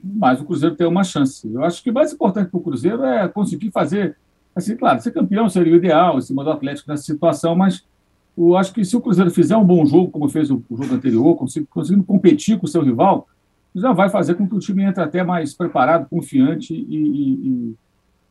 mas 0.03 0.39
o 0.41 0.45
Cruzeiro 0.45 0.75
tem 0.75 0.87
uma 0.87 1.03
chance. 1.03 1.51
Eu 1.51 1.63
acho 1.63 1.83
que 1.83 1.89
o 1.89 1.93
mais 1.93 2.13
importante 2.13 2.49
para 2.49 2.57
o 2.57 2.63
Cruzeiro 2.63 3.03
é 3.03 3.27
conseguir 3.27 3.71
fazer, 3.71 4.15
assim, 4.55 4.75
claro, 4.75 5.01
ser 5.01 5.11
campeão 5.11 5.49
seria 5.49 5.73
o 5.73 5.77
ideal, 5.77 6.17
em 6.17 6.21
cima 6.21 6.43
do 6.43 6.51
Atlético 6.51 6.89
nessa 6.89 7.03
situação, 7.03 7.55
mas 7.55 7.83
eu 8.37 8.57
acho 8.57 8.73
que 8.73 8.83
se 8.83 8.95
o 8.95 9.01
Cruzeiro 9.01 9.31
fizer 9.31 9.55
um 9.55 9.63
bom 9.63 9.85
jogo, 9.85 10.11
como 10.11 10.27
fez 10.27 10.51
o, 10.51 10.61
jogo 10.69 10.93
anterior, 10.93 11.35
conseguindo 11.69 12.03
competir 12.03 12.59
com 12.59 12.65
o 12.65 12.69
seu 12.69 12.83
rival, 12.83 13.27
já 13.73 13.91
vai 13.91 14.09
fazer 14.09 14.35
com 14.35 14.47
que 14.47 14.55
o 14.55 14.59
time 14.59 14.83
entre 14.83 15.03
até 15.03 15.23
mais 15.23 15.53
preparado, 15.53 16.07
confiante 16.09 16.73
e, 16.73 16.97
e, 16.97 17.75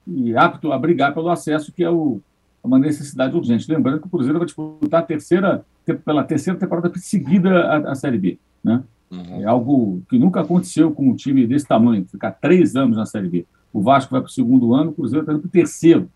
e 0.07 0.37
apto 0.37 0.73
a 0.73 0.79
brigar 0.79 1.13
pelo 1.13 1.29
acesso, 1.29 1.73
que 1.73 1.83
é 1.85 1.91
o, 1.91 2.21
uma 2.63 2.79
necessidade 2.79 3.37
urgente. 3.37 3.71
Lembrando 3.71 4.01
que 4.01 4.07
o 4.07 4.11
Cruzeiro 4.11 4.39
vai 4.39 4.47
disputar 4.47 5.03
a 5.03 5.05
terceira, 5.05 5.65
pela 6.05 6.25
terceira 6.25 6.59
temporada 6.59 6.91
seguida 6.97 7.67
a, 7.67 7.93
a 7.93 7.95
Série 7.95 8.19
B. 8.19 8.39
Né? 8.63 8.83
Uhum. 9.15 9.41
É 9.43 9.45
algo 9.45 10.03
que 10.09 10.19
nunca 10.19 10.41
aconteceu 10.41 10.93
com 10.93 11.09
um 11.09 11.15
time 11.15 11.47
desse 11.47 11.67
tamanho, 11.67 12.07
ficar 12.07 12.33
três 12.33 12.75
anos 12.75 12.97
na 12.97 13.07
Série 13.07 13.29
B. 13.29 13.47
O 13.73 13.83
Vasco 13.83 14.13
vai 14.13 14.21
para 14.21 14.29
o 14.29 14.33
segundo 14.33 14.75
ano, 14.75 14.91
o 14.91 14.95
Cruzeiro 14.95 15.23
está 15.23 15.33
indo 15.33 15.41
para 15.41 15.49
o 15.49 15.51
terceiro. 15.51 16.09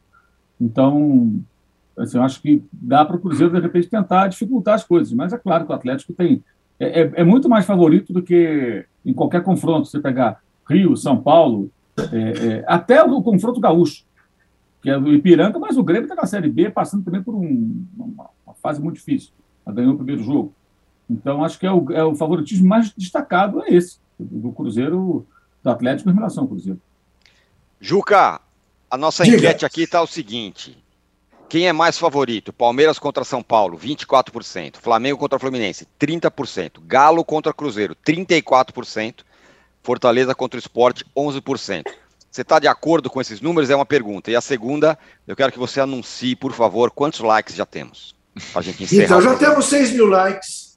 Então, 0.61 1.41
assim, 1.97 2.17
eu 2.17 2.23
acho 2.23 2.41
que 2.41 2.63
dá 2.73 3.05
para 3.05 3.17
o 3.17 3.21
Cruzeiro, 3.21 3.53
de 3.53 3.61
repente, 3.61 3.89
tentar 3.89 4.29
dificultar 4.29 4.75
as 4.75 4.85
coisas. 4.85 5.13
Mas 5.13 5.33
é 5.33 5.39
claro 5.39 5.67
que 5.67 5.73
o 5.73 5.75
Atlético 5.75 6.13
tem. 6.13 6.43
É, 6.79 7.03
é, 7.03 7.13
é 7.17 7.25
muito 7.25 7.49
mais 7.49 7.67
favorito 7.67 8.13
do 8.13 8.23
que 8.23 8.85
em 9.05 9.13
qualquer 9.13 9.43
confronto. 9.43 9.89
Você 9.89 10.01
pegar 10.01 10.41
Rio, 10.69 10.97
São 10.97 11.21
Paulo, 11.21 11.71
é, 12.13 12.47
é 12.47 12.65
até 12.67 13.03
o 13.03 13.23
confronto 13.23 13.61
gaúcho, 13.61 14.05
que 14.83 14.91
é 14.91 14.99
do 14.99 15.13
Ipiranga, 15.13 15.59
mas 15.59 15.77
o 15.77 15.83
Grêmio 15.83 16.05
está 16.05 16.15
na 16.15 16.27
Série 16.27 16.49
B, 16.49 16.71
passando 16.71 17.05
também 17.05 17.23
por 17.23 17.35
um, 17.35 17.85
uma, 17.97 18.31
uma, 18.47 18.55
fase 18.63 18.81
muito 18.81 18.97
difícil. 18.97 19.33
Ganhou 19.67 19.95
o 19.95 19.97
primeiro 19.97 20.23
jogo. 20.23 20.55
Então, 21.09 21.43
acho 21.43 21.59
que 21.59 21.67
é 21.67 21.73
o, 21.73 21.93
é 21.93 22.05
o 22.05 22.15
favoritismo 22.15 22.69
mais 22.69 22.93
destacado 22.93 23.63
é 23.65 23.75
esse, 23.75 23.99
do 24.19 24.53
Cruzeiro, 24.53 25.27
do 25.63 25.71
Atlético 25.71 26.11
em 26.11 26.15
relação 26.15 26.45
ao 26.45 26.49
Cruzeiro. 26.49 26.81
Juca, 27.81 28.41
a 28.91 28.97
nossa 28.97 29.25
Diga. 29.25 29.37
enquete 29.37 29.65
aqui 29.65 29.83
está 29.83 30.03
o 30.03 30.07
seguinte: 30.07 30.77
quem 31.49 31.67
é 31.67 31.73
mais 31.73 31.99
favorito? 31.99 32.53
Palmeiras 32.53 32.99
contra 32.99 33.25
São 33.25 33.43
Paulo, 33.43 33.79
24%. 33.79 34.77
Flamengo 34.77 35.19
contra 35.19 35.39
Fluminense, 35.39 35.87
30%. 35.99 36.81
Galo 36.87 37.25
contra 37.25 37.55
Cruzeiro, 37.55 37.97
34%. 38.07 39.21
Fortaleza 39.83 40.35
contra 40.35 40.59
o 40.59 40.61
Esporte, 40.61 41.07
11%. 41.17 41.85
Você 42.31 42.43
está 42.43 42.59
de 42.59 42.69
acordo 42.69 43.09
com 43.09 43.21
esses 43.21 43.41
números? 43.41 43.71
É 43.71 43.77
uma 43.77 43.87
pergunta. 43.87 44.31
E 44.31 44.37
a 44.37 44.41
segunda, 44.41 44.99
eu 45.27 45.35
quero 45.35 45.51
que 45.51 45.59
você 45.59 45.81
anuncie, 45.81 46.37
por 46.37 46.53
favor, 46.53 46.91
quantos 46.91 47.21
likes 47.21 47.55
já 47.55 47.65
temos. 47.65 48.15
Para 48.53 48.61
a 48.61 48.63
gente 48.63 48.85
encerrar. 48.85 49.05
Então, 49.05 49.23
já 49.23 49.35
temos 49.37 49.65
6 49.67 49.93
mil 49.93 50.07
likes. 50.07 50.68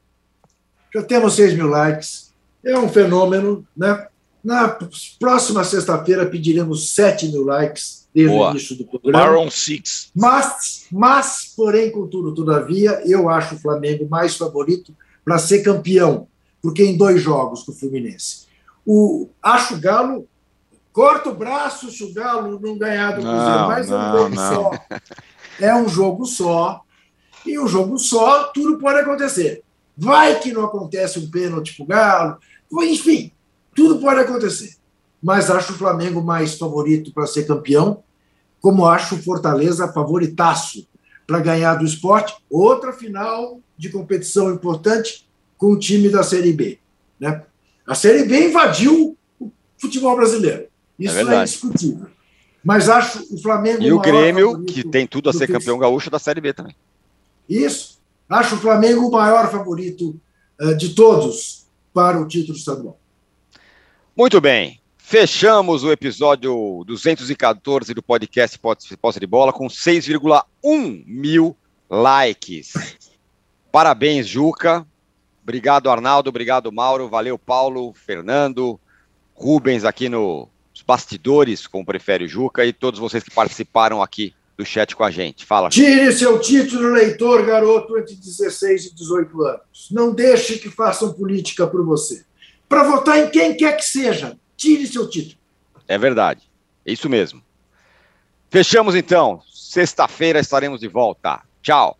Já 0.93 1.03
temos 1.03 1.35
6 1.35 1.55
mil 1.55 1.67
likes. 1.67 2.31
É 2.63 2.77
um 2.77 2.89
fenômeno, 2.89 3.65
né? 3.75 4.07
Na 4.43 4.77
próxima 5.19 5.63
sexta-feira 5.63 6.25
pediremos 6.25 6.89
7 6.91 7.27
mil 7.27 7.45
likes 7.45 8.07
desde 8.13 8.33
Boa. 8.33 8.47
o 8.47 8.51
início 8.51 8.75
do 8.75 8.85
programa. 8.85 9.25
Baron 9.25 9.49
Six. 9.49 10.11
Mas, 10.15 10.85
mas, 10.91 11.53
porém, 11.55 11.91
contudo, 11.91 12.33
todavia, 12.33 13.01
eu 13.05 13.29
acho 13.29 13.55
o 13.55 13.59
Flamengo 13.59 14.07
mais 14.09 14.35
favorito 14.35 14.95
para 15.23 15.37
ser 15.37 15.61
campeão, 15.61 16.27
porque 16.61 16.83
em 16.83 16.97
dois 16.97 17.21
jogos 17.21 17.63
com 17.63 17.71
o 17.71 17.75
Fluminense. 17.75 18.47
O, 18.85 19.29
acho 19.41 19.75
o 19.75 19.79
Galo, 19.79 20.27
corta 20.91 21.29
o 21.29 21.35
braço 21.35 21.91
se 21.91 22.03
o 22.03 22.13
Galo 22.13 22.59
não 22.59 22.77
ganhar 22.77 23.11
do 23.11 23.21
Cruzeiro, 23.21 23.67
mas 23.67 23.89
é 23.89 23.95
um 23.95 24.11
jogo 24.11 24.35
não. 24.35 24.53
só. 24.53 24.71
É 25.59 25.75
um 25.75 25.87
jogo 25.87 26.25
só. 26.25 26.81
E 27.45 27.59
um 27.59 27.67
jogo 27.67 27.97
só, 27.97 28.45
tudo 28.45 28.77
pode 28.77 28.99
acontecer. 28.99 29.63
Vai 29.97 30.39
que 30.39 30.51
não 30.51 30.65
acontece 30.65 31.19
um 31.19 31.29
pênalti 31.29 31.75
para 31.75 31.83
o 31.83 31.87
Galo. 31.87 32.37
Enfim, 32.83 33.31
tudo 33.75 33.99
pode 33.99 34.21
acontecer. 34.21 34.75
Mas 35.21 35.49
acho 35.49 35.73
o 35.73 35.77
Flamengo 35.77 36.21
mais 36.21 36.57
favorito 36.57 37.13
para 37.13 37.27
ser 37.27 37.45
campeão, 37.45 38.03
como 38.59 38.85
acho 38.85 39.15
o 39.15 39.21
Fortaleza 39.21 39.91
favoritaço 39.91 40.87
para 41.27 41.39
ganhar 41.39 41.75
do 41.75 41.85
esporte. 41.85 42.35
Outra 42.49 42.91
final 42.91 43.59
de 43.77 43.89
competição 43.89 44.51
importante 44.51 45.27
com 45.57 45.71
o 45.71 45.79
time 45.79 46.09
da 46.09 46.23
Série 46.23 46.53
B. 46.53 46.79
Né? 47.19 47.43
A 47.85 47.93
Série 47.93 48.23
B 48.23 48.49
invadiu 48.49 49.15
o 49.39 49.51
futebol 49.77 50.15
brasileiro. 50.15 50.67
Isso 50.97 51.17
é, 51.17 51.35
é 51.35 51.41
indiscutível. 51.41 52.07
Mas 52.63 52.89
acho 52.89 53.33
o 53.33 53.41
Flamengo. 53.41 53.81
E 53.81 53.91
o 53.91 53.99
Grêmio, 53.99 54.63
que 54.63 54.83
tem 54.83 55.07
tudo 55.07 55.29
a 55.29 55.33
ser 55.33 55.47
campeão 55.47 55.77
gaúcho 55.77 56.09
da 56.09 56.19
Série 56.19 56.41
B 56.41 56.53
também. 56.53 56.75
Isso. 57.49 58.00
Acho 58.31 58.55
o 58.55 58.59
Flamengo 58.59 59.07
o 59.07 59.11
maior 59.11 59.51
favorito 59.51 60.17
uh, 60.61 60.73
de 60.77 60.95
todos 60.95 61.67
para 61.93 62.17
o 62.17 62.25
título 62.25 62.57
estadual. 62.57 62.97
Muito 64.15 64.39
bem. 64.39 64.79
Fechamos 64.97 65.83
o 65.83 65.91
episódio 65.91 66.85
214 66.87 67.93
do 67.93 68.01
podcast 68.01 68.57
Posse 68.57 69.19
de 69.19 69.27
Bola 69.27 69.51
com 69.51 69.67
6,1 69.67 71.03
mil 71.05 71.57
likes. 71.89 72.95
Parabéns, 73.69 74.29
Juca. 74.29 74.87
Obrigado, 75.43 75.89
Arnaldo. 75.89 76.29
Obrigado, 76.29 76.71
Mauro. 76.71 77.09
Valeu, 77.09 77.37
Paulo, 77.37 77.91
Fernando, 77.93 78.79
Rubens 79.33 79.83
aqui 79.83 80.07
nos 80.07 80.47
bastidores, 80.87 81.67
como 81.67 81.85
prefere 81.85 82.23
o 82.23 82.29
Juca, 82.29 82.65
e 82.65 82.71
todos 82.71 82.97
vocês 82.97 83.25
que 83.25 83.31
participaram 83.31 84.01
aqui 84.01 84.33
do 84.61 84.65
chat 84.65 84.95
com 84.95 85.03
a 85.03 85.09
gente. 85.09 85.43
Fala. 85.45 85.69
Tire 85.69 86.13
seu 86.13 86.39
título 86.39 86.91
leitor, 86.91 87.43
garoto, 87.45 87.97
entre 87.97 88.13
16 88.15 88.85
e 88.85 88.95
18 88.95 89.43
anos. 89.43 89.89
Não 89.89 90.13
deixe 90.13 90.59
que 90.59 90.69
façam 90.69 91.11
política 91.13 91.65
por 91.67 91.83
você. 91.83 92.23
Para 92.69 92.83
votar 92.83 93.17
em 93.17 93.27
quem 93.29 93.57
quer 93.57 93.75
que 93.75 93.83
seja, 93.83 94.37
tire 94.55 94.85
seu 94.87 95.09
título. 95.09 95.35
É 95.87 95.97
verdade. 95.97 96.47
É 96.85 96.91
isso 96.91 97.09
mesmo. 97.09 97.41
Fechamos 98.49 98.93
então. 98.95 99.41
Sexta-feira 99.51 100.39
estaremos 100.39 100.79
de 100.79 100.87
volta. 100.87 101.41
Tchau. 101.61 101.97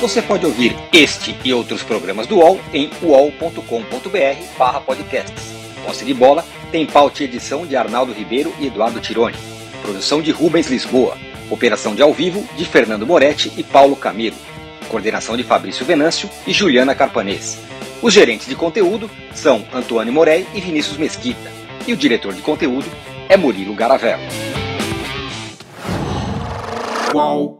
Você 0.00 0.22
pode 0.22 0.46
ouvir 0.46 0.74
este 0.94 1.36
e 1.44 1.52
outros 1.52 1.82
programas 1.82 2.26
do 2.26 2.36
UOL 2.36 2.58
em 2.72 2.88
uol.com.br/podcasts. 3.02 5.59
Posse 5.90 6.04
de 6.04 6.14
bola 6.14 6.44
tem 6.70 6.86
pauta 6.86 7.20
e 7.20 7.26
edição 7.26 7.66
de 7.66 7.74
Arnaldo 7.74 8.12
Ribeiro 8.12 8.54
e 8.60 8.68
Eduardo 8.68 9.00
Tironi. 9.00 9.34
Produção 9.82 10.22
de 10.22 10.30
Rubens 10.30 10.68
Lisboa. 10.68 11.18
Operação 11.50 11.96
de 11.96 12.00
ao 12.00 12.14
vivo 12.14 12.48
de 12.56 12.64
Fernando 12.64 13.04
Moretti 13.04 13.52
e 13.56 13.64
Paulo 13.64 13.96
Camilo. 13.96 14.36
Coordenação 14.88 15.36
de 15.36 15.42
Fabrício 15.42 15.84
Venâncio 15.84 16.30
e 16.46 16.52
Juliana 16.52 16.94
Carpanês. 16.94 17.58
Os 18.00 18.14
gerentes 18.14 18.46
de 18.46 18.54
conteúdo 18.54 19.10
são 19.34 19.64
Antônio 19.74 20.12
Morei 20.12 20.46
e 20.54 20.60
Vinícius 20.60 20.96
Mesquita. 20.96 21.50
E 21.84 21.92
o 21.92 21.96
diretor 21.96 22.34
de 22.34 22.40
conteúdo 22.40 22.86
é 23.28 23.36
Murilo 23.36 23.74
Garavello. 23.74 24.22
Qual? 27.10 27.59